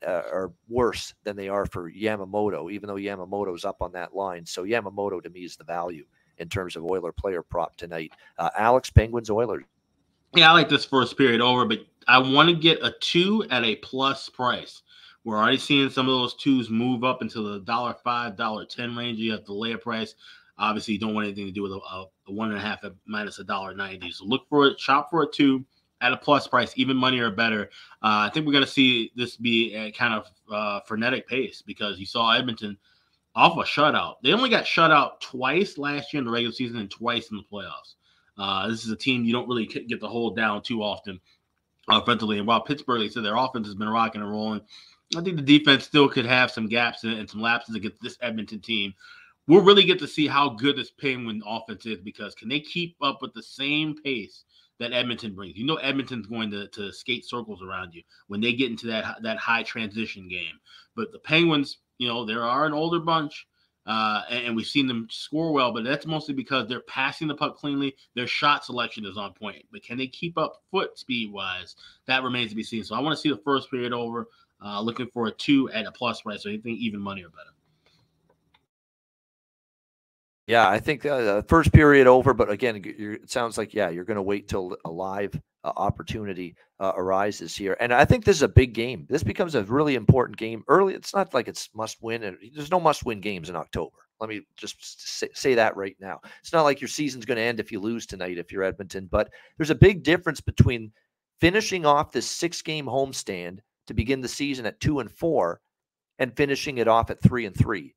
uh, 0.07 0.23
are 0.31 0.53
worse 0.69 1.13
than 1.25 1.35
they 1.35 1.49
are 1.49 1.65
for 1.65 1.91
Yamamoto, 1.91 2.71
even 2.71 2.87
though 2.87 2.95
Yamamoto's 2.95 3.65
up 3.65 3.81
on 3.81 3.91
that 3.91 4.15
line. 4.15 4.45
So 4.45 4.63
Yamamoto 4.63 5.21
to 5.21 5.29
me 5.29 5.41
is 5.41 5.57
the 5.57 5.65
value 5.65 6.05
in 6.37 6.47
terms 6.47 6.77
of 6.77 6.85
Oiler 6.85 7.11
player 7.11 7.41
prop 7.41 7.75
tonight. 7.75 8.13
Uh, 8.37 8.51
Alex 8.57 8.89
Penguins 8.89 9.29
Oilers. 9.29 9.65
Yeah, 10.35 10.49
I 10.49 10.53
like 10.53 10.67
this 10.67 10.83
first 10.83 11.17
period 11.17 11.39
over, 11.39 11.65
but 11.65 11.79
I 12.07 12.17
want 12.17 12.49
to 12.49 12.55
get 12.55 12.83
a 12.83 12.93
two 12.99 13.45
at 13.49 13.63
a 13.63 13.77
plus 13.77 14.27
price. 14.27 14.81
We're 15.23 15.37
already 15.37 15.57
seeing 15.57 15.89
some 15.89 16.07
of 16.07 16.13
those 16.13 16.35
twos 16.35 16.69
move 16.69 17.03
up 17.05 17.21
into 17.21 17.41
the 17.41 17.61
dollar 17.61 17.95
five, 18.03 18.35
dollar 18.35 18.65
ten 18.65 18.95
range. 18.95 19.17
You 19.17 19.31
have 19.31 19.45
the 19.45 19.53
layer 19.53 19.77
price. 19.77 20.15
Obviously, 20.57 20.93
you 20.93 20.99
don't 20.99 21.13
want 21.13 21.25
anything 21.25 21.45
to 21.45 21.51
do 21.51 21.63
with 21.63 21.71
a, 21.71 21.75
a, 21.75 22.07
one 22.27 22.49
and 22.49 22.57
a 22.57 22.61
half 22.61 22.83
at 22.83 22.91
minus 23.05 23.39
a 23.39 23.43
dollar 23.45 23.73
ninety. 23.73 24.11
So 24.11 24.25
look 24.25 24.47
for 24.49 24.67
it, 24.67 24.79
shop 24.79 25.09
for 25.09 25.23
a 25.23 25.27
two 25.27 25.65
at 26.01 26.11
a 26.11 26.17
plus 26.17 26.47
price, 26.47 26.73
even 26.75 26.97
money 26.97 27.19
or 27.19 27.31
better. 27.31 27.69
Uh, 28.03 28.27
I 28.27 28.29
think 28.33 28.45
we're 28.45 28.51
going 28.51 28.65
to 28.65 28.69
see 28.69 29.11
this 29.15 29.37
be 29.37 29.73
a 29.73 29.91
kind 29.91 30.13
of 30.13 30.27
uh, 30.51 30.81
frenetic 30.81 31.27
pace 31.27 31.63
because 31.65 31.97
you 31.97 32.05
saw 32.05 32.33
Edmonton 32.33 32.77
off 33.35 33.57
a 33.57 33.63
shutout. 33.63 34.15
They 34.21 34.33
only 34.33 34.49
got 34.49 34.67
shut 34.67 34.91
out 34.91 35.21
twice 35.21 35.77
last 35.77 36.13
year 36.13 36.19
in 36.19 36.25
the 36.25 36.31
regular 36.31 36.53
season 36.53 36.77
and 36.77 36.91
twice 36.91 37.31
in 37.31 37.37
the 37.37 37.43
playoffs. 37.43 37.95
Uh, 38.37 38.67
this 38.67 38.83
is 38.83 38.91
a 38.91 38.95
team 38.95 39.23
you 39.23 39.33
don't 39.33 39.47
really 39.47 39.65
get 39.65 39.99
to 39.99 40.07
hold 40.07 40.35
down 40.35 40.61
too 40.61 40.83
often 40.83 41.19
offensively. 41.87 42.37
And 42.37 42.47
while 42.47 42.61
Pittsburgh, 42.61 43.01
they 43.01 43.09
said 43.09 43.23
their 43.23 43.37
offense 43.37 43.67
has 43.67 43.75
been 43.75 43.89
rocking 43.89 44.21
and 44.21 44.29
rolling, 44.29 44.61
I 45.15 45.21
think 45.21 45.35
the 45.35 45.59
defense 45.59 45.85
still 45.85 46.09
could 46.09 46.25
have 46.25 46.51
some 46.51 46.67
gaps 46.67 47.03
and, 47.03 47.29
some 47.29 47.41
lapses 47.41 47.75
against 47.75 48.01
this 48.01 48.17
Edmonton 48.21 48.59
team. 48.59 48.93
We'll 49.47 49.61
really 49.63 49.83
get 49.83 49.99
to 49.99 50.07
see 50.07 50.27
how 50.27 50.49
good 50.49 50.75
this 50.75 50.89
Penguin 50.89 51.43
offense 51.45 51.85
is 51.85 51.99
because 51.99 52.33
can 52.33 52.49
they 52.49 52.59
keep 52.59 52.95
up 53.01 53.21
with 53.21 53.33
the 53.33 53.43
same 53.43 53.95
pace 54.01 54.45
that 54.79 54.91
Edmonton 54.91 55.35
brings? 55.35 55.55
You 55.55 55.65
know, 55.65 55.75
Edmonton's 55.75 56.25
going 56.25 56.49
to, 56.51 56.67
to 56.69 56.91
skate 56.91 57.25
circles 57.25 57.61
around 57.61 57.93
you 57.93 58.01
when 58.27 58.41
they 58.41 58.53
get 58.53 58.71
into 58.71 58.87
that 58.87 59.21
that 59.21 59.37
high 59.37 59.61
transition 59.61 60.27
game. 60.27 60.59
But 60.95 61.11
the 61.11 61.19
Penguins, 61.19 61.77
you 61.99 62.07
know, 62.07 62.25
there 62.25 62.43
are 62.43 62.65
an 62.65 62.73
older 62.73 62.99
bunch. 62.99 63.47
Uh, 63.85 64.23
and, 64.29 64.55
we've 64.55 64.65
seen 64.65 64.87
them 64.87 65.07
score 65.11 65.51
well, 65.51 65.71
but 65.71 65.83
that's 65.83 66.07
mostly 66.07 66.33
because 66.33 66.67
they're 66.67 66.79
passing 66.81 67.27
the 67.27 67.35
puck 67.35 67.55
cleanly. 67.55 67.95
Their 68.15 68.25
shot 68.25 68.65
selection 68.65 69.05
is 69.05 69.17
on 69.17 69.33
point, 69.33 69.63
but 69.71 69.83
can 69.83 69.97
they 69.97 70.07
keep 70.07 70.37
up 70.37 70.63
foot 70.71 70.97
speed 70.97 71.31
wise? 71.31 71.75
That 72.07 72.23
remains 72.23 72.49
to 72.49 72.55
be 72.55 72.63
seen. 72.63 72.83
So 72.83 72.95
I 72.95 72.99
want 72.99 73.15
to 73.15 73.21
see 73.21 73.29
the 73.29 73.37
first 73.37 73.69
period 73.69 73.93
over. 73.93 74.27
Uh, 74.63 74.79
looking 74.81 75.07
for 75.07 75.27
a 75.27 75.31
two 75.31 75.69
at 75.71 75.85
a 75.85 75.91
plus 75.91 76.21
price, 76.21 76.43
so 76.43 76.49
anything 76.49 76.77
even 76.77 76.99
money 76.99 77.21
or 77.21 77.29
better. 77.29 77.54
Yeah, 80.47 80.69
I 80.69 80.79
think 80.79 81.05
uh, 81.05 81.41
first 81.43 81.73
period 81.73 82.05
over, 82.05 82.33
but 82.33 82.51
again, 82.51 82.79
it 82.83 83.29
sounds 83.29 83.57
like 83.57 83.73
yeah, 83.73 83.89
you're 83.89 84.05
going 84.05 84.15
to 84.15 84.21
wait 84.21 84.47
till 84.47 84.77
a 84.85 84.91
live 84.91 85.33
uh, 85.63 85.71
opportunity 85.75 86.55
uh, 86.79 86.91
arises 86.95 87.55
here, 87.55 87.75
and 87.79 87.91
I 87.91 88.05
think 88.05 88.25
this 88.25 88.37
is 88.37 88.43
a 88.43 88.47
big 88.47 88.73
game. 88.73 89.07
This 89.09 89.23
becomes 89.23 89.55
a 89.55 89.63
really 89.63 89.95
important 89.95 90.37
game 90.37 90.63
early. 90.67 90.93
It's 90.93 91.15
not 91.15 91.33
like 91.33 91.47
it's 91.47 91.69
must 91.73 91.97
win, 92.01 92.23
and 92.23 92.37
there's 92.53 92.69
no 92.69 92.79
must 92.79 93.05
win 93.05 93.21
games 93.21 93.49
in 93.49 93.55
October. 93.55 93.97
Let 94.19 94.29
me 94.29 94.41
just 94.55 95.19
say, 95.19 95.29
say 95.33 95.55
that 95.55 95.75
right 95.75 95.95
now. 95.99 96.21
It's 96.41 96.53
not 96.53 96.63
like 96.63 96.79
your 96.79 96.87
season's 96.89 97.25
going 97.25 97.37
to 97.37 97.43
end 97.43 97.59
if 97.59 97.71
you 97.71 97.79
lose 97.79 98.05
tonight 98.05 98.37
if 98.37 98.51
you're 98.51 98.63
Edmonton, 98.63 99.07
but 99.11 99.31
there's 99.57 99.71
a 99.71 99.75
big 99.75 100.03
difference 100.03 100.41
between 100.41 100.91
finishing 101.41 101.85
off 101.87 102.11
this 102.11 102.29
six 102.29 102.61
game 102.61 102.85
homestand 102.85 103.59
to 103.87 103.93
begin 103.95 104.21
the 104.21 104.27
season 104.27 104.67
at 104.67 104.79
two 104.79 104.99
and 104.99 105.11
four 105.11 105.59
and 106.19 106.37
finishing 106.37 106.77
it 106.77 106.87
off 106.87 107.09
at 107.09 107.21
three 107.21 107.45
and 107.45 107.57
three. 107.57 107.95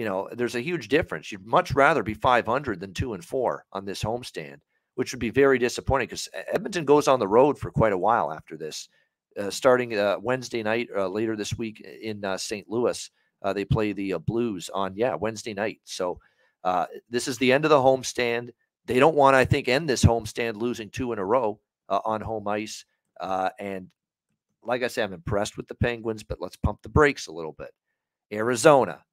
You 0.00 0.06
know, 0.06 0.30
there's 0.32 0.54
a 0.54 0.62
huge 0.62 0.88
difference. 0.88 1.30
You'd 1.30 1.46
much 1.46 1.72
rather 1.72 2.02
be 2.02 2.14
500 2.14 2.80
than 2.80 2.94
two 2.94 3.12
and 3.12 3.22
four 3.22 3.66
on 3.74 3.84
this 3.84 4.02
homestand, 4.02 4.60
which 4.94 5.12
would 5.12 5.20
be 5.20 5.28
very 5.28 5.58
disappointing 5.58 6.06
because 6.06 6.26
Edmonton 6.50 6.86
goes 6.86 7.06
on 7.06 7.18
the 7.18 7.28
road 7.28 7.58
for 7.58 7.70
quite 7.70 7.92
a 7.92 7.98
while 7.98 8.32
after 8.32 8.56
this. 8.56 8.88
Uh, 9.38 9.50
starting 9.50 9.98
uh, 9.98 10.16
Wednesday 10.22 10.62
night 10.62 10.88
uh, 10.96 11.06
later 11.06 11.36
this 11.36 11.58
week 11.58 11.86
in 12.00 12.24
uh, 12.24 12.38
St. 12.38 12.66
Louis, 12.66 13.10
uh, 13.42 13.52
they 13.52 13.66
play 13.66 13.92
the 13.92 14.14
uh, 14.14 14.18
Blues 14.20 14.70
on 14.72 14.96
yeah 14.96 15.14
Wednesday 15.16 15.52
night. 15.52 15.80
So 15.84 16.18
this 17.10 17.28
is 17.28 17.36
the 17.36 17.52
end 17.52 17.66
of 17.66 17.70
the 17.70 17.76
homestand. 17.76 18.52
They 18.86 19.00
don't 19.00 19.16
want, 19.16 19.36
I 19.36 19.44
think, 19.44 19.68
end 19.68 19.86
this 19.86 20.02
homestand 20.02 20.56
losing 20.56 20.88
two 20.88 21.12
in 21.12 21.18
a 21.18 21.24
row 21.26 21.60
on 21.90 22.22
home 22.22 22.48
ice. 22.48 22.86
and 23.20 23.90
like 24.62 24.82
I 24.82 24.88
said, 24.88 25.04
I'm 25.04 25.12
impressed 25.12 25.58
with 25.58 25.68
the 25.68 25.74
Penguins, 25.74 26.22
but 26.22 26.40
let's 26.40 26.56
pump 26.56 26.78
the 26.80 26.88
brakes 26.88 27.26
a 27.26 27.32
little 27.32 27.52
bit. 27.52 27.74
Arizona, 28.32 29.04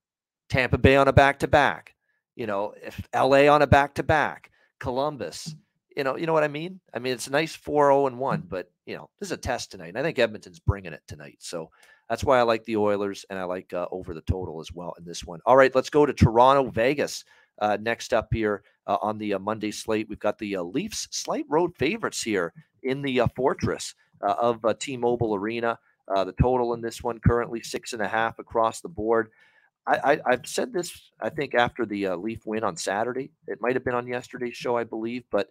Tampa 0.50 0.78
Bay 0.78 0.96
on 0.96 1.08
a 1.08 1.14
back 1.14 1.40
to 1.40 1.48
back, 1.48 1.96
you 2.36 2.48
know, 2.48 2.74
if 2.82 3.08
LA 3.14 3.48
on 3.48 3.62
a 3.62 3.68
back 3.68 3.96
to 3.96 4.04
back, 4.04 4.52
Columbus, 4.80 5.56
you 5.96 6.04
know, 6.04 6.16
you 6.16 6.28
know 6.28 6.34
what 6.34 6.44
I 6.44 6.48
mean? 6.48 6.80
I 6.94 7.00
mean, 7.00 7.14
it's 7.14 7.28
a 7.28 7.32
nice 7.32 7.56
4 7.56 7.88
0 7.88 8.08
and 8.08 8.20
1, 8.20 8.44
but, 8.48 8.70
you 8.86 8.96
know, 8.96 9.10
this 9.20 9.30
is 9.30 9.34
a 9.34 9.38
test 9.38 9.72
tonight. 9.72 9.90
And 9.90 9.98
I 9.98 10.04
think 10.04 10.20
Edmonton's 10.20 10.60
bringing 10.60 10.94
it 10.94 11.02
tonight. 11.08 11.38
So 11.40 11.72
that's 12.10 12.24
why 12.24 12.40
I 12.40 12.44
like 12.44 12.64
the 12.66 12.78
Oilers 12.78 13.26
and 13.30 13.38
I 13.38 13.44
like 13.44 13.74
uh, 13.74 13.88
over 13.92 14.14
the 14.14 14.22
total 14.22 14.62
as 14.62 14.72
well 14.72 14.94
in 14.98 15.06
this 15.06 15.26
one. 15.26 15.40
All 15.46 15.58
right, 15.58 15.74
let's 15.76 15.90
go 15.90 16.06
to 16.06 16.14
Toronto, 16.14 16.70
Vegas. 16.70 17.26
Uh, 17.60 17.78
next 17.82 18.14
up 18.14 18.28
here 18.32 18.64
uh, 18.86 18.98
on 19.02 19.18
the 19.18 19.34
uh, 19.34 19.40
Monday 19.40 19.72
slate, 19.72 20.08
we've 20.08 20.20
got 20.20 20.38
the 20.38 20.58
uh, 20.58 20.62
Leafs 20.62 21.08
slight 21.12 21.46
road 21.50 21.76
favorites 21.76 22.22
here 22.22 22.54
in 22.84 23.02
the 23.02 23.22
uh, 23.22 23.28
Fortress 23.36 23.96
of 24.22 24.64
T-Mobile 24.80 25.36
Arena. 25.36 25.80
The 26.08 26.34
total 26.40 26.74
in 26.76 26.82
this 26.82 27.04
one 27.04 27.20
currently 27.20 27.62
six 27.62 27.94
and 27.94 28.02
a 28.02 28.08
half 28.08 28.40
across 28.40 28.82
the 28.82 28.90
board. 28.90 29.32
I, 29.88 30.20
have 30.30 30.46
said 30.46 30.74
this, 30.74 31.12
I 31.22 31.30
think, 31.30 31.56
after 31.56 31.86
the 31.86 32.08
uh, 32.08 32.16
Leaf 32.18 32.46
win 32.46 32.64
on 32.64 32.76
Saturday. 32.76 33.32
It 33.48 33.62
might 33.62 33.76
have 33.76 33.86
been 33.86 33.96
on 33.96 34.08
yesterday's 34.08 34.58
show, 34.58 34.78
I 34.78 34.84
believe. 34.84 35.24
But 35.32 35.50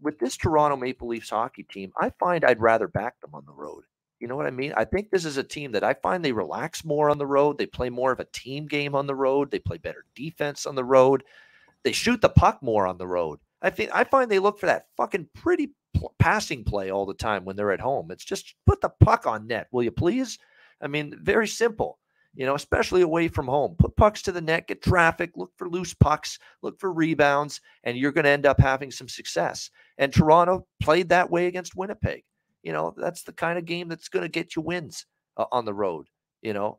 with 0.00 0.18
this 0.18 0.36
Toronto 0.36 0.76
Maple 0.76 1.08
Leafs 1.08 1.30
hockey 1.30 1.64
team, 1.64 1.92
I 2.00 2.10
find 2.18 2.44
I'd 2.44 2.60
rather 2.60 2.88
back 2.88 3.20
them 3.20 3.34
on 3.34 3.44
the 3.46 3.52
road. 3.52 3.84
You 4.20 4.28
know 4.28 4.36
what 4.36 4.46
I 4.46 4.50
mean? 4.50 4.72
I 4.76 4.84
think 4.84 5.10
this 5.10 5.26
is 5.26 5.36
a 5.36 5.42
team 5.42 5.72
that 5.72 5.84
I 5.84 5.92
find 5.94 6.24
they 6.24 6.32
relax 6.32 6.84
more 6.84 7.10
on 7.10 7.18
the 7.18 7.26
road. 7.26 7.58
They 7.58 7.66
play 7.66 7.90
more 7.90 8.12
of 8.12 8.20
a 8.20 8.26
team 8.32 8.66
game 8.66 8.94
on 8.94 9.06
the 9.06 9.14
road. 9.14 9.50
They 9.50 9.58
play 9.58 9.76
better 9.76 10.06
defense 10.14 10.64
on 10.64 10.76
the 10.76 10.84
road. 10.84 11.24
They 11.82 11.92
shoot 11.92 12.22
the 12.22 12.30
puck 12.30 12.62
more 12.62 12.86
on 12.86 12.96
the 12.96 13.06
road. 13.06 13.40
I 13.60 13.70
think 13.70 13.90
I 13.92 14.04
find 14.04 14.30
they 14.30 14.38
look 14.38 14.58
for 14.58 14.66
that 14.66 14.86
fucking 14.96 15.28
pretty 15.34 15.72
pl- 15.94 16.14
passing 16.18 16.64
play 16.64 16.90
all 16.90 17.06
the 17.06 17.14
time 17.14 17.44
when 17.44 17.56
they're 17.56 17.72
at 17.72 17.80
home. 17.80 18.10
It's 18.10 18.24
just 18.24 18.54
put 18.66 18.80
the 18.80 18.88
puck 18.88 19.26
on 19.26 19.46
net, 19.46 19.68
will 19.72 19.82
you 19.82 19.90
please? 19.90 20.38
I 20.80 20.86
mean, 20.86 21.18
very 21.20 21.48
simple, 21.48 21.98
you 22.34 22.46
know, 22.46 22.54
especially 22.54 23.02
away 23.02 23.28
from 23.28 23.46
home. 23.46 23.76
Put 23.78 23.96
pucks 23.96 24.22
to 24.22 24.32
the 24.32 24.40
net, 24.40 24.68
get 24.68 24.82
traffic, 24.82 25.32
look 25.36 25.52
for 25.56 25.68
loose 25.68 25.94
pucks, 25.94 26.38
look 26.62 26.78
for 26.78 26.92
rebounds, 26.92 27.60
and 27.84 27.96
you're 27.96 28.12
going 28.12 28.24
to 28.24 28.30
end 28.30 28.46
up 28.46 28.60
having 28.60 28.90
some 28.90 29.08
success. 29.08 29.70
And 29.98 30.12
Toronto 30.12 30.66
played 30.82 31.08
that 31.10 31.30
way 31.30 31.46
against 31.46 31.76
Winnipeg. 31.76 32.24
You 32.62 32.72
know, 32.72 32.94
that's 32.96 33.22
the 33.22 33.32
kind 33.32 33.58
of 33.58 33.64
game 33.64 33.88
that's 33.88 34.08
going 34.08 34.24
to 34.24 34.28
get 34.28 34.56
you 34.56 34.62
wins 34.62 35.06
uh, 35.36 35.46
on 35.52 35.64
the 35.64 35.74
road 35.74 36.06
you 36.42 36.52
know 36.52 36.78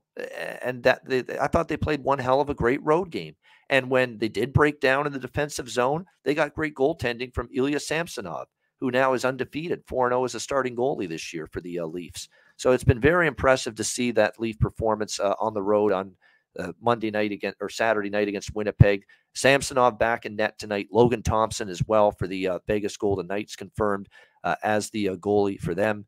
and 0.62 0.84
that 0.84 1.02
they, 1.10 1.24
i 1.42 1.48
thought 1.48 1.68
they 1.68 1.76
played 1.76 2.04
one 2.04 2.20
hell 2.20 2.40
of 2.40 2.52
a 2.52 2.54
great 2.54 2.84
road 2.84 3.10
game 3.10 3.36
and 3.72 3.90
when 3.90 4.16
they 4.20 4.30
did 4.30 4.54
break 4.54 4.80
down 4.80 5.08
in 5.08 5.12
the 5.12 5.18
defensive 5.18 5.68
zone 5.68 6.06
they 6.24 6.36
got 6.36 6.54
great 6.54 6.76
goaltending 6.76 7.34
from 7.34 7.50
ilya 7.52 7.80
samsonov 7.80 8.46
who 8.80 8.92
now 8.92 9.14
is 9.14 9.26
undefeated, 9.26 9.84
4 9.88 10.10
0 10.10 10.24
as 10.26 10.36
a 10.36 10.40
starting 10.40 10.76
goalie 10.76 11.10
this 11.10 11.34
year 11.34 11.48
for 11.48 11.62
the 11.62 11.80
uh, 11.80 11.86
Leafs. 11.86 12.28
So 12.58 12.72
it's 12.72 12.84
been 12.84 13.00
very 13.00 13.28
impressive 13.28 13.76
to 13.76 13.84
see 13.84 14.12
that 14.12 14.40
Leaf 14.40 14.60
performance 14.60 15.20
uh, 15.20 15.36
on 15.40 15.54
the 15.54 15.62
road 15.62 15.92
on 15.92 16.16
uh, 16.58 16.72
Monday 16.82 17.12
night 17.12 17.32
against 17.32 17.58
or 17.62 17.70
Saturday 17.70 18.10
night 18.10 18.28
against 18.28 18.56
Winnipeg. 18.56 19.04
Samsonov 19.34 20.00
back 20.00 20.26
in 20.26 20.36
net 20.36 20.58
tonight. 20.58 20.88
Logan 20.92 21.22
Thompson 21.22 21.68
as 21.70 21.82
well 21.86 22.12
for 22.12 22.28
the 22.28 22.48
uh, 22.48 22.60
Vegas 22.68 22.96
Golden 22.96 23.28
Knights 23.28 23.56
confirmed 23.56 24.08
uh, 24.44 24.56
as 24.64 24.90
the 24.90 25.10
uh, 25.10 25.16
goalie 25.18 25.60
for 25.60 25.76
them. 25.76 26.06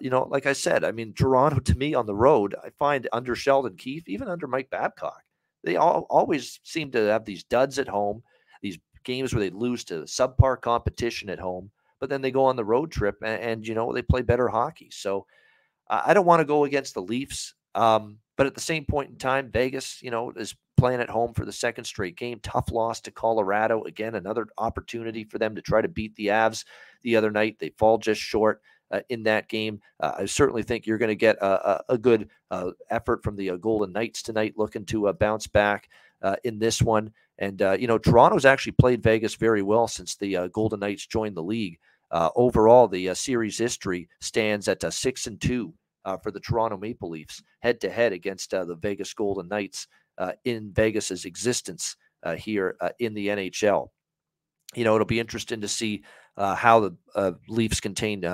you 0.00 0.10
know, 0.10 0.26
like 0.30 0.46
I 0.46 0.52
said, 0.52 0.82
I 0.82 0.90
mean, 0.90 1.12
Toronto 1.14 1.60
to 1.64 1.78
me 1.78 1.94
on 1.94 2.06
the 2.06 2.14
road, 2.14 2.56
I 2.64 2.70
find 2.78 3.08
under 3.12 3.34
Sheldon 3.34 3.76
Keefe, 3.76 4.08
even 4.08 4.28
under 4.28 4.48
Mike 4.48 4.70
Babcock, 4.70 5.22
they 5.62 5.76
all 5.76 6.06
always 6.10 6.60
seem 6.64 6.90
to 6.92 7.06
have 7.06 7.24
these 7.24 7.44
duds 7.44 7.78
at 7.78 7.88
home, 7.88 8.22
these 8.62 8.78
games 9.04 9.32
where 9.32 9.40
they 9.40 9.50
lose 9.50 9.84
to 9.84 10.02
subpar 10.02 10.60
competition 10.60 11.30
at 11.30 11.38
home 11.38 11.70
but 12.00 12.08
then 12.08 12.20
they 12.20 12.30
go 12.30 12.44
on 12.44 12.56
the 12.56 12.64
road 12.64 12.90
trip 12.90 13.16
and, 13.22 13.42
and 13.42 13.66
you 13.66 13.74
know 13.74 13.92
they 13.92 14.02
play 14.02 14.22
better 14.22 14.48
hockey. 14.48 14.88
So 14.90 15.20
uh, 15.20 15.22
I 15.88 16.14
don't 16.14 16.26
want 16.26 16.40
to 16.40 16.44
go 16.44 16.64
against 16.64 16.94
the 16.94 17.02
Leafs, 17.02 17.54
um, 17.74 18.18
but 18.36 18.46
at 18.46 18.54
the 18.54 18.60
same 18.60 18.84
point 18.84 19.10
in 19.10 19.16
time, 19.16 19.50
Vegas, 19.50 20.02
you 20.02 20.10
know, 20.10 20.32
is 20.36 20.54
playing 20.76 21.00
at 21.00 21.10
home 21.10 21.34
for 21.34 21.44
the 21.44 21.52
second 21.52 21.84
straight 21.84 22.16
game. 22.16 22.40
Tough 22.42 22.70
loss 22.70 23.00
to 23.02 23.10
Colorado 23.10 23.82
again, 23.84 24.14
another 24.14 24.46
opportunity 24.58 25.24
for 25.24 25.38
them 25.38 25.54
to 25.54 25.62
try 25.62 25.80
to 25.80 25.88
beat 25.88 26.14
the 26.16 26.28
Avs 26.28 26.64
the 27.02 27.16
other 27.16 27.30
night. 27.30 27.58
They 27.58 27.70
fall 27.70 27.98
just 27.98 28.20
short. 28.20 28.60
Uh, 28.90 29.00
in 29.10 29.22
that 29.22 29.50
game. 29.50 29.78
Uh, 30.00 30.12
I 30.20 30.24
certainly 30.24 30.62
think 30.62 30.86
you're 30.86 30.96
going 30.96 31.10
to 31.10 31.14
get 31.14 31.36
a, 31.42 31.68
a, 31.68 31.84
a 31.90 31.98
good 31.98 32.30
uh, 32.50 32.70
effort 32.88 33.22
from 33.22 33.36
the 33.36 33.50
uh, 33.50 33.56
Golden 33.56 33.92
Knights 33.92 34.22
tonight, 34.22 34.54
looking 34.56 34.86
to 34.86 35.08
uh, 35.08 35.12
bounce 35.12 35.46
back 35.46 35.90
uh, 36.22 36.36
in 36.44 36.58
this 36.58 36.80
one. 36.80 37.12
And, 37.38 37.60
you 37.78 37.86
know, 37.86 37.98
Toronto's 37.98 38.46
actually 38.46 38.72
played 38.72 39.02
Vegas 39.02 39.34
very 39.34 39.60
well 39.60 39.88
since 39.88 40.16
the 40.16 40.48
Golden 40.54 40.80
Knights 40.80 41.06
joined 41.06 41.36
the 41.36 41.42
league. 41.42 41.78
Uh, 42.10 42.30
overall, 42.36 42.88
the 42.88 43.10
uh, 43.10 43.14
series 43.14 43.58
history 43.58 44.08
stands 44.20 44.68
at 44.68 44.82
uh, 44.82 44.90
six 44.90 45.26
and 45.26 45.40
two 45.40 45.74
uh, 46.04 46.16
for 46.16 46.30
the 46.30 46.40
Toronto 46.40 46.76
Maple 46.76 47.10
Leafs, 47.10 47.42
head 47.60 47.80
to 47.80 47.90
head 47.90 48.12
against 48.12 48.54
uh, 48.54 48.64
the 48.64 48.76
Vegas 48.76 49.12
Golden 49.12 49.48
Knights 49.48 49.86
in 50.44 50.72
Vegas's 50.72 51.24
existence 51.24 51.96
here 52.36 52.76
in 52.98 53.14
the 53.14 53.28
NHL. 53.28 53.88
You 54.74 54.82
know, 54.82 54.94
it'll 54.96 55.06
be 55.06 55.20
interesting 55.20 55.60
to 55.60 55.68
see 55.68 56.02
how 56.36 56.80
the 56.80 57.36
Leafs 57.48 57.80
contain 57.80 58.24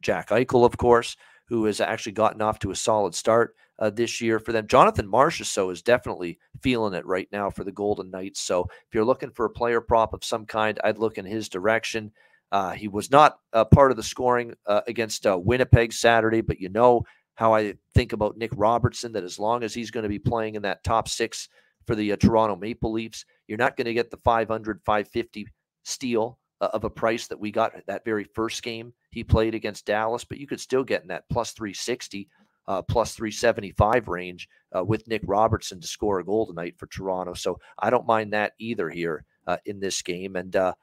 Jack 0.00 0.30
Eichel, 0.30 0.64
of 0.64 0.78
course, 0.78 1.16
who 1.48 1.66
has 1.66 1.82
actually 1.82 2.12
gotten 2.12 2.40
off 2.40 2.58
to 2.60 2.70
a 2.70 2.76
solid 2.76 3.14
start 3.14 3.56
this 3.92 4.22
year 4.22 4.38
for 4.38 4.52
them. 4.52 4.66
Jonathan 4.66 5.06
Marchessault 5.06 5.72
is 5.72 5.82
definitely 5.82 6.38
feeling 6.62 6.94
it 6.94 7.04
right 7.04 7.28
now 7.30 7.50
for 7.50 7.62
the 7.62 7.72
Golden 7.72 8.10
Knights. 8.10 8.40
So 8.40 8.62
if 8.62 8.94
you're 8.94 9.04
looking 9.04 9.30
for 9.30 9.44
a 9.44 9.50
player 9.50 9.82
prop 9.82 10.14
of 10.14 10.24
some 10.24 10.46
kind, 10.46 10.80
I'd 10.82 10.98
look 10.98 11.18
in 11.18 11.26
his 11.26 11.50
direction. 11.50 12.10
Uh, 12.54 12.70
he 12.70 12.86
was 12.86 13.10
not 13.10 13.38
part 13.72 13.90
of 13.90 13.96
the 13.96 14.02
scoring 14.02 14.54
uh, 14.66 14.82
against 14.86 15.26
uh, 15.26 15.36
Winnipeg 15.36 15.92
Saturday, 15.92 16.40
but 16.40 16.60
you 16.60 16.68
know 16.68 17.02
how 17.34 17.52
I 17.52 17.74
think 17.94 18.12
about 18.12 18.36
Nick 18.36 18.52
Robertson, 18.54 19.12
that 19.12 19.24
as 19.24 19.40
long 19.40 19.64
as 19.64 19.74
he's 19.74 19.90
going 19.90 20.04
to 20.04 20.08
be 20.08 20.20
playing 20.20 20.54
in 20.54 20.62
that 20.62 20.84
top 20.84 21.08
six 21.08 21.48
for 21.84 21.96
the 21.96 22.12
uh, 22.12 22.16
Toronto 22.16 22.54
Maple 22.54 22.92
Leafs, 22.92 23.24
you're 23.48 23.58
not 23.58 23.76
going 23.76 23.86
to 23.86 23.94
get 23.94 24.10
the 24.10 24.18
500, 24.18 24.80
550 24.84 25.48
steal 25.82 26.38
uh, 26.60 26.68
of 26.72 26.84
a 26.84 26.90
price 26.90 27.26
that 27.26 27.40
we 27.40 27.50
got 27.50 27.72
that 27.86 28.04
very 28.04 28.24
first 28.24 28.62
game 28.62 28.92
he 29.10 29.24
played 29.24 29.54
against 29.54 29.86
Dallas, 29.86 30.24
but 30.24 30.38
you 30.38 30.46
could 30.46 30.60
still 30.60 30.84
get 30.84 31.02
in 31.02 31.08
that 31.08 31.28
plus 31.30 31.52
360, 31.52 32.28
uh, 32.66 32.82
plus 32.82 33.14
375 33.14 34.08
range 34.08 34.48
uh, 34.76 34.84
with 34.84 35.06
Nick 35.08 35.22
Robertson 35.24 35.80
to 35.80 35.86
score 35.86 36.20
a 36.20 36.24
goal 36.24 36.46
tonight 36.46 36.76
for 36.78 36.86
Toronto. 36.86 37.34
So 37.34 37.58
I 37.78 37.90
don't 37.90 38.06
mind 38.06 38.32
that 38.32 38.52
either 38.58 38.88
here 38.90 39.24
uh, 39.46 39.58
in 39.66 39.80
this 39.80 40.02
game. 40.02 40.36
And 40.36 40.54
uh, 40.56 40.74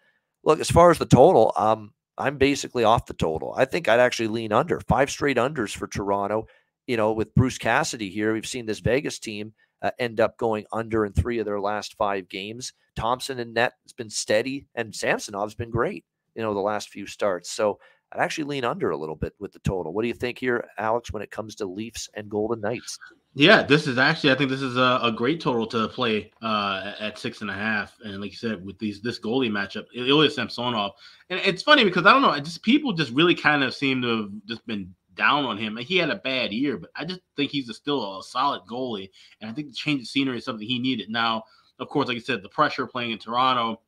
look, 0.44 0.60
as 0.60 0.70
far 0.70 0.92
as 0.92 0.98
the 0.98 1.06
total, 1.06 1.54
um, 1.56 1.92
I'm 2.18 2.38
basically 2.38 2.84
off 2.84 3.06
the 3.06 3.14
total. 3.14 3.54
I 3.56 3.66
think 3.66 3.88
I'd 3.88 4.00
actually 4.00 4.28
lean 4.28 4.52
under 4.52 4.80
five 4.82 5.10
straight 5.10 5.38
unders 5.38 5.76
for 5.76 5.88
Toronto. 5.88 6.48
You 6.88 6.98
know, 6.98 7.14
with 7.14 7.34
Bruce 7.36 7.58
Cassidy 7.58 8.10
here, 8.10 8.34
we've 8.34 8.46
seen 8.46 8.66
this 8.66 8.80
Vegas 8.80 9.20
team 9.20 9.54
uh, 9.82 9.92
end 10.00 10.20
up 10.20 10.38
going 10.38 10.66
under 10.72 11.06
in 11.06 11.14
three 11.14 11.40
of 11.40 11.46
their 11.46 11.60
last 11.60 11.96
five 11.96 12.28
games. 12.30 12.74
Thompson 12.96 13.40
and 13.40 13.54
net 13.54 13.74
has 13.86 13.94
been 13.94 14.10
steady, 14.10 14.68
and 14.76 14.94
Samsonov's 14.94 15.56
been 15.56 15.70
great. 15.72 16.06
You 16.36 16.42
know, 16.42 16.54
the 16.54 16.60
last 16.60 16.90
few 16.90 17.08
starts. 17.08 17.52
So 17.52 17.80
I'd 18.12 18.20
actually 18.20 18.44
lean 18.46 18.66
under 18.66 18.90
a 18.90 18.98
little 18.98 19.16
bit 19.16 19.34
with 19.40 19.54
the 19.54 19.60
total. 19.60 19.94
What 19.94 20.02
do 20.02 20.08
you 20.08 20.14
think 20.14 20.38
here, 20.38 20.68
Alex, 20.78 21.14
when 21.14 21.22
it 21.22 21.32
comes 21.32 21.56
to 21.56 21.66
Leafs 21.66 22.10
and 22.14 22.30
Golden 22.30 22.60
Knights? 22.60 23.00
Yeah, 23.34 23.64
this 23.64 23.88
is 23.88 23.98
actually 23.98 24.32
I 24.32 24.36
think 24.36 24.50
this 24.50 24.62
is 24.62 24.76
a, 24.76 25.00
a 25.02 25.12
great 25.12 25.40
total 25.40 25.66
to 25.68 25.88
play 25.88 26.32
uh, 26.42 26.94
at 27.00 27.18
six 27.18 27.40
and 27.40 27.50
a 27.50 27.54
half, 27.54 27.98
and 28.04 28.20
like 28.20 28.32
you 28.32 28.38
said, 28.38 28.66
with 28.66 28.78
these 28.78 29.00
this 29.00 29.20
goalie 29.20 29.50
matchup, 29.50 29.86
Ilya 29.96 30.32
Samsonov, 30.32 30.92
and 31.30 31.40
it's 31.40 31.64
funny 31.64 31.86
because 31.86 32.06
I 32.06 32.12
don't 32.12 32.22
know, 32.22 32.38
just 32.40 32.62
people 32.62 32.92
just 32.92 33.14
really 33.14 33.36
kind 33.36 33.64
of 33.64 33.74
seem 33.74 34.02
to 34.02 34.24
have 34.24 34.32
just 34.48 34.68
been 34.68 34.94
down 35.16 35.46
on 35.46 35.58
him. 35.58 35.78
He 35.78 35.96
had 35.96 36.10
a 36.10 36.16
bad 36.16 36.52
year, 36.52 36.78
but 36.78 36.90
I 36.96 37.06
just 37.06 37.22
think 37.38 37.52
he's 37.52 37.70
a, 37.70 37.74
still 37.74 38.20
a 38.20 38.24
solid 38.24 38.64
goalie, 38.70 39.10
and 39.40 39.50
I 39.50 39.54
think 39.54 39.70
the 39.70 39.74
change 39.74 40.02
of 40.02 40.08
scenery 40.08 40.38
is 40.38 40.46
something 40.46 40.68
he 40.68 40.80
needed. 40.80 41.10
Now, 41.10 41.44
of 41.80 41.88
course, 41.88 42.10
like 42.10 42.18
I 42.18 42.22
said, 42.22 42.44
the 42.44 42.50
pressure 42.50 42.86
playing 42.86 43.12
in 43.12 43.18
Toronto, 43.18 43.80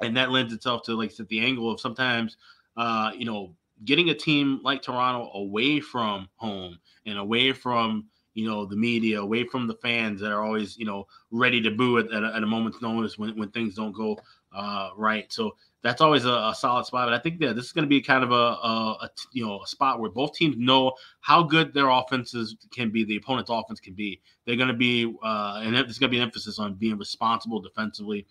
and 0.00 0.16
that 0.16 0.32
lends 0.32 0.52
itself 0.52 0.82
to 0.84 0.94
like 0.94 1.10
I 1.10 1.14
said, 1.14 1.28
the 1.28 1.40
angle 1.40 1.70
of 1.70 1.78
sometimes, 1.78 2.38
uh, 2.76 3.12
you 3.16 3.24
know, 3.24 3.54
getting 3.84 4.10
a 4.10 4.14
team 4.14 4.60
like 4.62 4.82
Toronto 4.82 5.30
away 5.34 5.80
from 5.80 6.28
home 6.36 6.78
and 7.06 7.18
away 7.18 7.52
from 7.52 8.06
you 8.34 8.48
know 8.48 8.66
the 8.66 8.76
media 8.76 9.20
away 9.20 9.44
from 9.44 9.66
the 9.66 9.74
fans 9.74 10.20
that 10.20 10.32
are 10.32 10.42
always 10.42 10.76
you 10.76 10.84
know 10.84 11.06
ready 11.30 11.60
to 11.60 11.70
boo 11.70 11.98
at, 11.98 12.10
at, 12.12 12.22
a, 12.24 12.34
at 12.34 12.42
a 12.42 12.46
moment's 12.46 12.82
notice 12.82 13.16
when, 13.16 13.36
when 13.38 13.48
things 13.50 13.74
don't 13.74 13.92
go 13.92 14.18
uh, 14.54 14.90
right. 14.96 15.32
So 15.32 15.56
that's 15.82 16.00
always 16.00 16.24
a, 16.24 16.32
a, 16.32 16.54
solid 16.56 16.86
spot. 16.86 17.06
But 17.06 17.14
i 17.14 17.18
think 17.18 17.40
that 17.40 17.56
this 17.56 17.66
is 17.66 17.72
going 17.72 17.84
to 17.84 17.88
be 17.88 18.00
kind 18.00 18.22
of 18.22 18.30
a, 18.30 18.34
a, 18.34 18.98
a, 19.02 19.10
you 19.32 19.44
know 19.44 19.60
a 19.62 19.66
spot 19.66 20.00
where 20.00 20.10
both 20.10 20.34
teams 20.34 20.56
know 20.56 20.92
how 21.20 21.42
good 21.42 21.74
their 21.74 21.88
offenses 21.88 22.56
can 22.72 22.90
be 22.90 23.04
the 23.04 23.16
opponent's 23.16 23.50
offense 23.50 23.80
can 23.80 23.94
be. 23.94 24.20
They're 24.46 24.56
going 24.56 24.68
to 24.68 24.74
be 24.74 25.12
uh, 25.22 25.60
and 25.62 25.74
there's 25.74 25.98
going 25.98 26.10
to 26.10 26.14
be 26.14 26.18
an 26.18 26.22
emphasis 26.22 26.58
on 26.58 26.74
being 26.74 26.98
responsible 26.98 27.60
defensively. 27.60 28.26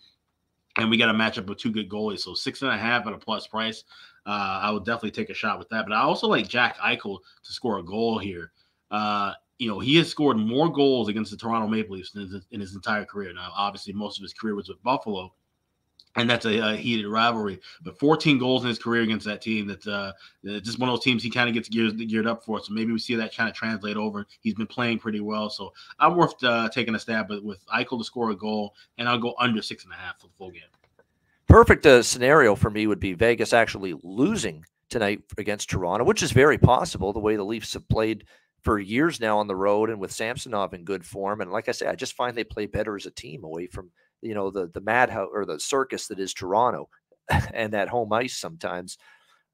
And 0.76 0.90
we 0.90 0.96
got 0.96 1.08
a 1.08 1.12
matchup 1.14 1.46
with 1.46 1.58
two 1.58 1.70
good 1.70 1.88
goalies. 1.88 2.20
So 2.20 2.34
six 2.34 2.62
and 2.62 2.70
a 2.70 2.76
half 2.76 3.06
at 3.06 3.12
a 3.12 3.18
plus 3.18 3.46
price 3.46 3.84
uh, 4.26 4.60
i 4.62 4.70
would 4.70 4.84
definitely 4.84 5.10
take 5.10 5.30
a 5.30 5.34
shot 5.34 5.58
with 5.58 5.68
that 5.68 5.84
but 5.86 5.94
i 5.94 6.00
also 6.00 6.26
like 6.26 6.48
jack 6.48 6.76
eichel 6.78 7.18
to 7.42 7.52
score 7.52 7.78
a 7.78 7.82
goal 7.82 8.18
here 8.18 8.52
uh, 8.90 9.32
you 9.58 9.68
know, 9.68 9.78
he 9.78 9.96
has 9.96 10.08
scored 10.08 10.36
more 10.36 10.70
goals 10.70 11.08
against 11.08 11.30
the 11.30 11.36
Toronto 11.36 11.68
Maple 11.68 11.96
Leafs 11.96 12.14
in 12.14 12.22
his, 12.22 12.46
in 12.50 12.60
his 12.60 12.74
entire 12.74 13.04
career. 13.04 13.32
Now, 13.32 13.52
obviously, 13.56 13.92
most 13.92 14.18
of 14.18 14.22
his 14.22 14.32
career 14.32 14.54
was 14.54 14.68
with 14.68 14.82
Buffalo, 14.82 15.32
and 16.16 16.28
that's 16.28 16.44
a, 16.44 16.58
a, 16.58 16.76
heated 16.76 17.06
rivalry. 17.06 17.60
But 17.82 17.98
14 17.98 18.38
goals 18.38 18.62
in 18.62 18.68
his 18.68 18.78
career 18.78 19.02
against 19.02 19.26
that 19.26 19.42
team. 19.42 19.66
That's 19.66 19.86
uh, 19.86 20.12
just 20.44 20.78
one 20.78 20.88
of 20.88 20.94
those 20.96 21.04
teams 21.04 21.22
he 21.22 21.30
kind 21.30 21.48
of 21.48 21.54
gets 21.54 21.68
geared, 21.68 21.96
geared 22.08 22.26
up 22.26 22.44
for. 22.44 22.60
So 22.60 22.72
maybe 22.72 22.92
we 22.92 22.98
see 22.98 23.14
that 23.14 23.34
kind 23.34 23.48
of 23.48 23.54
translate 23.54 23.96
over. 23.96 24.26
He's 24.40 24.54
been 24.54 24.66
playing 24.66 24.98
pretty 24.98 25.20
well. 25.20 25.50
So 25.50 25.72
I'm 25.98 26.16
worth 26.16 26.42
uh, 26.42 26.68
taking 26.68 26.94
a 26.94 26.98
stab 26.98 27.30
with, 27.30 27.42
with 27.42 27.64
Eichel 27.66 27.98
to 27.98 28.04
score 28.04 28.30
a 28.30 28.36
goal, 28.36 28.74
and 28.98 29.08
I'll 29.08 29.18
go 29.18 29.34
under 29.38 29.62
six 29.62 29.84
and 29.84 29.92
a 29.92 29.96
half 29.96 30.20
for 30.20 30.26
the 30.26 30.34
full 30.36 30.50
game. 30.50 30.62
Perfect 31.54 31.86
uh, 31.86 32.02
scenario 32.02 32.54
for 32.54 32.70
me 32.70 32.86
would 32.86 33.00
be 33.00 33.14
Vegas 33.14 33.52
actually 33.52 33.94
losing 34.02 34.64
tonight 34.90 35.20
against 35.38 35.70
Toronto, 35.70 36.04
which 36.04 36.22
is 36.22 36.32
very 36.32 36.58
possible 36.58 37.12
the 37.12 37.20
way 37.20 37.36
the 37.36 37.44
Leafs 37.44 37.74
have 37.74 37.88
played– 37.88 38.24
for 38.64 38.78
years 38.78 39.20
now 39.20 39.38
on 39.38 39.46
the 39.46 39.54
road 39.54 39.90
and 39.90 40.00
with 40.00 40.10
Samsonov 40.10 40.72
in 40.72 40.84
good 40.84 41.04
form. 41.04 41.42
And 41.42 41.52
like 41.52 41.68
I 41.68 41.72
say, 41.72 41.86
I 41.86 41.94
just 41.94 42.14
find 42.14 42.36
they 42.36 42.44
play 42.44 42.66
better 42.66 42.96
as 42.96 43.06
a 43.06 43.10
team 43.10 43.44
away 43.44 43.66
from 43.66 43.90
you 44.22 44.34
know 44.34 44.50
the 44.50 44.70
the 44.72 44.80
madhouse 44.80 45.28
or 45.32 45.44
the 45.44 45.60
circus 45.60 46.08
that 46.08 46.18
is 46.18 46.32
Toronto 46.32 46.88
and 47.54 47.74
that 47.74 47.88
home 47.88 48.12
ice 48.12 48.36
sometimes. 48.36 48.96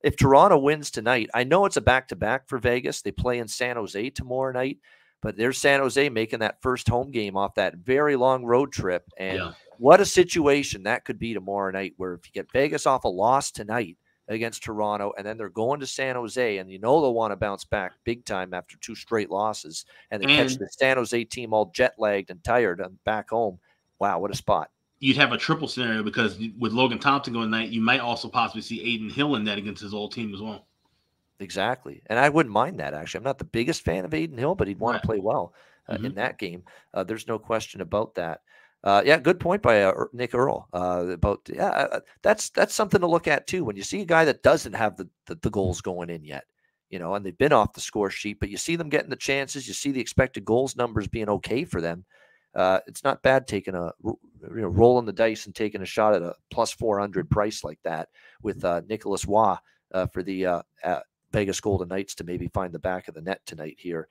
If 0.03 0.17
Toronto 0.17 0.57
wins 0.57 0.91
tonight, 0.91 1.29
I 1.35 1.45
know 1.45 1.67
it's 1.67 1.77
a 1.77 1.83
back 1.83 2.09
to 2.09 2.17
back 2.17 2.49
for 2.49 2.59
Vegas. 2.59 3.03
They 3.03 3.11
play 3.11 3.39
in 3.39 3.49
San 3.49 3.77
Jose 3.77 4.11
tomorrow 4.11 4.53
night, 4.53 4.79
but 5.21 5.37
there's 5.37 5.59
San 5.59 5.81
Jose 5.81 6.09
making 6.09 6.39
that 6.39 6.63
first 6.63 6.89
home 6.89 7.11
game 7.11 7.37
off 7.37 7.57
that 7.57 7.77
very 7.77 8.17
long 8.17 8.45
road 8.45 8.73
trip. 8.73 9.05
And 9.19 9.39
yeah. 9.39 9.53
What 9.81 10.01
a 10.01 10.07
situation 10.07 10.83
that 10.85 11.05
could 11.05 11.19
be 11.19 11.35
tomorrow 11.35 11.73
night, 11.73 11.95
where 11.97 12.14
if 12.14 12.27
you 12.27 12.33
get 12.33 12.53
Vegas 12.53 12.87
off 12.87 13.05
a 13.05 13.09
loss 13.09 13.51
tonight, 13.51 13.97
against 14.31 14.62
Toronto, 14.62 15.12
and 15.19 15.27
then 15.27 15.37
they're 15.37 15.49
going 15.49 15.81
to 15.81 15.87
San 15.87 16.14
Jose, 16.14 16.59
and 16.59 16.71
you 16.71 16.79
know 16.79 17.01
they'll 17.01 17.12
want 17.12 17.33
to 17.33 17.37
bounce 17.37 17.64
back 17.64 17.93
big 18.05 18.25
time 18.25 18.55
after 18.55 18.77
two 18.79 18.95
straight 18.95 19.29
losses, 19.29 19.85
and 20.11 20.23
they 20.23 20.27
and 20.33 20.49
catch 20.49 20.57
the 20.57 20.69
San 20.71 20.97
Jose 20.97 21.25
team 21.25 21.53
all 21.53 21.73
jet 21.75 21.95
lagged 21.99 22.31
and 22.31 22.43
tired 22.45 22.81
and 22.81 23.03
back 23.05 23.31
home. 23.31 23.59
Wow, 23.99 24.21
what 24.21 24.31
a 24.31 24.37
spot! 24.37 24.71
You'd 25.01 25.16
have 25.16 25.33
a 25.33 25.37
triple 25.37 25.69
scenario 25.69 26.03
because 26.03 26.38
with 26.59 26.73
Logan 26.73 26.99
Thompson 26.99 27.35
going 27.35 27.47
tonight, 27.47 27.71
you 27.71 27.81
might 27.81 28.01
also 28.01 28.29
possibly 28.29 28.62
see 28.62 28.95
Adin 28.95 29.11
Hill 29.11 29.35
in 29.35 29.45
that 29.45 29.59
against 29.59 29.83
his 29.83 29.93
old 29.93 30.12
team 30.12 30.33
as 30.33 30.40
well. 30.40 30.66
Exactly, 31.40 32.01
and 32.07 32.19
I 32.19 32.29
wouldn't 32.29 32.55
mind 32.55 32.79
that 32.79 32.95
actually. 32.95 33.19
I'm 33.19 33.25
not 33.25 33.38
the 33.38 33.45
biggest 33.45 33.83
fan 33.83 34.05
of 34.05 34.14
Adin 34.14 34.38
Hill, 34.38 34.55
but 34.55 34.69
he'd 34.69 34.79
want 34.79 34.95
right. 34.95 35.03
to 35.03 35.09
play 35.09 35.19
well 35.19 35.55
uh, 35.88 35.95
mm-hmm. 35.95 36.07
in 36.07 36.14
that 36.14 36.38
game. 36.38 36.62
Uh, 36.95 37.03
there's 37.03 37.27
no 37.27 37.38
question 37.38 37.81
about 37.81 38.14
that. 38.14 38.43
Uh, 38.83 39.03
yeah, 39.05 39.19
good 39.19 39.38
point 39.38 39.61
by 39.61 39.83
uh, 39.83 39.93
Nick 40.12 40.35
Earl 40.35 40.66
uh, 40.73 41.07
about 41.11 41.40
yeah. 41.53 41.69
Uh, 41.69 41.88
uh, 41.93 42.01
that's 42.23 42.49
that's 42.51 42.75
something 42.75 43.01
to 43.01 43.07
look 43.07 43.29
at 43.29 43.47
too. 43.47 43.64
When 43.64 43.77
you 43.77 43.83
see 43.83 44.01
a 44.01 44.07
guy 44.07 44.25
that 44.25 44.43
doesn't 44.43 44.73
have 44.73 44.97
the, 44.97 45.09
the, 45.27 45.35
the 45.37 45.51
goals 45.51 45.83
going 45.83 46.09
in 46.09 46.25
yet, 46.25 46.45
you 46.88 46.99
know, 46.99 47.14
and 47.14 47.25
they've 47.25 47.37
been 47.37 47.53
off 47.53 47.75
the 47.75 47.81
score 47.81 48.09
sheet, 48.09 48.40
but 48.40 48.49
you 48.49 48.57
see 48.57 48.77
them 48.77 48.88
getting 48.88 49.11
the 49.11 49.16
chances. 49.16 49.69
You 49.69 49.75
see 49.75 49.90
the 49.90 50.01
expected 50.01 50.47
goals 50.47 50.77
numbers 50.77 51.09
being 51.09 51.29
okay 51.29 51.64
for 51.64 51.83
them. 51.83 52.07
Uh, 52.55 52.81
it's 52.87 53.05
not 53.05 53.23
bad 53.23 53.47
taking 53.47 53.75
a 53.75 53.93
you 54.03 54.16
know 54.40 54.69
rolling 54.69 55.05
the 55.05 55.12
dice 55.12 55.45
and 55.45 55.55
taking 55.55 55.83
a 55.83 55.87
shot 55.87 56.14
at 56.14 56.23
a 56.23 56.35
plus 56.51 56.73
four 56.73 56.99
hundred 56.99 57.29
price 57.29 57.62
like 57.62 57.79
that 57.85 58.09
with 58.43 58.64
Nicolas 58.88 59.27
Roy 59.27 59.57
for 60.11 60.23
the 60.23 60.64
Vegas 61.33 61.61
Golden 61.61 61.88
Knights 61.88 62.14
to 62.14 62.25
maybe 62.25 62.49
find 62.49 62.73
the 62.73 62.79
back 62.79 63.09
of 63.09 63.14
the 63.14 63.21
net 63.21 63.43
tonight 63.45 63.77
here 63.79 64.09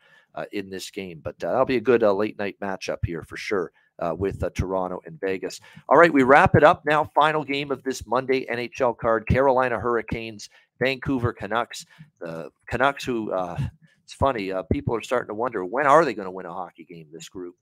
in 0.52 0.70
this 0.70 0.92
game. 0.92 1.22
But 1.24 1.40
that'll 1.40 1.66
be 1.66 1.78
a 1.78 1.82
good 1.82 2.04
late 2.04 2.38
night 2.38 2.58
matchup 2.62 3.00
here 3.04 3.24
for 3.24 3.36
sure 3.36 3.72
uh, 4.00 4.16
with 4.18 4.44
uh, 4.44 4.50
Toronto 4.56 5.02
and 5.06 5.20
Vegas. 5.20 5.60
All 5.88 5.98
right, 5.98 6.12
we 6.14 6.24
wrap 6.24 6.56
it 6.56 6.64
up 6.64 6.84
now. 6.86 7.10
Final 7.16 7.44
game 7.44 7.72
of 7.72 7.84
this 7.84 8.06
Monday 8.08 8.46
NHL 8.46 8.98
card 8.98 9.28
Carolina 9.28 9.80
Hurricanes, 9.80 10.50
Vancouver 10.80 11.34
Canucks. 11.34 11.86
The 12.20 12.50
Canucks, 12.68 13.04
who 13.04 13.32
uh, 13.32 13.58
it's 14.04 14.14
funny, 14.14 14.52
uh, 14.52 14.64
people 14.72 14.96
are 14.96 15.02
starting 15.02 15.28
to 15.28 15.34
wonder 15.34 15.66
when 15.66 15.86
are 15.86 16.06
they 16.06 16.14
going 16.14 16.26
to 16.28 16.32
win 16.32 16.46
a 16.46 16.54
hockey 16.54 16.86
game, 16.86 17.08
this 17.12 17.30
group. 17.30 17.56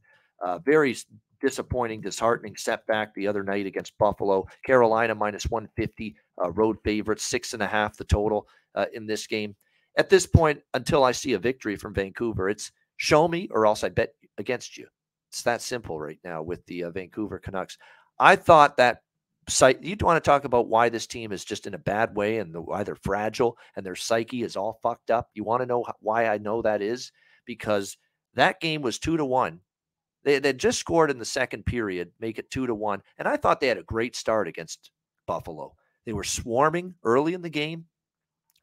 Uh, 0.43 0.59
very 0.59 0.95
disappointing, 1.41 2.01
disheartening 2.01 2.55
setback 2.55 3.13
the 3.13 3.27
other 3.27 3.43
night 3.43 3.65
against 3.65 3.97
Buffalo. 3.97 4.47
Carolina 4.65 5.15
minus 5.15 5.45
150, 5.45 6.15
uh, 6.43 6.51
road 6.51 6.77
favorites, 6.83 7.23
six 7.23 7.53
and 7.53 7.63
a 7.63 7.67
half 7.67 7.97
the 7.97 8.03
total 8.03 8.47
in 8.93 9.07
this 9.07 9.25
game. 9.25 9.55
At 9.97 10.07
this 10.07 10.27
point, 10.27 10.61
until 10.75 11.03
I 11.03 11.11
see 11.11 11.33
a 11.33 11.39
victory 11.39 11.75
from 11.75 11.95
Vancouver, 11.95 12.47
it's 12.47 12.71
show 12.97 13.27
me 13.27 13.47
or 13.49 13.65
else 13.65 13.83
I 13.83 13.89
bet 13.89 14.13
against 14.37 14.77
you. 14.77 14.85
It's 15.29 15.41
that 15.43 15.61
simple 15.61 15.99
right 15.99 16.19
now 16.23 16.41
with 16.41 16.65
the 16.65 16.85
uh, 16.85 16.91
Vancouver 16.91 17.39
Canucks. 17.39 17.77
I 18.19 18.35
thought 18.35 18.77
that 18.77 19.01
site 19.49 19.83
you 19.83 19.95
want 20.01 20.21
to 20.21 20.27
talk 20.27 20.43
about 20.43 20.67
why 20.67 20.89
this 20.89 21.07
team 21.07 21.31
is 21.31 21.45
just 21.45 21.67
in 21.67 21.73
a 21.73 21.79
bad 21.79 22.15
way 22.15 22.39
and 22.39 22.53
the, 22.53 22.61
why 22.61 22.83
they're 22.83 22.95
fragile 22.95 23.57
and 23.75 23.85
their 23.85 23.95
psyche 23.95 24.43
is 24.43 24.55
all 24.55 24.79
fucked 24.83 25.11
up. 25.11 25.29
You 25.33 25.43
want 25.43 25.61
to 25.61 25.65
know 25.65 25.85
why 25.99 26.27
I 26.27 26.37
know 26.37 26.61
that 26.61 26.81
is 26.81 27.11
because 27.45 27.97
that 28.35 28.59
game 28.59 28.81
was 28.81 28.99
two 28.99 29.17
to 29.17 29.25
one. 29.25 29.61
They 30.23 30.39
they 30.39 30.53
just 30.53 30.79
scored 30.79 31.11
in 31.11 31.19
the 31.19 31.25
second 31.25 31.65
period, 31.65 32.11
make 32.19 32.39
it 32.39 32.51
two 32.51 32.67
to 32.67 32.75
one, 32.75 33.01
and 33.17 33.27
I 33.27 33.37
thought 33.37 33.61
they 33.61 33.67
had 33.67 33.77
a 33.77 33.83
great 33.83 34.15
start 34.15 34.47
against 34.47 34.91
Buffalo. 35.25 35.75
They 36.05 36.13
were 36.13 36.23
swarming 36.23 36.95
early 37.03 37.33
in 37.33 37.41
the 37.41 37.49
game. 37.49 37.85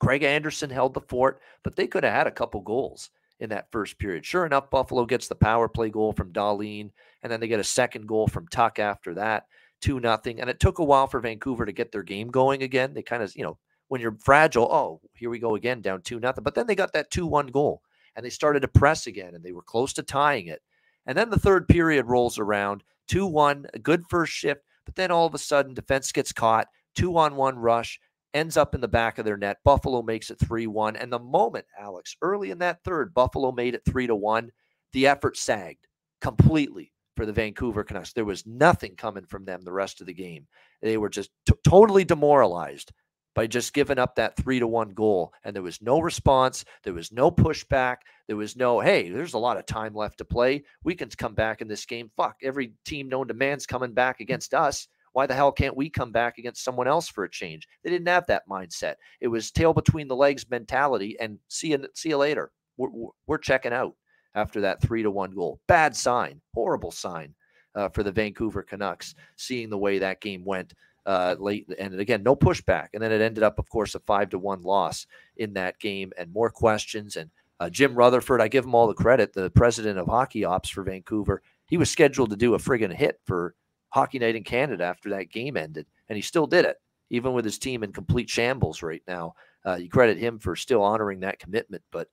Craig 0.01 0.23
Anderson 0.23 0.71
held 0.71 0.93
the 0.93 1.01
fort, 1.01 1.41
but 1.63 1.77
they 1.77 1.87
could 1.87 2.05
have 2.05 2.13
had 2.13 2.27
a 2.27 2.33
couple 2.33 2.61
goals 2.61 3.11
in 3.41 3.51
that 3.51 3.71
first 3.71 3.99
period. 3.99 4.25
Sure 4.25 4.47
enough, 4.47 4.71
Buffalo 4.71 5.05
gets 5.05 5.29
the 5.29 5.35
power 5.35 5.69
play 5.69 5.91
goal 5.91 6.13
from 6.13 6.33
Dahlin, 6.33 6.91
and 7.23 7.33
then 7.33 7.41
they 7.41 7.49
get 7.49 7.61
a 7.61 7.65
second 7.65 8.07
goal 8.07 8.27
from 8.27 8.49
Tuch 8.49 8.79
after 8.79 9.15
that, 9.15 9.47
two 9.81 10.01
nothing. 10.01 10.41
And 10.41 10.49
it 10.49 10.61
took 10.61 10.79
a 10.79 10.85
while 10.85 11.07
for 11.07 11.21
Vancouver 11.21 11.67
to 11.67 11.73
get 11.73 11.93
their 11.93 12.03
game 12.03 12.29
going 12.29 12.63
again. 12.63 12.95
They 12.95 13.03
kind 13.03 13.23
of, 13.23 13.35
you 13.37 13.43
know, 13.43 13.59
when 13.89 14.01
you're 14.01 14.17
fragile, 14.23 14.71
oh, 14.73 15.01
here 15.15 15.31
we 15.31 15.39
go 15.39 15.57
again, 15.57 15.81
down 15.81 16.03
two 16.03 16.21
nothing. 16.21 16.45
But 16.45 16.55
then 16.55 16.67
they 16.67 16.75
got 16.75 16.93
that 16.93 17.11
two 17.11 17.27
one 17.27 17.49
goal, 17.49 17.83
and 18.17 18.25
they 18.25 18.31
started 18.31 18.61
to 18.61 18.69
press 18.69 19.07
again, 19.07 19.35
and 19.35 19.45
they 19.45 19.53
were 19.53 19.63
close 19.63 19.93
to 19.95 20.03
tying 20.03 20.47
it. 20.47 20.63
And 21.07 21.19
then 21.19 21.31
the 21.31 21.39
third 21.39 21.69
period 21.69 22.07
rolls 22.07 22.39
around, 22.39 22.83
two 23.09 23.27
one, 23.27 23.67
a 23.75 23.79
good 23.79 24.05
first 24.09 24.33
shift, 24.33 24.63
but 24.85 24.95
then 24.95 25.11
all 25.11 25.27
of 25.27 25.35
a 25.35 25.39
sudden, 25.39 25.75
defense 25.75 26.13
gets 26.13 26.33
caught, 26.33 26.69
two 26.95 27.17
on 27.19 27.37
one 27.37 27.59
rush 27.59 28.01
ends 28.35 28.57
up 28.57 28.75
in 28.75 28.81
the 28.81 28.89
back 28.89 29.19
of 29.19 29.25
their 29.25 29.37
net. 29.37 29.59
Buffalo 29.65 30.03
makes 30.03 30.31
it 30.31 30.39
3 30.39 30.67
1. 30.67 30.97
And 30.97 31.13
the 31.13 31.19
moment, 31.19 31.67
Alex, 31.79 32.17
early 32.21 32.51
in 32.51 32.59
that 32.59 32.83
third, 32.85 33.15
Buffalo 33.15 33.53
made 33.53 33.75
it 33.75 33.83
3 33.87 34.09
to 34.09 34.15
1, 34.17 34.51
the 34.93 35.07
effort 35.07 35.37
sagged 35.37 35.87
completely. 36.21 36.93
for 37.17 37.27
the 37.27 37.33
Vancouver 37.33 37.85
Canucks. 37.85 38.13
There 38.13 38.25
was 38.25 38.45
nothing 38.47 38.97
coming 38.97 39.25
from 39.27 39.45
them 39.45 39.61
the 39.63 39.73
rest 39.73 40.01
of 40.01 40.07
the 40.09 40.13
game. 40.15 40.47
They 40.83 40.97
were 40.97 41.09
just 41.09 41.31
t- 41.47 41.55
totally 41.65 42.05
demoralized 42.05 42.93
by 43.37 43.47
just 43.47 43.73
giving 43.73 43.99
up 43.99 44.15
that 44.17 44.37
three 44.37 44.59
to 44.59 44.67
one 44.67 44.91
goal. 44.91 45.33
And 45.45 45.55
there 45.55 45.63
was 45.63 45.83
no 45.83 46.01
response. 46.01 46.65
There 46.83 46.95
was 46.95 47.13
no 47.13 47.31
pushback. 47.31 47.99
There 48.27 48.37
was 48.37 48.57
no, 48.57 48.81
hey, 48.81 49.11
there's 49.11 49.35
a 49.35 49.39
lot 49.39 49.57
of 49.57 49.67
time 49.67 49.95
left 49.95 50.19
to 50.19 50.25
play. 50.25 50.65
We 50.83 50.95
can 50.95 51.09
come 51.11 51.35
back 51.35 51.61
in 51.61 51.69
this 51.69 51.87
game. 51.87 52.11
Fuck, 52.17 52.37
every 52.43 52.75
team 52.85 53.09
known 53.09 53.29
to 53.29 53.35
man's 53.35 53.67
coming 53.67 53.93
back 53.93 54.21
against 54.21 54.55
us. 54.55 54.89
Why 55.15 55.27
the 55.27 55.35
hell 55.35 55.53
can't 55.53 55.77
we 55.77 55.89
come 55.89 56.11
back 56.11 56.39
against 56.39 56.65
someone 56.65 56.89
else 56.89 57.09
for 57.09 57.23
a 57.23 57.31
change? 57.31 57.69
They 57.83 57.91
didn't 57.91 58.09
have 58.09 58.27
that 58.27 58.49
mindset. 58.51 58.97
It 59.21 59.29
was 59.29 59.53
tail 59.53 59.73
between 59.73 60.09
the 60.09 60.17
legs 60.17 60.51
mentality 60.51 61.17
and 61.21 61.39
see 61.49 61.69
you, 61.69 61.87
see 61.95 62.09
you 62.09 62.17
later. 62.17 62.51
We're, 62.77 62.89
we're 63.29 63.39
checking 63.39 63.73
out 63.73 63.95
after 64.35 64.61
that 64.63 64.83
three 64.83 65.05
to 65.05 65.13
one 65.13 65.31
goal. 65.31 65.61
Bad 65.69 65.95
sign, 65.95 66.41
horrible 66.53 66.91
sign 66.91 67.33
uh, 67.77 67.91
for 67.91 68.03
the 68.03 68.11
Vancouver 68.11 68.65
Canucks, 68.65 69.15
seeing 69.37 69.71
the 69.71 69.79
way 69.79 70.01
that 70.01 70.21
game 70.21 70.45
went 70.45 70.75
uh, 71.07 71.37
late. 71.39 71.73
And 71.79 72.01
again, 72.01 72.25
no 72.25 72.35
pushback. 72.35 72.89
And 72.93 73.01
then 73.01 73.13
it 73.13 73.21
ended 73.21 73.45
up, 73.45 73.61
of 73.61 73.69
course, 73.69 73.95
a 73.95 74.01
five 74.01 74.31
to 74.31 74.39
one 74.39 74.63
loss 74.63 75.07
in 75.37 75.55
that 75.55 75.79
game 75.79 76.13
and 76.19 76.33
more 76.33 76.51
questions. 76.51 77.15
And 77.15 77.31
uh, 77.61 77.71
Jim 77.71 77.95
Rutherford, 77.95 78.41
I 78.41 78.49
give 78.49 78.65
him 78.65 78.75
all 78.75 78.89
the 78.89 78.95
credit, 78.95 79.33
the 79.33 79.51
president 79.51 79.97
of 79.97 80.09
hockey 80.09 80.45
ops 80.45 80.71
for 80.71 80.83
Vancouver. 80.83 81.41
He 81.67 81.77
was 81.77 81.89
scheduled 81.89 82.31
to 82.31 82.37
do 82.37 82.55
a 82.55 82.59
friggin' 82.59 82.93
hit 82.93 83.21
for 83.25 83.55
Hockey 83.95 84.19
Night 84.19 84.35
in 84.35 84.43
Canada 84.43 84.83
after 84.83 85.09
that 85.11 85.31
game 85.31 85.57
ended, 85.57 85.87
and 86.09 86.17
he 86.17 86.23
still 86.23 86.49
did 86.49 86.65
it, 86.65 86.79
even 87.11 87.33
with 87.33 87.45
his 87.45 87.61
team 87.61 87.85
in 87.85 87.93
complete 87.93 88.29
shambles 88.29 88.83
right 88.83 89.03
now. 89.07 89.35
Uh, 89.65 89.77
you 89.77 89.89
credit 89.89 90.19
him 90.19 90.41
for 90.41 90.57
still 90.57 90.83
honoring 90.83 91.21
that 91.21 91.39
commitment. 91.39 91.81
But 91.93 92.09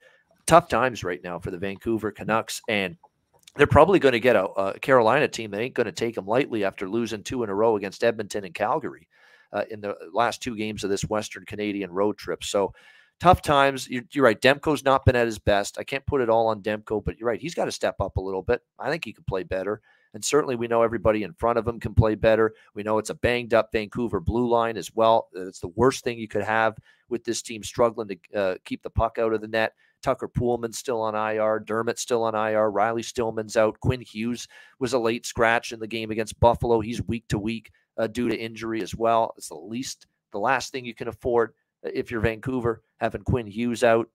tough 0.46 0.68
times 0.70 1.04
right 1.04 1.24
now 1.24 1.40
for 1.40 1.50
the 1.50 1.58
Vancouver 1.58 2.12
Canucks. 2.12 2.62
And 2.68 2.98
they're 3.56 3.66
probably 3.66 3.98
going 3.98 4.14
to 4.14 4.20
get 4.20 4.36
a, 4.36 4.46
a, 4.46 4.80
Carolina 4.80 5.28
team 5.28 5.50
that 5.52 5.60
ain't 5.60 5.74
going 5.74 5.86
to 5.86 5.92
take 5.92 6.14
them 6.14 6.28
lightly 6.28 6.64
after 6.64 6.88
losing 6.88 7.24
two 7.24 7.44
in 7.44 7.50
a 7.50 7.56
row 7.56 7.76
against 7.78 8.04
Edmonton 8.04 8.46
and 8.46 8.54
Calgary 8.54 9.08
uh, 9.52 9.64
in 9.72 9.82
the 9.82 9.96
last 10.14 10.44
two 10.44 10.56
games 10.56 10.84
of 10.84 10.92
this 10.92 11.10
Western 11.10 11.46
Canadian 11.46 11.92
road 11.92 12.16
trip. 12.16 12.44
So 12.44 12.74
tough 13.20 13.42
times. 13.42 13.90
You're, 13.90 14.04
you're, 14.12 14.24
right. 14.24 14.40
Demko's 14.40 14.86
not 14.86 15.04
been 15.04 15.16
at 15.16 15.26
his 15.26 15.40
best. 15.40 15.80
I 15.80 15.84
can't 15.84 16.06
put 16.06 16.22
it 16.22 16.30
all 16.30 16.48
on 16.48 16.62
Demko, 16.62 17.04
but 17.04 17.18
you're 17.18 17.28
right. 17.28 17.42
He's 17.42 17.56
got 17.56 17.66
to 17.66 17.72
step 17.72 17.96
up 18.00 18.18
a 18.18 18.22
little 18.22 18.44
bit. 18.44 18.62
I 18.78 18.92
think 18.92 19.04
he 19.04 19.14
could 19.14 19.26
play 19.26 19.42
better. 19.42 19.82
And 20.14 20.24
certainly 20.24 20.56
we 20.56 20.68
know 20.68 20.84
everybody 20.84 21.24
in 21.24 21.34
front 21.34 21.58
of 21.58 21.68
him 21.68 21.80
can 21.80 21.94
play 21.94 22.16
better. 22.16 22.54
We 22.76 22.84
know 22.84 22.98
it's 22.98 23.10
a 23.10 23.16
banged 23.16 23.54
up 23.54 23.70
Vancouver 23.72 24.20
blue 24.20 24.50
line 24.50 24.78
as 24.78 24.94
well. 24.94 25.30
It's 25.34 25.60
the 25.60 25.70
worst 25.70 26.04
thing 26.04 26.20
you 26.20 26.28
could 26.28 26.44
have 26.44 26.78
with 27.10 27.24
this 27.24 27.42
team 27.42 27.64
struggling 27.64 28.10
to 28.10 28.40
uh, 28.40 28.56
keep 28.66 28.84
the 28.84 28.90
puck 28.90 29.18
out 29.18 29.34
of 29.34 29.42
the 29.42 29.48
net. 29.48 29.74
Tucker 30.02 30.28
Poolman 30.28 30.74
still 30.74 31.02
on 31.02 31.16
IR. 31.16 31.60
Dermott 31.60 32.00
still 32.00 32.24
on 32.24 32.36
IR. 32.36 32.72
Riley 32.72 33.04
Stillman's 33.04 33.56
out. 33.56 33.80
Quinn 33.80 34.02
Hughes 34.02 34.48
was 34.80 34.94
a 34.94 35.00
late 35.00 35.26
scratch 35.26 35.72
in 35.72 35.80
the 35.80 35.88
game 35.88 36.12
against 36.12 36.40
Buffalo. 36.40 36.80
He's 36.82 37.02
week 37.04 37.28
to 37.30 37.38
week 37.38 37.72
uh, 37.98 38.08
due 38.08 38.28
to 38.28 38.38
injury 38.38 38.82
as 38.82 38.96
well. 38.96 39.34
It's 39.38 39.50
the 39.50 39.56
least, 39.56 40.08
the 40.32 40.40
last 40.40 40.72
thing 40.72 40.86
you 40.86 40.96
can 40.96 41.08
afford 41.08 41.54
uh, 41.86 41.92
if 41.94 42.12
you're 42.12 42.22
Vancouver, 42.22 42.82
having 43.00 43.22
Quinn 43.22 43.48
Hughes 43.48 43.84
out. 43.84 44.10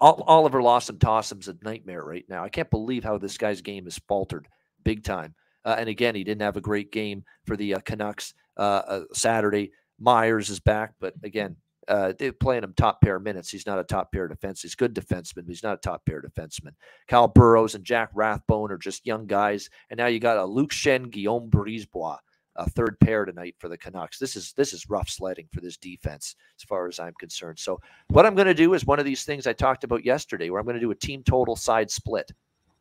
Oliver 0.00 0.62
Lawson 0.62 0.96
Tossum's 0.96 1.48
a 1.48 1.56
nightmare 1.62 2.04
right 2.04 2.24
now. 2.28 2.44
I 2.44 2.48
can't 2.48 2.70
believe 2.70 3.02
how 3.02 3.18
this 3.18 3.36
guy's 3.36 3.60
game 3.62 3.82
has 3.84 3.98
faltered 4.06 4.46
big 4.84 5.04
time. 5.04 5.34
Uh, 5.64 5.76
and 5.78 5.88
again, 5.88 6.14
he 6.14 6.24
didn't 6.24 6.42
have 6.42 6.56
a 6.56 6.62
great 6.62 6.92
game 6.92 7.24
for 7.44 7.56
the 7.56 7.74
uh, 7.74 7.80
Canucks 7.80 8.34
uh, 8.56 8.82
uh 8.86 9.00
Saturday. 9.12 9.72
Myers 10.00 10.48
is 10.48 10.60
back, 10.60 10.94
but 11.00 11.14
again, 11.24 11.56
uh, 11.88 12.12
they're 12.18 12.32
playing 12.32 12.62
him 12.62 12.74
top 12.76 13.00
pair 13.00 13.18
minutes. 13.18 13.50
He's 13.50 13.66
not 13.66 13.78
a 13.78 13.84
top 13.84 14.12
pair 14.12 14.28
defense. 14.28 14.60
He's 14.60 14.74
good 14.74 14.94
defenseman, 14.94 15.36
but 15.36 15.48
he's 15.48 15.62
not 15.62 15.74
a 15.74 15.80
top 15.80 16.04
pair 16.04 16.22
defenseman. 16.22 16.72
Kyle 17.08 17.28
Burroughs 17.28 17.74
and 17.74 17.84
Jack 17.84 18.10
Rathbone 18.14 18.70
are 18.70 18.78
just 18.78 19.06
young 19.06 19.26
guys, 19.26 19.70
and 19.90 19.98
now 19.98 20.06
you 20.06 20.20
got 20.20 20.36
a 20.36 20.44
Luke 20.44 20.70
Schenn, 20.70 21.10
Guillaume 21.10 21.50
Brisebois, 21.50 22.18
a 22.56 22.68
third 22.68 23.00
pair 23.00 23.24
tonight 23.24 23.56
for 23.58 23.68
the 23.68 23.78
Canucks. 23.78 24.18
This 24.18 24.36
is 24.36 24.52
this 24.52 24.74
is 24.74 24.90
rough 24.90 25.08
sledding 25.08 25.48
for 25.52 25.62
this 25.62 25.78
defense, 25.78 26.36
as 26.58 26.64
far 26.64 26.88
as 26.88 27.00
I'm 27.00 27.14
concerned. 27.18 27.58
So 27.58 27.80
what 28.08 28.26
I'm 28.26 28.34
going 28.34 28.46
to 28.46 28.54
do 28.54 28.74
is 28.74 28.84
one 28.84 28.98
of 28.98 29.06
these 29.06 29.24
things 29.24 29.46
I 29.46 29.54
talked 29.54 29.82
about 29.82 30.04
yesterday, 30.04 30.50
where 30.50 30.60
I'm 30.60 30.66
going 30.66 30.74
to 30.74 30.80
do 30.80 30.90
a 30.90 30.94
team 30.94 31.22
total 31.22 31.56
side 31.56 31.90
split 31.90 32.30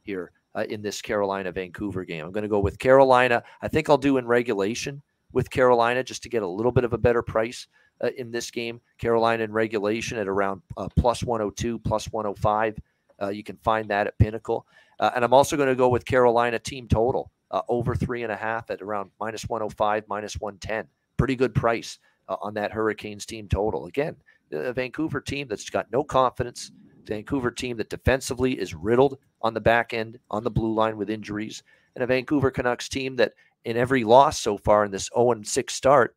here 0.03 0.31
uh, 0.57 0.63
in 0.69 0.81
this 0.81 1.01
Carolina 1.01 1.51
Vancouver 1.51 2.03
game. 2.03 2.25
I'm 2.25 2.31
going 2.31 2.43
to 2.43 2.49
go 2.49 2.59
with 2.59 2.79
Carolina. 2.79 3.43
I 3.61 3.67
think 3.67 3.89
I'll 3.89 3.97
do 3.97 4.17
in 4.17 4.25
regulation 4.25 5.01
with 5.31 5.49
Carolina 5.49 6.03
just 6.03 6.23
to 6.23 6.29
get 6.29 6.41
a 6.41 6.47
little 6.47 6.71
bit 6.71 6.83
of 6.83 6.93
a 6.93 6.97
better 6.97 7.21
price 7.21 7.67
uh, 8.03 8.09
in 8.17 8.31
this 8.31 8.49
game. 8.49 8.81
Carolina 8.97 9.43
in 9.43 9.51
regulation 9.51 10.17
at 10.17 10.27
around 10.27 10.61
uh, 10.75 10.89
plus 10.97 11.23
102, 11.23 11.79
plus 11.79 12.11
105. 12.11 12.79
Uh, 13.21 13.29
you 13.29 13.43
can 13.43 13.57
find 13.57 13.89
that 13.89 14.07
at 14.07 14.17
Pinnacle. 14.17 14.65
Uh, 14.99 15.11
and 15.15 15.23
I'm 15.23 15.33
also 15.33 15.55
going 15.55 15.69
to 15.69 15.75
go 15.75 15.89
with 15.89 16.05
Carolina 16.05 16.57
team 16.57 16.87
total 16.87 17.31
uh, 17.51 17.61
over 17.69 17.95
three 17.95 18.23
and 18.23 18.31
a 18.31 18.35
half 18.35 18.71
at 18.71 18.81
around 18.81 19.11
minus 19.19 19.47
105, 19.47 20.05
minus 20.07 20.39
110. 20.39 20.87
Pretty 21.17 21.35
good 21.35 21.53
price 21.53 21.99
on 22.27 22.53
that 22.55 22.73
Hurricanes 22.73 23.25
team 23.25 23.47
total. 23.47 23.85
Again, 23.85 24.15
a 24.51 24.73
Vancouver 24.73 25.21
team 25.21 25.47
that's 25.47 25.69
got 25.69 25.89
no 25.91 26.03
confidence. 26.03 26.71
Vancouver 27.07 27.51
team 27.51 27.77
that 27.77 27.89
defensively 27.89 28.59
is 28.59 28.73
riddled 28.73 29.17
on 29.41 29.53
the 29.53 29.61
back 29.61 29.93
end, 29.93 30.19
on 30.29 30.43
the 30.43 30.51
blue 30.51 30.73
line 30.73 30.97
with 30.97 31.09
injuries, 31.09 31.63
and 31.95 32.03
a 32.03 32.07
Vancouver 32.07 32.51
Canucks 32.51 32.89
team 32.89 33.15
that 33.15 33.33
in 33.65 33.77
every 33.77 34.03
loss 34.03 34.39
so 34.39 34.57
far 34.57 34.85
in 34.85 34.91
this 34.91 35.09
0 35.15 35.41
6 35.43 35.73
start 35.73 36.15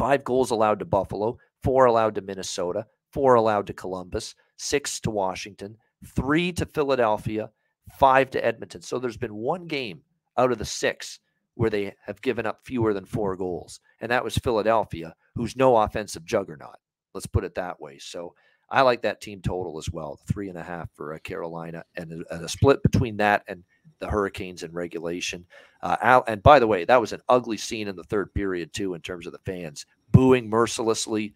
Five 0.00 0.24
goals 0.24 0.50
allowed 0.50 0.78
to 0.78 0.86
Buffalo, 0.86 1.36
four 1.62 1.84
allowed 1.84 2.14
to 2.14 2.22
Minnesota, 2.22 2.86
four 3.12 3.34
allowed 3.34 3.66
to 3.66 3.74
Columbus, 3.74 4.34
six 4.56 4.98
to 5.00 5.10
Washington, 5.10 5.76
three 6.16 6.52
to 6.52 6.64
Philadelphia, 6.64 7.50
five 7.98 8.30
to 8.30 8.42
Edmonton. 8.42 8.80
So 8.80 8.98
there's 8.98 9.18
been 9.18 9.34
one 9.34 9.66
game 9.66 10.00
out 10.38 10.52
of 10.52 10.58
the 10.58 10.64
six 10.64 11.20
where 11.52 11.68
they 11.68 11.94
have 12.06 12.22
given 12.22 12.46
up 12.46 12.60
fewer 12.64 12.94
than 12.94 13.04
four 13.04 13.36
goals. 13.36 13.78
And 14.00 14.10
that 14.10 14.24
was 14.24 14.38
Philadelphia, 14.38 15.14
who's 15.34 15.54
no 15.54 15.76
offensive 15.76 16.24
juggernaut. 16.24 16.76
Let's 17.12 17.26
put 17.26 17.44
it 17.44 17.56
that 17.56 17.78
way. 17.78 17.98
So 17.98 18.34
I 18.70 18.82
like 18.82 19.02
that 19.02 19.20
team 19.20 19.40
total 19.40 19.78
as 19.78 19.90
well, 19.90 20.18
three 20.26 20.48
and 20.48 20.58
a 20.58 20.62
half 20.62 20.90
for 20.94 21.12
uh, 21.14 21.18
Carolina, 21.18 21.84
and 21.96 22.12
a, 22.12 22.34
and 22.34 22.44
a, 22.44 22.48
split 22.48 22.82
between 22.82 23.16
that 23.16 23.42
and 23.48 23.64
the 23.98 24.08
Hurricanes 24.08 24.62
in 24.62 24.72
regulation. 24.72 25.44
Uh, 25.82 25.96
Al, 26.00 26.24
and 26.28 26.42
by 26.42 26.58
the 26.58 26.66
way, 26.66 26.84
that 26.84 27.00
was 27.00 27.12
an 27.12 27.20
ugly 27.28 27.56
scene 27.56 27.88
in 27.88 27.96
the 27.96 28.04
third 28.04 28.32
period 28.32 28.72
too, 28.72 28.94
in 28.94 29.00
terms 29.00 29.26
of 29.26 29.32
the 29.32 29.40
fans 29.40 29.86
booing 30.12 30.48
mercilessly, 30.48 31.34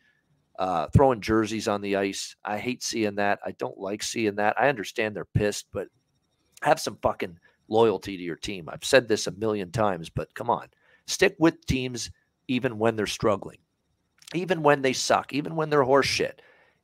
uh, 0.58 0.86
throwing 0.88 1.20
jerseys 1.20 1.68
on 1.68 1.80
the 1.80 1.96
ice. 1.96 2.36
I 2.44 2.58
hate 2.58 2.82
seeing 2.82 3.16
that. 3.16 3.40
I 3.44 3.52
don't 3.52 3.78
like 3.78 4.02
seeing 4.02 4.36
that. 4.36 4.58
I 4.58 4.68
understand 4.68 5.14
they're 5.14 5.24
pissed, 5.24 5.66
but 5.72 5.88
have 6.62 6.80
some 6.80 6.98
fucking 7.02 7.38
loyalty 7.68 8.16
to 8.16 8.22
your 8.22 8.36
team. 8.36 8.68
I've 8.68 8.84
said 8.84 9.08
this 9.08 9.26
a 9.26 9.32
million 9.32 9.70
times, 9.70 10.08
but 10.08 10.34
come 10.34 10.50
on, 10.50 10.68
stick 11.06 11.34
with 11.38 11.64
teams 11.66 12.10
even 12.48 12.78
when 12.78 12.96
they're 12.96 13.06
struggling, 13.06 13.58
even 14.34 14.62
when 14.62 14.82
they 14.82 14.92
suck, 14.92 15.32
even 15.32 15.56
when 15.56 15.70
they're 15.70 15.84
horseshit. 15.84 16.34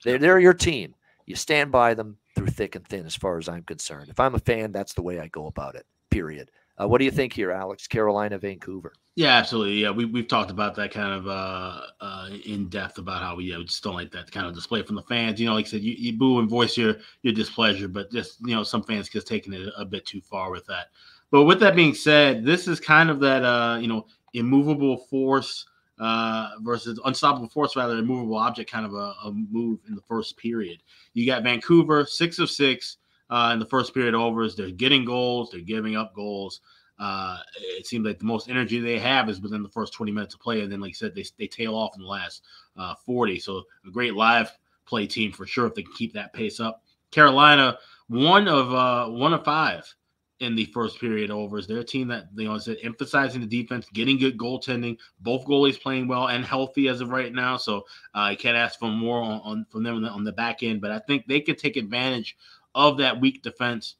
They're, 0.05 0.19
they're 0.19 0.41
your 0.41 0.55
team. 0.55 0.95
You 1.27 1.37
stand 1.37 1.71
by 1.71 1.95
them 1.95 2.17
through 2.35 2.49
thick 2.49 2.75
and 2.75 2.87
thin, 2.87 3.07
as 3.07 3.17
far 3.17 3.39
as 3.39 3.49
I'm 3.49 3.63
concerned. 3.63 4.09
If 4.09 4.19
I'm 4.21 4.35
a 4.35 4.39
fan, 4.39 4.73
that's 4.73 4.95
the 4.95 5.03
way 5.03 5.21
I 5.21 5.29
go 5.29 5.47
about 5.47 5.75
it, 5.75 5.87
period. 6.11 6.51
Uh, 6.81 6.89
what 6.89 6.99
do 6.99 7.05
you 7.05 7.11
think 7.11 7.33
here, 7.33 7.51
Alex? 7.51 7.87
Carolina, 7.87 8.39
Vancouver. 8.39 8.95
Yeah, 9.17 9.37
absolutely. 9.37 9.75
Yeah, 9.83 9.91
we 9.91 10.07
we've 10.07 10.29
talked 10.29 10.51
about 10.51 10.75
that 10.77 10.93
kind 10.93 11.13
of 11.13 11.27
uh, 11.27 11.81
uh, 12.01 12.31
in 12.47 12.69
depth 12.69 12.97
about 12.97 13.23
how 13.23 13.37
we 13.37 13.45
yeah, 13.45 13.59
just 13.63 13.83
don't 13.83 13.95
like 13.95 14.11
that 14.13 14.31
kind 14.31 14.47
of 14.47 14.55
display 14.55 14.83
from 14.83 14.97
the 14.97 15.03
fans. 15.03 15.39
You 15.39 15.47
know, 15.47 15.55
like 15.55 15.67
I 15.67 15.69
said, 15.69 15.83
you, 15.83 15.95
you 15.99 16.17
boo 16.17 16.39
and 16.39 16.49
voice 16.49 16.77
your 16.77 16.97
your 17.23 17.35
displeasure, 17.35 17.89
but 17.89 18.11
just 18.11 18.39
you 18.41 18.55
know, 18.55 18.63
some 18.63 18.83
fans 18.83 19.09
just 19.09 19.27
taking 19.27 19.53
it 19.53 19.69
a 19.77 19.85
bit 19.85 20.07
too 20.07 20.21
far 20.23 20.51
with 20.51 20.65
that. 20.67 20.87
But 21.31 21.45
with 21.45 21.61
that 21.61 21.77
being 21.77 21.95
said, 21.95 22.45
this 22.45 22.67
is 22.67 22.81
kind 22.81 23.11
of 23.11 23.21
that 23.21 23.45
uh, 23.45 23.79
you 23.79 23.89
know 23.89 24.07
immovable 24.33 24.97
force 24.97 25.67
uh, 26.01 26.53
versus 26.61 26.99
unstoppable 27.05 27.49
force, 27.49 27.77
rather 27.77 27.99
immovable 27.99 28.39
object 28.39 28.71
kind 28.71 28.87
of 28.87 28.95
a, 28.95 29.15
a, 29.25 29.33
move 29.33 29.81
in 29.87 29.95
the 29.95 30.01
first 30.01 30.37
period. 30.39 30.83
You 31.13 31.27
got 31.27 31.43
Vancouver 31.43 32.07
six 32.07 32.39
of 32.39 32.51
six 32.51 32.97
uh, 33.29 33.51
in 33.53 33.59
the 33.59 33.67
first 33.67 33.93
period 33.93 34.15
overs. 34.15 34.57
They're 34.57 34.71
getting 34.71 35.05
goals, 35.05 35.51
they're 35.51 35.61
giving 35.61 35.97
up 35.97 36.15
goals. 36.15 36.63
Uh, 36.99 37.39
it 37.77 37.87
seems 37.87 38.07
like 38.07 38.19
the 38.19 38.25
most 38.25 38.49
energy 38.49 38.81
they 38.81 38.99
have 38.99 39.29
is 39.29 39.41
within 39.41 39.63
the 39.63 39.69
first 39.69 39.93
20 39.93 40.11
minutes 40.11 40.35
of 40.35 40.41
play, 40.41 40.63
and 40.63 40.73
then, 40.73 40.81
like 40.81 40.91
I 40.91 40.93
said, 40.93 41.15
they, 41.15 41.25
they 41.39 41.47
tail 41.47 41.75
off 41.75 41.95
in 41.97 42.03
the 42.03 42.09
last 42.09 42.45
uh, 42.77 42.95
40. 43.07 43.39
So 43.39 43.63
a 43.87 43.91
great 43.91 44.15
live 44.15 44.51
play 44.87 45.07
team 45.07 45.33
for 45.33 45.47
sure 45.47 45.67
if 45.67 45.75
they 45.75 45.83
can 45.83 45.93
keep 45.93 46.15
that 46.15 46.33
pace 46.33 46.61
up. 46.61 46.83
Carolina, 47.11 47.79
one 48.09 48.49
of 48.49 48.73
uh, 48.73 49.07
one 49.09 49.33
of 49.33 49.45
five 49.45 49.95
in 50.41 50.55
the 50.55 50.65
first 50.67 50.99
period 50.99 51.31
overs. 51.31 51.67
They're 51.67 51.79
a 51.79 51.85
team 51.85 52.09
that 52.09 52.29
you 52.35 52.49
know 52.49 52.59
said 52.59 52.79
emphasizing 52.83 53.43
the 53.43 53.47
defense, 53.47 53.87
getting 53.93 54.19
good 54.19 54.39
goaltending. 54.39 54.99
Both 55.21 55.45
goalies 55.45 55.81
playing 55.81 56.09
well 56.09 56.29
and 56.29 56.45
healthy 56.45 56.89
as 56.89 57.01
of 57.01 57.11
right 57.11 57.33
now, 57.33 57.57
so 57.57 57.79
uh, 58.15 58.21
I 58.21 58.35
can't 58.35 58.57
ask 58.57 58.79
for 58.79 58.89
more 58.89 59.23
on, 59.23 59.41
on 59.45 59.67
from 59.71 59.83
them 59.83 59.97
on 59.97 60.03
the, 60.03 60.09
on 60.09 60.25
the, 60.25 60.33
back 60.33 60.63
end. 60.63 60.81
But 60.81 60.91
I 60.91 60.99
think 61.01 61.27
they 61.27 61.41
could 61.41 61.59
take 61.59 61.77
advantage 61.77 62.37
of 62.75 62.99
that 62.99 63.21
weak 63.21 63.43
defense 63.43 63.97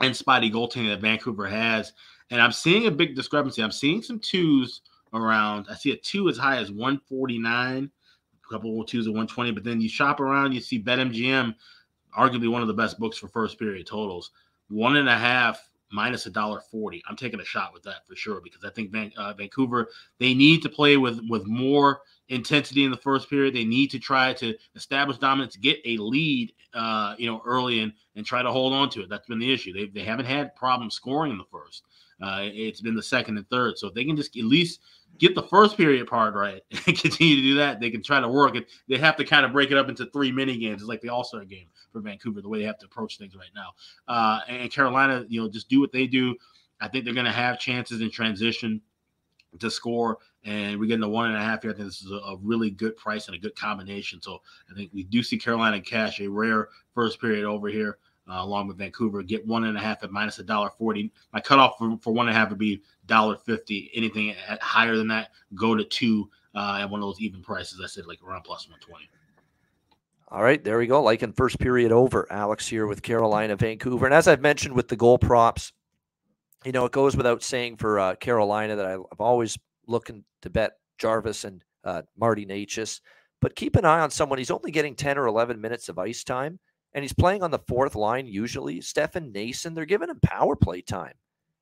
and 0.00 0.16
spotty 0.16 0.50
goaltending 0.50 0.88
that 0.88 1.00
Vancouver 1.00 1.46
has. 1.46 1.92
And 2.30 2.40
I'm 2.40 2.52
seeing 2.52 2.86
a 2.86 2.90
big 2.90 3.16
discrepancy. 3.16 3.62
I'm 3.62 3.72
seeing 3.72 4.02
some 4.02 4.20
twos 4.20 4.82
around. 5.12 5.66
I 5.70 5.74
see 5.74 5.92
a 5.92 5.96
two 5.96 6.28
as 6.28 6.38
high 6.38 6.58
as 6.58 6.70
149, 6.70 7.90
a 7.90 8.52
couple 8.52 8.80
of 8.80 8.86
twos 8.86 9.06
at 9.06 9.10
120. 9.10 9.50
But 9.52 9.64
then 9.64 9.80
you 9.80 9.88
shop 9.88 10.20
around, 10.20 10.52
you 10.52 10.60
see 10.60 10.82
BetMGM, 10.82 11.54
arguably 12.16 12.50
one 12.50 12.62
of 12.62 12.68
the 12.68 12.74
best 12.74 12.98
books 12.98 13.16
for 13.16 13.28
first 13.28 13.58
period 13.58 13.86
totals 13.86 14.30
one 14.68 14.96
and 14.96 15.08
a 15.08 15.16
half 15.16 15.60
minus 15.92 16.26
a 16.26 16.30
dollar 16.30 16.60
forty. 16.60 17.02
I'm 17.08 17.16
taking 17.16 17.40
a 17.40 17.44
shot 17.44 17.72
with 17.72 17.82
that 17.84 18.06
for 18.06 18.16
sure 18.16 18.40
because 18.40 18.64
I 18.64 18.70
think 18.70 18.90
Van, 18.90 19.12
uh, 19.16 19.32
Vancouver 19.34 19.88
they 20.18 20.34
need 20.34 20.62
to 20.62 20.68
play 20.68 20.96
with 20.96 21.20
with 21.28 21.46
more 21.46 22.00
intensity 22.28 22.84
in 22.84 22.90
the 22.90 22.96
first 22.96 23.30
period. 23.30 23.54
They 23.54 23.64
need 23.64 23.90
to 23.92 23.98
try 23.98 24.32
to 24.34 24.54
establish 24.74 25.18
dominance, 25.18 25.56
get 25.56 25.78
a 25.84 25.96
lead, 25.98 26.52
uh, 26.74 27.14
you 27.18 27.26
know, 27.26 27.40
early 27.44 27.80
and 27.80 27.92
and 28.16 28.26
try 28.26 28.42
to 28.42 28.50
hold 28.50 28.72
on 28.72 28.90
to 28.90 29.02
it. 29.02 29.08
That's 29.08 29.26
been 29.26 29.38
the 29.38 29.52
issue. 29.52 29.72
They 29.72 29.86
they 29.86 30.04
haven't 30.04 30.26
had 30.26 30.54
problems 30.56 30.94
scoring 30.94 31.32
in 31.32 31.38
the 31.38 31.44
first. 31.44 31.84
Uh, 32.20 32.40
it's 32.44 32.80
been 32.80 32.94
the 32.94 33.02
second 33.02 33.36
and 33.36 33.48
third. 33.50 33.78
So 33.78 33.88
if 33.88 33.94
they 33.94 34.04
can 34.04 34.16
just 34.16 34.36
at 34.36 34.44
least 34.44 34.80
get 35.18 35.34
the 35.34 35.42
first 35.42 35.76
period 35.76 36.06
part 36.06 36.34
right 36.34 36.62
and 36.70 36.98
continue 36.98 37.36
to 37.36 37.42
do 37.42 37.54
that, 37.56 37.80
they 37.80 37.90
can 37.90 38.02
try 38.02 38.20
to 38.20 38.28
work 38.28 38.56
it. 38.56 38.66
They 38.88 38.98
have 38.98 39.16
to 39.16 39.24
kind 39.24 39.44
of 39.44 39.52
break 39.52 39.70
it 39.70 39.76
up 39.76 39.88
into 39.88 40.06
three 40.06 40.32
mini 40.32 40.56
games. 40.56 40.82
It's 40.82 40.88
like 40.88 41.00
the 41.00 41.10
All 41.10 41.24
Star 41.24 41.44
game 41.44 41.66
for 41.92 42.00
Vancouver, 42.00 42.40
the 42.40 42.48
way 42.48 42.58
they 42.58 42.64
have 42.64 42.78
to 42.78 42.86
approach 42.86 43.18
things 43.18 43.36
right 43.36 43.50
now. 43.54 43.72
Uh, 44.08 44.40
and 44.48 44.70
Carolina, 44.70 45.24
you 45.28 45.40
know, 45.40 45.48
just 45.48 45.68
do 45.68 45.80
what 45.80 45.92
they 45.92 46.06
do. 46.06 46.34
I 46.80 46.88
think 46.88 47.04
they're 47.04 47.14
going 47.14 47.26
to 47.26 47.32
have 47.32 47.58
chances 47.58 48.00
in 48.00 48.10
transition 48.10 48.80
to 49.58 49.70
score, 49.70 50.18
and 50.44 50.78
we're 50.78 50.86
getting 50.86 51.00
the 51.00 51.08
one 51.08 51.28
and 51.28 51.36
a 51.36 51.40
half 51.40 51.62
here. 51.62 51.70
I 51.70 51.74
think 51.74 51.88
this 51.88 52.02
is 52.02 52.10
a, 52.10 52.16
a, 52.16 52.36
really 52.42 52.70
good 52.70 52.94
price 52.96 53.26
and 53.26 53.34
a 53.34 53.38
good 53.38 53.56
combination. 53.56 54.20
So 54.20 54.42
I 54.70 54.74
think 54.74 54.90
we 54.92 55.02
do 55.04 55.22
see 55.22 55.38
Carolina 55.38 55.80
cash 55.80 56.20
a 56.20 56.28
rare 56.28 56.68
first 56.94 57.18
period 57.18 57.46
over 57.46 57.68
here 57.68 57.96
uh, 58.28 58.38
along 58.38 58.68
with 58.68 58.78
Vancouver. 58.78 59.22
Get 59.22 59.46
one 59.46 59.64
and 59.64 59.76
a 59.76 59.80
half 59.80 60.02
at 60.02 60.10
minus 60.10 60.38
a 60.38 60.42
dollar 60.42 60.70
forty. 60.70 61.12
My 61.32 61.40
cutoff 61.40 61.78
for, 61.78 61.96
for 62.00 62.12
one 62.12 62.28
and 62.28 62.36
a 62.36 62.38
half 62.38 62.50
would 62.50 62.58
be 62.58 62.82
dollar 63.06 63.36
fifty. 63.36 63.90
Anything 63.94 64.34
at, 64.48 64.62
higher 64.62 64.96
than 64.96 65.08
that, 65.08 65.30
go 65.54 65.74
to 65.74 65.84
two 65.84 66.28
uh, 66.54 66.78
at 66.80 66.90
one 66.90 67.00
of 67.00 67.06
those 67.06 67.20
even 67.20 67.42
prices. 67.42 67.80
I 67.82 67.86
said 67.86 68.06
like 68.06 68.22
around 68.22 68.42
plus 68.42 68.68
one 68.68 68.80
twenty. 68.80 69.08
All 70.28 70.42
right, 70.42 70.62
there 70.62 70.78
we 70.78 70.88
go. 70.88 71.02
Like 71.02 71.22
in 71.22 71.32
first 71.32 71.58
period 71.60 71.92
over, 71.92 72.26
Alex 72.30 72.66
here 72.66 72.86
with 72.86 73.02
Carolina, 73.02 73.54
Vancouver, 73.54 74.06
and 74.06 74.14
as 74.14 74.26
I've 74.26 74.40
mentioned 74.40 74.74
with 74.74 74.88
the 74.88 74.96
goal 74.96 75.18
props, 75.18 75.72
you 76.64 76.72
know 76.72 76.84
it 76.84 76.92
goes 76.92 77.16
without 77.16 77.42
saying 77.42 77.76
for 77.76 78.00
uh, 78.00 78.14
Carolina 78.16 78.74
that 78.76 78.86
I've 78.86 79.20
always 79.20 79.56
looking 79.86 80.24
to 80.42 80.50
bet 80.50 80.72
Jarvis 80.98 81.44
and 81.44 81.62
uh, 81.84 82.02
Marty 82.18 82.44
Necas, 82.44 83.00
but 83.40 83.54
keep 83.54 83.76
an 83.76 83.84
eye 83.84 84.00
on 84.00 84.10
someone. 84.10 84.38
He's 84.38 84.50
only 84.50 84.72
getting 84.72 84.96
ten 84.96 85.16
or 85.16 85.26
eleven 85.26 85.60
minutes 85.60 85.88
of 85.88 85.96
ice 85.96 86.24
time 86.24 86.58
and 86.96 87.04
he's 87.04 87.12
playing 87.12 87.42
on 87.42 87.50
the 87.50 87.58
fourth 87.68 87.94
line 87.94 88.26
usually. 88.26 88.80
Stefan 88.80 89.30
Noesen, 89.30 89.74
they're 89.74 89.84
giving 89.84 90.08
him 90.08 90.18
power 90.20 90.56
play 90.56 90.80
time. 90.80 91.12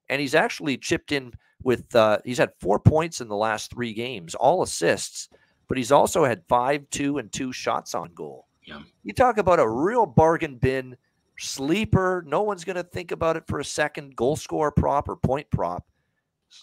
And 0.08 0.20
he's 0.20 0.36
actually 0.36 0.76
chipped 0.76 1.10
in 1.10 1.32
with, 1.64 1.92
uh, 1.96 2.18
he's 2.24 2.38
had 2.38 2.52
four 2.60 2.78
points 2.78 3.20
in 3.20 3.26
the 3.26 3.34
last 3.34 3.72
three 3.72 3.92
games, 3.92 4.36
all 4.36 4.62
assists, 4.62 5.28
but 5.66 5.76
he's 5.76 5.90
also 5.90 6.24
had 6.24 6.44
five, 6.48 6.88
two, 6.90 7.18
and 7.18 7.32
two 7.32 7.52
shots 7.52 7.96
on 7.96 8.14
goal. 8.14 8.46
Yeah. 8.62 8.82
You 9.02 9.12
talk 9.12 9.38
about 9.38 9.58
a 9.58 9.68
real 9.68 10.06
bargain 10.06 10.56
bin 10.56 10.96
sleeper. 11.36 12.22
No 12.28 12.42
one's 12.42 12.64
going 12.64 12.76
to 12.76 12.84
think 12.84 13.10
about 13.10 13.36
it 13.36 13.44
for 13.48 13.58
a 13.58 13.64
second. 13.64 14.14
Goal 14.14 14.36
score 14.36 14.70
prop 14.70 15.08
or 15.08 15.16
point 15.16 15.50
prop. 15.50 15.84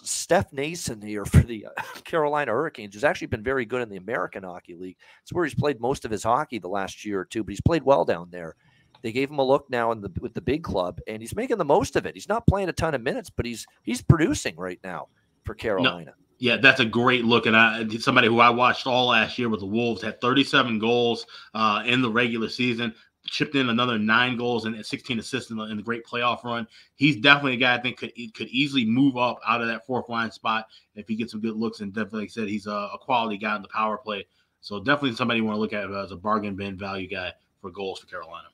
Steph 0.03 0.51
Noesen 0.51 1.03
here 1.03 1.25
for 1.25 1.39
the 1.39 1.65
uh, 1.65 1.81
Carolina 2.03 2.51
Hurricanes 2.51 2.93
has 2.93 3.03
actually 3.03 3.27
been 3.27 3.43
very 3.43 3.65
good 3.65 3.81
in 3.81 3.89
the 3.89 3.97
American 3.97 4.43
Hockey 4.43 4.75
League. 4.75 4.97
It's 5.21 5.33
where 5.33 5.45
he's 5.45 5.55
played 5.55 5.79
most 5.79 6.05
of 6.05 6.11
his 6.11 6.23
hockey 6.23 6.59
the 6.59 6.67
last 6.67 7.05
year 7.05 7.19
or 7.19 7.25
two, 7.25 7.43
but 7.43 7.51
he's 7.51 7.61
played 7.61 7.83
well 7.83 8.05
down 8.05 8.29
there. 8.31 8.55
They 9.01 9.11
gave 9.11 9.29
him 9.29 9.39
a 9.39 9.43
look 9.43 9.69
now 9.69 9.91
in 9.91 10.01
the 10.01 10.11
with 10.19 10.33
the 10.33 10.41
big 10.41 10.63
club, 10.63 10.99
and 11.07 11.21
he's 11.21 11.35
making 11.35 11.57
the 11.57 11.65
most 11.65 11.95
of 11.95 12.05
it. 12.05 12.13
He's 12.13 12.29
not 12.29 12.45
playing 12.45 12.69
a 12.69 12.73
ton 12.73 12.93
of 12.93 13.01
minutes, 13.01 13.29
but 13.29 13.45
he's 13.45 13.65
he's 13.83 14.01
producing 14.01 14.55
right 14.55 14.79
now 14.83 15.07
for 15.43 15.55
Carolina. 15.55 16.05
No. 16.05 16.11
Yeah, 16.37 16.57
that's 16.57 16.79
a 16.79 16.85
great 16.85 17.23
look. 17.23 17.45
And 17.45 17.55
I, 17.55 17.87
somebody 17.99 18.27
who 18.27 18.39
I 18.39 18.49
watched 18.49 18.87
all 18.87 19.09
last 19.09 19.37
year 19.37 19.47
with 19.47 19.59
the 19.59 19.67
Wolves 19.67 20.01
had 20.01 20.19
37 20.21 20.79
goals 20.79 21.27
uh, 21.53 21.83
in 21.85 22.01
the 22.01 22.09
regular 22.09 22.49
season 22.49 22.95
chipped 23.25 23.55
in 23.55 23.69
another 23.69 23.97
nine 23.97 24.37
goals 24.37 24.65
and 24.65 24.83
16 24.85 25.19
assists 25.19 25.51
in 25.51 25.57
the, 25.57 25.63
in 25.65 25.77
the, 25.77 25.83
great 25.83 26.05
playoff 26.05 26.43
run. 26.43 26.67
He's 26.95 27.17
definitely 27.17 27.53
a 27.53 27.57
guy 27.57 27.75
I 27.75 27.79
think 27.79 27.97
could 27.97 28.11
could 28.33 28.47
easily 28.47 28.85
move 28.85 29.17
up 29.17 29.39
out 29.47 29.61
of 29.61 29.67
that 29.67 29.85
fourth 29.85 30.09
line 30.09 30.31
spot 30.31 30.67
if 30.95 31.07
he 31.07 31.15
gets 31.15 31.31
some 31.31 31.41
good 31.41 31.55
looks. 31.55 31.81
And 31.81 31.93
definitely, 31.93 32.21
like 32.21 32.29
I 32.29 32.31
said, 32.31 32.47
he's 32.47 32.67
a, 32.67 32.71
a 32.71 32.97
quality 32.99 33.37
guy 33.37 33.55
in 33.55 33.61
the 33.61 33.67
power 33.67 33.97
play. 33.97 34.25
So 34.61 34.79
definitely 34.79 35.15
somebody 35.15 35.39
you 35.39 35.45
want 35.45 35.55
to 35.55 35.59
look 35.59 35.73
at 35.73 35.91
as 35.91 36.11
a 36.11 36.15
bargain 36.15 36.55
bin 36.55 36.77
value 36.77 37.07
guy 37.07 37.33
for 37.61 37.71
goals 37.71 37.99
for 37.99 38.07
Carolina. 38.07 38.47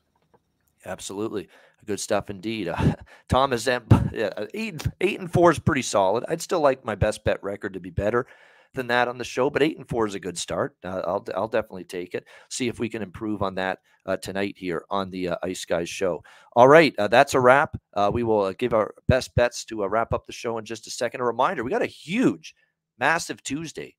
Absolutely. 0.84 1.48
Good 1.86 2.00
stuff 2.00 2.30
indeed. 2.30 2.68
Uh, 2.68 2.94
Thomas, 3.28 3.66
yeah, 3.66 4.30
eight, 4.54 4.86
eight 5.00 5.20
and 5.20 5.32
four 5.32 5.50
is 5.50 5.58
pretty 5.58 5.82
solid. 5.82 6.24
I'd 6.28 6.42
still 6.42 6.60
like 6.60 6.84
my 6.84 6.94
best 6.94 7.24
bet 7.24 7.42
record 7.42 7.74
to 7.74 7.80
be 7.80 7.90
better 7.90 8.26
than 8.74 8.88
that 8.88 9.08
on 9.08 9.18
the 9.18 9.24
show, 9.24 9.50
but 9.50 9.62
eight 9.62 9.76
and 9.76 9.88
four 9.88 10.06
is 10.06 10.14
a 10.14 10.20
good 10.20 10.38
start. 10.38 10.76
Uh, 10.84 11.02
I'll 11.04 11.24
I'll 11.34 11.48
definitely 11.48 11.84
take 11.84 12.14
it. 12.14 12.24
See 12.50 12.68
if 12.68 12.78
we 12.78 12.88
can 12.88 13.02
improve 13.02 13.42
on 13.42 13.54
that 13.56 13.78
uh, 14.06 14.16
tonight 14.16 14.54
here 14.56 14.84
on 14.90 15.10
the 15.10 15.28
uh, 15.30 15.36
Ice 15.42 15.64
Guys 15.64 15.88
show. 15.88 16.22
All 16.54 16.68
right, 16.68 16.94
uh, 16.98 17.08
that's 17.08 17.34
a 17.34 17.40
wrap. 17.40 17.76
Uh, 17.94 18.10
we 18.12 18.22
will 18.22 18.42
uh, 18.42 18.52
give 18.52 18.74
our 18.74 18.94
best 19.08 19.34
bets 19.34 19.64
to 19.66 19.86
wrap 19.86 20.12
up 20.12 20.26
the 20.26 20.32
show 20.32 20.58
in 20.58 20.64
just 20.64 20.86
a 20.86 20.90
second. 20.90 21.20
A 21.20 21.24
reminder: 21.24 21.64
we 21.64 21.70
got 21.70 21.82
a 21.82 21.86
huge, 21.86 22.54
massive 22.98 23.42
Tuesday 23.42 23.94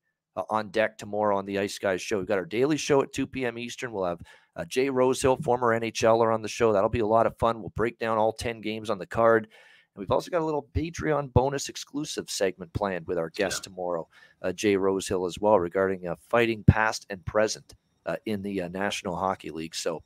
on 0.48 0.70
deck 0.70 0.96
tomorrow 0.96 1.36
on 1.36 1.44
the 1.46 1.58
Ice 1.58 1.78
Guys 1.78 2.00
show. 2.00 2.18
We've 2.18 2.26
got 2.26 2.38
our 2.38 2.46
daily 2.46 2.76
show 2.76 3.02
at 3.02 3.12
2 3.12 3.26
p.m. 3.26 3.58
Eastern. 3.58 3.92
We'll 3.92 4.04
have 4.04 4.20
Jay 4.68 4.88
Rosehill, 4.88 5.36
former 5.42 5.78
NHLer, 5.78 6.32
on 6.32 6.40
the 6.42 6.48
show. 6.48 6.72
That'll 6.72 6.88
be 6.88 7.00
a 7.00 7.06
lot 7.06 7.26
of 7.26 7.36
fun. 7.38 7.60
We'll 7.60 7.72
break 7.76 7.98
down 7.98 8.16
all 8.16 8.32
10 8.32 8.60
games 8.60 8.88
on 8.88 8.98
the 8.98 9.06
card. 9.06 9.48
And 9.94 10.00
we've 10.00 10.10
also 10.10 10.30
got 10.30 10.42
a 10.42 10.44
little 10.44 10.66
Patreon 10.74 11.32
bonus 11.32 11.68
exclusive 11.68 12.30
segment 12.30 12.72
planned 12.72 13.06
with 13.06 13.18
our 13.18 13.30
guest 13.30 13.60
yeah. 13.60 13.70
tomorrow, 13.70 14.08
uh, 14.42 14.52
Jay 14.52 14.76
Rosehill, 14.76 15.26
as 15.26 15.38
well, 15.38 15.58
regarding 15.58 16.06
uh, 16.06 16.16
fighting 16.28 16.64
past 16.66 17.06
and 17.10 17.24
present 17.24 17.74
uh, 18.06 18.16
in 18.26 18.42
the 18.42 18.62
uh, 18.62 18.68
National 18.68 19.16
Hockey 19.16 19.50
League. 19.50 19.74
So 19.74 20.02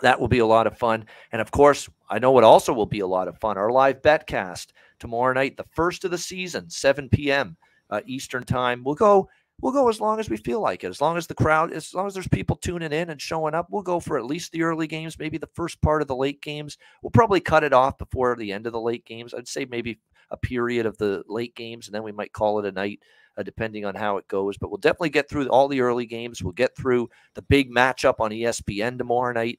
that 0.00 0.18
will 0.18 0.28
be 0.28 0.40
a 0.40 0.46
lot 0.46 0.66
of 0.66 0.78
fun. 0.78 1.06
And 1.32 1.40
of 1.40 1.50
course, 1.50 1.88
I 2.08 2.18
know 2.18 2.32
what 2.32 2.44
also 2.44 2.72
will 2.72 2.86
be 2.86 3.00
a 3.00 3.06
lot 3.06 3.28
of 3.28 3.38
fun 3.38 3.56
our 3.56 3.70
live 3.70 4.02
betcast 4.02 4.68
tomorrow 4.98 5.32
night, 5.32 5.56
the 5.56 5.66
first 5.74 6.04
of 6.04 6.10
the 6.10 6.18
season, 6.18 6.68
7 6.70 7.08
p.m. 7.08 7.56
Uh, 7.90 8.00
Eastern 8.06 8.44
Time. 8.44 8.82
We'll 8.84 8.94
go 8.94 9.28
we'll 9.62 9.72
go 9.72 9.88
as 9.88 10.00
long 10.00 10.20
as 10.20 10.28
we 10.28 10.36
feel 10.36 10.60
like 10.60 10.84
it. 10.84 10.88
As 10.88 11.00
long 11.00 11.16
as 11.16 11.26
the 11.26 11.34
crowd, 11.34 11.72
as 11.72 11.94
long 11.94 12.06
as 12.06 12.14
there's 12.14 12.28
people 12.28 12.56
tuning 12.56 12.92
in 12.92 13.08
and 13.08 13.22
showing 13.22 13.54
up, 13.54 13.68
we'll 13.70 13.82
go 13.82 14.00
for 14.00 14.18
at 14.18 14.26
least 14.26 14.52
the 14.52 14.64
early 14.64 14.88
games, 14.88 15.18
maybe 15.18 15.38
the 15.38 15.48
first 15.54 15.80
part 15.80 16.02
of 16.02 16.08
the 16.08 16.16
late 16.16 16.42
games. 16.42 16.76
We'll 17.02 17.10
probably 17.10 17.40
cut 17.40 17.64
it 17.64 17.72
off 17.72 17.96
before 17.96 18.36
the 18.36 18.52
end 18.52 18.66
of 18.66 18.72
the 18.72 18.80
late 18.80 19.06
games. 19.06 19.32
I'd 19.32 19.48
say 19.48 19.64
maybe 19.64 20.00
a 20.30 20.36
period 20.36 20.84
of 20.84 20.98
the 20.98 21.22
late 21.28 21.54
games, 21.54 21.86
and 21.86 21.94
then 21.94 22.02
we 22.02 22.12
might 22.12 22.32
call 22.32 22.58
it 22.58 22.66
a 22.66 22.72
night. 22.72 23.00
Uh, 23.34 23.42
depending 23.42 23.86
on 23.86 23.94
how 23.94 24.18
it 24.18 24.28
goes, 24.28 24.58
but 24.58 24.68
we'll 24.68 24.76
definitely 24.76 25.08
get 25.08 25.26
through 25.26 25.48
all 25.48 25.66
the 25.66 25.80
early 25.80 26.04
games. 26.04 26.42
We'll 26.42 26.52
get 26.52 26.76
through 26.76 27.08
the 27.32 27.40
big 27.40 27.70
matchup 27.70 28.16
on 28.20 28.30
ESPN 28.30 28.98
tomorrow 28.98 29.32
night. 29.32 29.58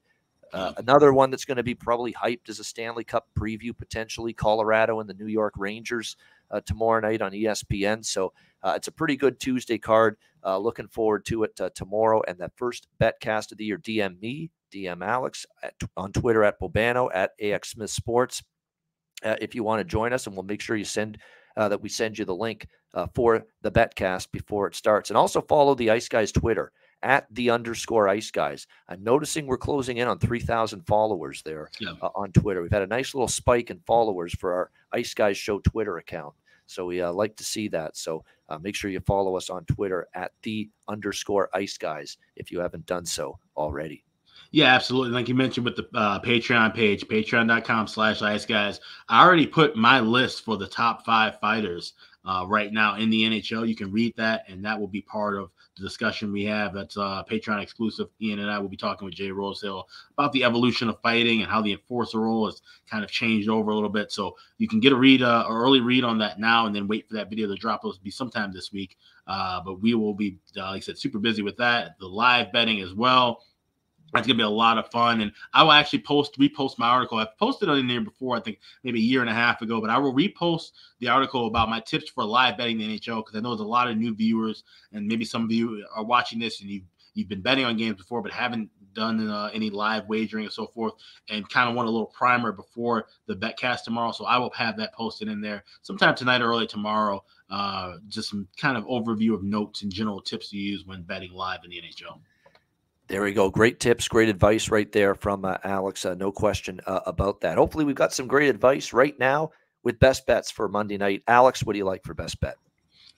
Uh, 0.54 0.74
another 0.78 1.12
one 1.12 1.32
that's 1.32 1.46
going 1.46 1.58
to 1.58 1.64
be 1.64 1.74
probably 1.74 2.14
hyped 2.14 2.50
is 2.50 2.60
a 2.60 2.64
Stanley 2.64 3.04
Cup 3.04 3.28
preview, 3.36 3.76
potentially 3.76 4.32
Colorado 4.32 5.00
and 5.00 5.10
the 5.10 5.16
New 5.16 5.26
York 5.26 5.56
Rangers 5.58 6.16
uh, 6.52 6.62
tomorrow 6.62 7.02
night 7.02 7.24
on 7.24 7.32
ESPN. 7.32 8.06
So 8.06 8.32
uh, 8.64 8.74
it's 8.76 8.88
a 8.88 8.92
pretty 8.92 9.16
good 9.16 9.40
Tuesday 9.40 9.78
card. 9.78 10.18
Uh, 10.46 10.58
looking 10.58 10.88
forward 10.88 11.26
to 11.26 11.44
it 11.44 11.60
uh, 11.62 11.70
tomorrow. 11.76 12.22
And 12.28 12.38
that 12.40 12.52
first 12.56 12.88
betcast 13.00 13.52
of 13.52 13.58
the 13.58 13.66
year, 13.66 13.78
DM 13.78 14.20
me, 14.20 14.50
DM 14.74 15.06
Alex 15.06 15.46
at, 15.62 15.74
on 15.96 16.12
Twitter 16.12 16.44
at 16.44 16.60
Bobano 16.60 17.10
at 17.14 17.32
AX 17.42 17.72
Smith 17.72 17.90
Sports. 17.90 18.44
Uh, 19.24 19.36
if 19.40 19.56
you 19.56 19.64
want 19.64 19.80
to 19.80 19.86
join 19.86 20.12
us, 20.12 20.28
and 20.28 20.36
we'll 20.36 20.44
make 20.44 20.62
sure 20.62 20.76
you 20.76 20.84
send 20.84 21.18
uh, 21.56 21.70
that 21.70 21.82
we 21.82 21.88
send 21.88 22.18
you 22.18 22.26
the 22.26 22.36
link 22.36 22.68
uh, 22.94 23.08
for 23.14 23.46
the 23.62 23.72
betcast 23.72 24.32
before 24.32 24.68
it 24.68 24.76
starts. 24.76 25.10
And 25.10 25.18
also 25.18 25.42
follow 25.42 25.76
the 25.76 25.92
Ice 25.92 26.10
Guys 26.10 26.32
Twitter 26.32 26.72
at 27.04 27.28
the 27.32 27.50
underscore 27.50 28.08
Ice 28.08 28.32
Guys. 28.32 28.68
I'm 28.90 29.04
noticing 29.04 29.46
we're 29.46 29.58
closing 29.58 29.98
in 29.98 30.08
on 30.08 30.20
3,000 30.20 30.82
followers 30.88 31.42
there 31.44 31.70
yeah. 31.80 31.94
on 32.16 32.32
Twitter. 32.32 32.62
We've 32.62 32.72
had 32.72 32.82
a 32.82 32.88
nice 32.88 33.14
little 33.14 33.28
spike 33.28 33.70
in 33.70 33.80
followers 33.86 34.34
for 34.34 34.54
our 34.54 34.72
Ice 34.92 35.14
Guys 35.14 35.38
Show 35.38 35.60
Twitter 35.60 35.98
account. 35.98 36.34
So 36.66 36.86
we 36.86 37.02
uh, 37.02 37.12
like 37.12 37.36
to 37.38 37.44
see 37.44 37.68
that. 37.70 37.98
So 37.98 38.24
uh, 38.50 38.60
make 38.60 38.76
sure 38.76 38.92
you 38.92 39.00
follow 39.02 39.36
us 39.36 39.50
on 39.50 39.66
Twitter 39.66 40.08
at 40.14 40.32
the 40.44 40.70
underscore 40.88 41.50
ice 41.54 41.78
guys 41.78 42.18
if 42.36 42.52
you 42.52 42.60
haven't 42.60 42.86
done 42.86 43.06
so 43.06 43.38
already. 43.58 44.04
Yeah, 44.52 44.76
absolutely. 44.76 45.12
Like 45.12 45.28
you 45.28 45.34
mentioned 45.34 45.66
with 45.66 45.76
the 45.76 45.88
uh, 45.96 46.20
Patreon 46.20 46.76
page, 46.76 47.08
patreon.com 47.08 47.88
slash 47.88 48.22
ice 48.22 48.46
guys. 48.46 48.80
I 49.10 49.26
already 49.26 49.48
put 49.48 49.76
my 49.76 50.00
list 50.00 50.46
for 50.46 50.58
the 50.58 50.68
top 50.68 51.04
five 51.04 51.40
fighters 51.40 51.94
uh, 52.24 52.46
right 52.48 52.72
now 52.72 52.96
in 52.96 53.10
the 53.10 53.24
NHL. 53.24 53.68
You 53.68 53.76
can 53.76 53.92
read 53.92 54.14
that, 54.18 54.46
and 54.48 54.64
that 54.64 54.80
will 54.80 54.88
be 54.88 55.02
part 55.02 55.38
of 55.38 55.50
discussion 55.82 56.32
we 56.32 56.44
have. 56.46 56.74
That's 56.74 56.98
uh, 56.98 57.24
Patreon 57.30 57.62
exclusive. 57.62 58.08
Ian 58.22 58.40
and 58.40 58.52
I 58.52 58.60
will 58.60 58.70
be 58.70 58.78
talking 58.78 59.06
with 59.06 59.16
Jay 59.16 59.32
Rosehill 59.32 59.88
about 60.18 60.32
the 60.32 60.44
evolution 60.44 60.90
of 60.90 61.00
fighting 61.02 61.42
and 61.42 61.50
how 61.50 61.62
the 61.62 61.72
enforcer 61.72 62.22
role 62.22 62.46
has 62.46 62.62
kind 62.90 63.04
of 63.04 63.10
changed 63.10 63.50
over 63.50 63.72
a 63.72 63.74
little 63.74 63.90
bit. 63.90 64.12
So 64.12 64.36
you 64.58 64.68
can 64.68 64.80
get 64.80 64.94
a 64.94 64.96
read, 64.96 65.22
uh, 65.22 65.46
or 65.48 65.64
early 65.64 65.82
read 65.82 66.04
on 66.04 66.18
that 66.20 66.40
now, 66.40 66.66
and 66.66 66.76
then 66.76 66.88
wait 66.88 67.08
for 67.08 67.16
that 67.16 67.30
video 67.30 67.48
to 67.48 67.56
drop. 67.56 67.82
It'll 67.84 67.98
be 68.04 68.12
sometime 68.12 68.54
this 68.54 68.72
week. 68.72 68.98
Uh, 69.26 69.62
but 69.62 69.82
we 69.82 69.94
will 69.94 70.14
be, 70.14 70.38
uh, 70.58 70.72
like 70.72 70.78
I 70.78 70.80
said, 70.80 70.98
super 70.98 71.20
busy 71.20 71.42
with 71.42 71.58
that. 71.58 71.98
The 72.00 72.08
live 72.08 72.52
betting 72.52 72.82
as 72.82 72.94
well. 72.94 73.44
That's 74.14 74.28
gonna 74.28 74.38
be 74.38 74.44
a 74.44 74.50
lot 74.50 74.78
of 74.78 74.92
fun, 74.92 75.22
and 75.22 75.32
I 75.54 75.64
will 75.64 75.72
actually 75.72 76.00
post 76.00 76.38
repost 76.40 76.78
my 76.78 76.88
article. 76.88 77.18
I've 77.18 77.36
posted 77.38 77.68
it 77.70 77.74
in 77.74 77.88
there 77.88 78.02
before, 78.02 78.38
I 78.38 78.40
think 78.40 78.60
maybe 78.84 79.00
a 79.00 79.04
year 79.04 79.22
and 79.22 79.30
a 79.30 79.34
half 79.34 79.62
ago, 79.62 79.82
but 79.82 79.90
I 79.90 79.98
will 79.98 80.14
repost 80.14 80.72
the 81.00 81.08
article 81.08 81.48
about 81.48 81.70
my 81.70 81.80
tips 81.80 82.12
for 82.12 82.24
live 82.24 82.58
betting 82.58 82.78
the 82.78 83.00
NHL 83.00 83.26
because 83.26 83.36
I 83.36 83.40
know 83.40 83.50
there's 83.50 83.62
a 83.62 83.66
lot 83.66 83.90
of 83.90 83.98
new 83.98 84.14
viewers, 84.14 84.64
and 84.92 85.08
maybe 85.08 85.26
some 85.26 85.44
of 85.44 85.52
you 85.52 85.86
are 85.96 86.04
watching 86.04 86.40
this 86.40 86.62
and 86.62 86.70
you 86.70 86.84
you've 87.16 87.28
been 87.28 87.42
betting 87.42 87.66
on 87.66 87.78
games 87.78 87.98
before 87.98 88.22
but 88.22 88.32
haven't 88.32 88.70
done 88.94 89.28
uh, 89.30 89.50
any 89.54 89.70
live 89.70 90.08
wagering 90.08 90.46
and 90.46 90.54
so 90.54 90.68
forth, 90.68 90.94
and 91.30 91.50
kind 91.50 91.68
of 91.70 91.76
want 91.76 91.88
a 91.88 91.92
little 91.92 92.08
primer 92.08 92.52
before 92.52 93.08
the 93.26 93.36
betcast 93.36 93.84
tomorrow. 93.84 94.12
So 94.12 94.26
I 94.26 94.38
will 94.38 94.52
have 94.52 94.78
that 94.78 94.94
posted 94.94 95.28
in 95.28 95.42
there 95.42 95.64
sometime 95.82 96.14
tonight 96.14 96.42
or 96.42 96.50
early 96.50 96.68
tomorrow. 96.68 97.24
Uh, 97.50 97.96
just 98.08 98.30
some 98.30 98.48
kind 98.58 98.78
of 98.78 98.84
overview 98.86 99.34
of 99.34 99.44
notes 99.44 99.82
and 99.82 99.92
general 99.92 100.22
tips 100.22 100.50
to 100.50 100.58
use 100.58 100.86
when 100.86 101.02
betting 101.02 101.34
live 101.34 101.60
in 101.64 101.72
the 101.72 101.82
NHL. 101.82 102.20
There 103.14 103.22
we 103.22 103.32
go. 103.32 103.52
Great 103.52 103.80
tips, 103.80 104.08
great 104.08 104.28
advice 104.28 104.70
right 104.70 104.92
there 104.92 105.14
from 105.14 105.46
uh, 105.46 105.58
Alex. 105.64 106.04
Uh, 106.04 106.16
no 106.16 106.32
question 106.32 106.82
uh, 106.88 107.02
about 107.06 107.42
that. 107.42 107.60
Hopefully, 107.60 107.86
we've 107.86 107.96
got 107.96 108.12
some 108.12 108.26
great 108.26 108.50
advice 108.50 108.92
right 108.92 109.14
now 109.20 109.52
with 109.84 110.00
best 110.00 110.26
bets 110.26 110.50
for 110.50 110.68
Monday 110.68 110.98
night. 110.98 111.22
Alex, 111.28 111.64
what 111.64 111.74
do 111.74 111.78
you 111.78 111.86
like 111.86 112.04
for 112.04 112.16
best 112.16 112.40
bet? 112.40 112.56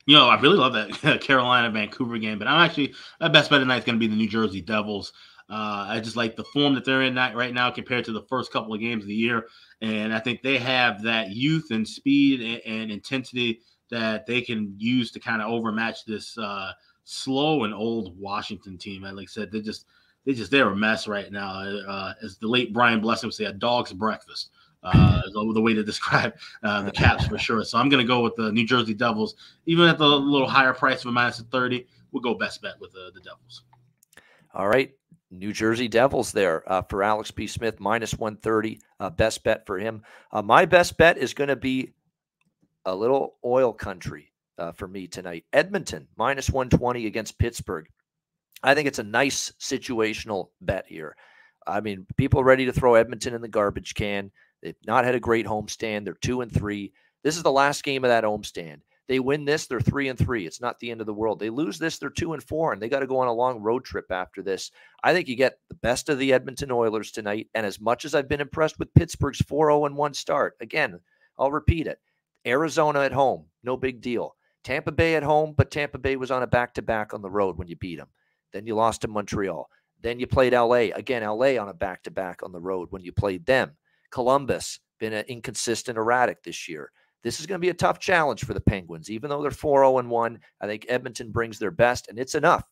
You 0.05 0.17
know, 0.17 0.27
I 0.27 0.37
really 0.41 0.57
love 0.57 0.73
that 0.73 1.21
Carolina 1.21 1.71
Vancouver 1.71 2.17
game, 2.17 2.37
but 2.37 2.49
I'm 2.49 2.59
actually 2.59 2.93
my 3.21 3.29
best 3.29 3.49
bet 3.49 3.61
tonight 3.61 3.77
is 3.77 3.83
going 3.85 3.95
to 3.95 3.99
be 4.05 4.07
the 4.07 4.17
New 4.17 4.27
Jersey 4.27 4.59
Devils. 4.59 5.13
Uh, 5.49 5.85
I 5.87 6.01
just 6.01 6.17
like 6.17 6.35
the 6.35 6.43
form 6.43 6.73
that 6.73 6.83
they're 6.83 7.03
in 7.03 7.15
right 7.15 7.53
now 7.53 7.71
compared 7.71 8.03
to 8.03 8.11
the 8.11 8.23
first 8.23 8.51
couple 8.51 8.73
of 8.73 8.81
games 8.81 9.05
of 9.05 9.07
the 9.07 9.15
year, 9.15 9.47
and 9.79 10.13
I 10.13 10.19
think 10.19 10.41
they 10.41 10.57
have 10.57 11.03
that 11.03 11.29
youth 11.29 11.71
and 11.71 11.87
speed 11.87 12.41
and, 12.41 12.61
and 12.81 12.91
intensity 12.91 13.61
that 13.91 14.25
they 14.25 14.41
can 14.41 14.75
use 14.77 15.11
to 15.11 15.21
kind 15.21 15.41
of 15.41 15.49
overmatch 15.49 16.03
this 16.03 16.37
uh, 16.37 16.73
slow 17.05 17.63
and 17.63 17.73
old 17.73 18.19
Washington 18.19 18.77
team. 18.77 19.05
And 19.05 19.15
like 19.15 19.29
I 19.29 19.31
said, 19.31 19.51
they 19.51 19.61
just 19.61 19.85
they 20.25 20.33
just 20.33 20.51
they're 20.51 20.69
a 20.69 20.75
mess 20.75 21.07
right 21.07 21.31
now. 21.31 21.61
Uh, 21.61 22.13
as 22.21 22.37
the 22.37 22.47
late 22.47 22.73
Brian 22.73 22.99
Blessing 22.99 23.27
would 23.27 23.33
say, 23.33 23.45
a 23.45 23.53
dog's 23.53 23.93
breakfast. 23.93 24.49
Uh, 24.83 25.21
the 25.33 25.61
way 25.61 25.73
to 25.73 25.83
describe 25.91 26.35
uh, 26.61 26.83
the 26.83 26.91
Caps 26.91 27.25
for 27.25 27.39
sure. 27.39 27.63
So 27.63 27.79
I'm 27.79 27.89
going 27.89 28.05
to 28.05 28.07
go 28.07 28.21
with 28.21 28.35
the 28.35 28.51
New 28.51 28.67
Jersey 28.67 28.93
Devils, 28.93 29.35
even 29.65 29.87
at 29.87 29.97
the 29.97 30.05
little 30.05 30.47
higher 30.47 30.73
price 30.73 31.01
of 31.01 31.07
a 31.07 31.11
minus 31.11 31.39
of 31.39 31.47
minus 31.47 31.49
30. 31.49 31.87
We'll 32.11 32.21
go 32.21 32.35
best 32.35 32.61
bet 32.61 32.79
with 32.79 32.91
the, 32.91 33.11
the 33.13 33.21
Devils. 33.21 33.63
All 34.53 34.67
right. 34.67 34.93
New 35.31 35.51
Jersey 35.51 35.87
Devils 35.87 36.31
there 36.31 36.71
uh, 36.71 36.83
for 36.83 37.01
Alex 37.01 37.31
B. 37.31 37.47
Smith, 37.47 37.79
minus 37.79 38.13
130. 38.13 38.79
Uh, 38.99 39.09
best 39.09 39.43
bet 39.43 39.65
for 39.65 39.79
him. 39.79 40.03
Uh, 40.31 40.43
my 40.43 40.65
best 40.65 40.97
bet 40.97 41.17
is 41.17 41.33
going 41.33 41.47
to 41.47 41.55
be 41.55 41.93
a 42.85 42.93
little 42.95 43.37
oil 43.43 43.73
country 43.73 44.31
uh, 44.57 44.71
for 44.71 44.87
me 44.87 45.07
tonight. 45.07 45.45
Edmonton, 45.53 46.07
minus 46.17 46.49
120 46.49 47.05
against 47.05 47.39
Pittsburgh. 47.39 47.87
I 48.63 48.73
think 48.73 48.87
it's 48.87 48.99
a 48.99 49.03
nice 49.03 49.53
situational 49.59 50.49
bet 50.61 50.85
here. 50.87 51.15
I 51.67 51.81
mean, 51.81 52.05
people 52.17 52.43
ready 52.43 52.65
to 52.65 52.73
throw 52.73 52.95
Edmonton 52.95 53.33
in 53.33 53.41
the 53.41 53.47
garbage 53.47 53.95
can. 53.95 54.31
They've 54.61 54.75
not 54.85 55.05
had 55.05 55.15
a 55.15 55.19
great 55.19 55.45
homestand. 55.45 56.05
They're 56.05 56.13
two 56.15 56.41
and 56.41 56.51
three. 56.51 56.93
This 57.23 57.37
is 57.37 57.43
the 57.43 57.51
last 57.51 57.83
game 57.83 58.03
of 58.03 58.09
that 58.09 58.23
homestand. 58.23 58.81
They 59.07 59.19
win 59.19 59.45
this, 59.45 59.67
they're 59.67 59.79
three 59.79 60.07
and 60.07 60.17
three. 60.17 60.47
It's 60.47 60.61
not 60.61 60.79
the 60.79 60.89
end 60.89 60.99
of 60.99 61.05
the 61.05 61.13
world. 61.13 61.39
They 61.39 61.51
lose 61.51 61.77
this, 61.77 61.99
they're 61.99 62.09
two 62.09 62.33
and 62.33 62.41
four, 62.41 62.73
and 62.73 62.81
they 62.81 62.89
got 62.89 63.01
to 63.01 63.07
go 63.07 63.19
on 63.19 63.27
a 63.27 63.33
long 63.33 63.61
road 63.61 63.85
trip 63.85 64.11
after 64.11 64.41
this. 64.41 64.71
I 65.03 65.13
think 65.13 65.27
you 65.27 65.35
get 65.35 65.59
the 65.69 65.75
best 65.75 66.09
of 66.09 66.17
the 66.17 66.33
Edmonton 66.33 66.71
Oilers 66.71 67.11
tonight. 67.11 67.47
And 67.53 67.67
as 67.67 67.79
much 67.79 68.05
as 68.05 68.15
I've 68.15 68.27
been 68.27 68.41
impressed 68.41 68.79
with 68.79 68.93
Pittsburgh's 68.95 69.41
4 69.41 69.69
0 69.69 69.93
1 69.93 70.13
start, 70.15 70.55
again, 70.59 70.99
I'll 71.37 71.51
repeat 71.51 71.85
it 71.85 71.99
Arizona 72.47 73.01
at 73.01 73.13
home, 73.13 73.45
no 73.63 73.77
big 73.77 74.01
deal. 74.01 74.35
Tampa 74.65 74.91
Bay 74.91 75.15
at 75.15 75.23
home, 75.23 75.53
but 75.55 75.69
Tampa 75.69 75.99
Bay 75.99 76.15
was 76.15 76.31
on 76.31 76.41
a 76.43 76.47
back 76.47 76.73
to 76.73 76.81
back 76.81 77.13
on 77.13 77.21
the 77.21 77.29
road 77.29 77.57
when 77.57 77.67
you 77.67 77.75
beat 77.75 77.97
them. 77.97 78.09
Then 78.51 78.65
you 78.65 78.73
lost 78.75 79.01
to 79.01 79.07
Montreal. 79.07 79.69
Then 80.01 80.19
you 80.19 80.25
played 80.25 80.53
LA. 80.53 80.89
Again, 80.95 81.23
LA 81.23 81.57
on 81.57 81.69
a 81.69 81.73
back 81.73 82.01
to 82.03 82.11
back 82.11 82.41
on 82.43 82.51
the 82.51 82.59
road 82.59 82.87
when 82.89 83.03
you 83.03 83.11
played 83.11 83.45
them. 83.45 83.77
Columbus, 84.09 84.79
been 84.99 85.13
an 85.13 85.25
inconsistent, 85.27 85.97
erratic 85.99 86.43
this 86.43 86.67
year. 86.67 86.91
This 87.21 87.39
is 87.39 87.45
going 87.45 87.59
to 87.59 87.65
be 87.65 87.69
a 87.69 87.75
tough 87.75 87.99
challenge 87.99 88.43
for 88.43 88.55
the 88.55 88.59
Penguins. 88.59 89.09
Even 89.09 89.29
though 89.29 89.41
they're 89.41 89.51
4 89.51 89.83
0 89.83 90.01
1, 90.01 90.39
I 90.61 90.67
think 90.67 90.85
Edmonton 90.89 91.31
brings 91.31 91.59
their 91.59 91.71
best, 91.71 92.07
and 92.07 92.17
it's 92.17 92.35
enough 92.35 92.63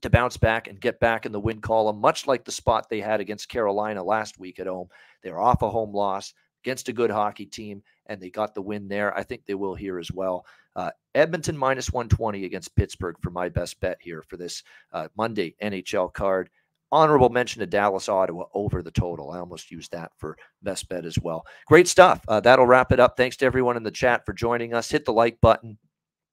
to 0.00 0.10
bounce 0.10 0.38
back 0.38 0.68
and 0.68 0.80
get 0.80 1.00
back 1.00 1.26
in 1.26 1.32
the 1.32 1.40
win 1.40 1.60
column, 1.60 2.00
much 2.00 2.26
like 2.26 2.44
the 2.44 2.52
spot 2.52 2.88
they 2.88 3.00
had 3.00 3.20
against 3.20 3.50
Carolina 3.50 4.02
last 4.02 4.38
week 4.38 4.58
at 4.58 4.66
home. 4.66 4.88
They're 5.22 5.40
off 5.40 5.60
a 5.60 5.68
home 5.68 5.92
loss 5.92 6.32
against 6.62 6.88
a 6.88 6.92
good 6.92 7.10
hockey 7.10 7.46
team, 7.46 7.82
and 8.06 8.20
they 8.20 8.30
got 8.30 8.54
the 8.54 8.62
win 8.62 8.88
there. 8.88 9.16
I 9.16 9.22
think 9.22 9.46
they 9.46 9.54
will 9.54 9.74
here 9.74 9.98
as 9.98 10.10
well. 10.12 10.46
Uh, 10.76 10.90
Edmonton 11.14 11.56
minus 11.56 11.92
120 11.92 12.44
against 12.44 12.76
Pittsburgh 12.76 13.16
for 13.20 13.30
my 13.30 13.48
best 13.48 13.80
bet 13.80 13.98
here 14.00 14.22
for 14.22 14.36
this 14.36 14.62
uh, 14.92 15.08
Monday 15.16 15.54
NHL 15.62 16.12
card 16.12 16.50
honorable 16.92 17.28
mention 17.28 17.60
to 17.60 17.66
Dallas 17.66 18.08
Ottawa 18.08 18.44
over 18.54 18.82
the 18.82 18.90
total. 18.90 19.30
I 19.30 19.38
almost 19.38 19.70
used 19.70 19.92
that 19.92 20.12
for 20.18 20.36
best 20.62 20.88
bet 20.88 21.04
as 21.04 21.18
well. 21.18 21.46
Great 21.66 21.88
stuff. 21.88 22.20
Uh, 22.28 22.40
that'll 22.40 22.66
wrap 22.66 22.92
it 22.92 23.00
up. 23.00 23.16
Thanks 23.16 23.36
to 23.38 23.46
everyone 23.46 23.76
in 23.76 23.82
the 23.82 23.90
chat 23.90 24.26
for 24.26 24.32
joining 24.32 24.74
us. 24.74 24.90
Hit 24.90 25.04
the 25.04 25.12
like 25.12 25.40
button. 25.40 25.78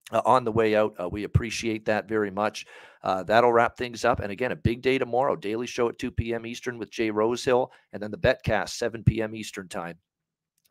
Uh, 0.10 0.22
on 0.24 0.46
the 0.46 0.52
way 0.54 0.74
out. 0.74 0.96
Uh, 0.98 1.10
we 1.10 1.26
appreciate 1.26 1.84
that 1.84 2.08
very 2.08 2.32
much. 2.32 2.66
Uh, 3.04 3.24
that'll 3.24 3.52
wrap 3.52 3.76
things 3.76 4.06
up. 4.06 4.22
And 4.22 4.32
again, 4.32 4.54
a 4.54 4.56
big 4.56 4.82
day 4.82 4.98
tomorrow. 4.98 5.36
Daily 5.36 5.68
show 5.68 5.90
at 5.90 6.00
2 6.00 6.12
p.m. 6.12 6.46
Eastern 6.46 6.78
with 6.78 6.90
Jay 6.90 7.12
Rosehill, 7.12 7.74
and 7.92 8.02
then 8.02 8.12
the 8.12 8.18
Betcast 8.18 8.70
7 8.70 9.04
p.m. 9.04 9.36
Eastern 9.36 9.68
time. 9.68 9.98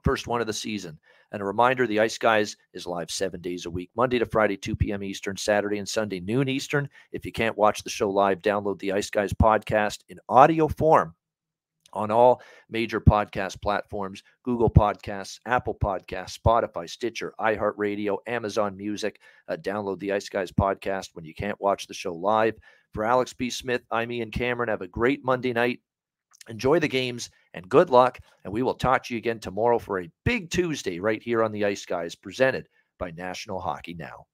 First 0.07 0.29
one 0.29 0.41
of 0.41 0.47
the 0.47 0.53
season. 0.53 1.01
And 1.33 1.43
a 1.43 1.45
reminder 1.45 1.85
the 1.85 1.99
Ice 1.99 2.17
Guys 2.17 2.57
is 2.73 2.87
live 2.87 3.11
seven 3.11 3.41
days 3.41 3.67
a 3.67 3.71
week, 3.71 3.91
Monday 3.97 4.21
to 4.21 4.27
Friday, 4.27 4.57
2 4.57 4.77
p.m. 4.77 5.03
Eastern, 5.03 5.37
Saturday 5.37 5.79
and 5.79 5.89
Sunday, 5.89 6.21
noon 6.21 6.49
Eastern. 6.49 6.89
If 7.11 7.27
you 7.27 7.33
can't 7.33 7.59
watch 7.59 7.83
the 7.83 7.91
show 7.91 8.09
live, 8.09 8.41
download 8.41 8.79
the 8.79 8.93
Ice 8.93 9.11
Guys 9.11 9.33
podcast 9.33 10.05
in 10.09 10.21
audio 10.29 10.69
form 10.69 11.17
on 11.93 12.13
all 12.13 12.41
major 12.71 13.01
podcast 13.01 13.61
platforms 13.61 14.23
Google 14.45 14.71
Podcasts, 14.71 15.41
Apple 15.45 15.75
Podcasts, 15.75 16.39
Spotify, 16.39 16.89
Stitcher, 16.89 17.35
iHeartRadio, 17.41 18.19
Amazon 18.29 18.77
Music. 18.77 19.19
Uh, 19.49 19.57
download 19.57 19.99
the 19.99 20.13
Ice 20.13 20.29
Guys 20.29 20.53
podcast 20.53 21.09
when 21.15 21.25
you 21.25 21.35
can't 21.35 21.61
watch 21.61 21.89
the 21.89 21.95
show 21.95 22.15
live. 22.15 22.55
For 22.95 23.05
Alex 23.05 23.33
B. 23.33 23.51
Smith, 23.51 23.83
I'm 23.91 24.13
Ian 24.13 24.31
Cameron. 24.31 24.69
Have 24.69 24.83
a 24.83 24.87
great 24.87 25.25
Monday 25.25 25.53
night. 25.53 25.81
Enjoy 26.49 26.79
the 26.79 26.89
games 26.89 27.31
and 27.55 27.69
good 27.69 27.91
luck. 27.91 28.19
And 28.45 28.53
we 28.53 28.63
will 28.63 28.75
talk 28.75 29.05
to 29.05 29.15
you 29.15 29.19
again 29.19 29.41
tomorrow 29.41 29.79
for 29.79 30.01
a 30.01 30.11
big 30.25 30.51
Tuesday 30.51 31.01
right 31.01 31.23
here 31.23 31.43
on 31.43 31.53
the 31.53 31.65
Ice 31.65 31.85
Guys 31.87 32.15
presented 32.15 32.69
by 32.99 33.11
National 33.11 33.61
Hockey 33.61 33.95
Now. 33.95 34.27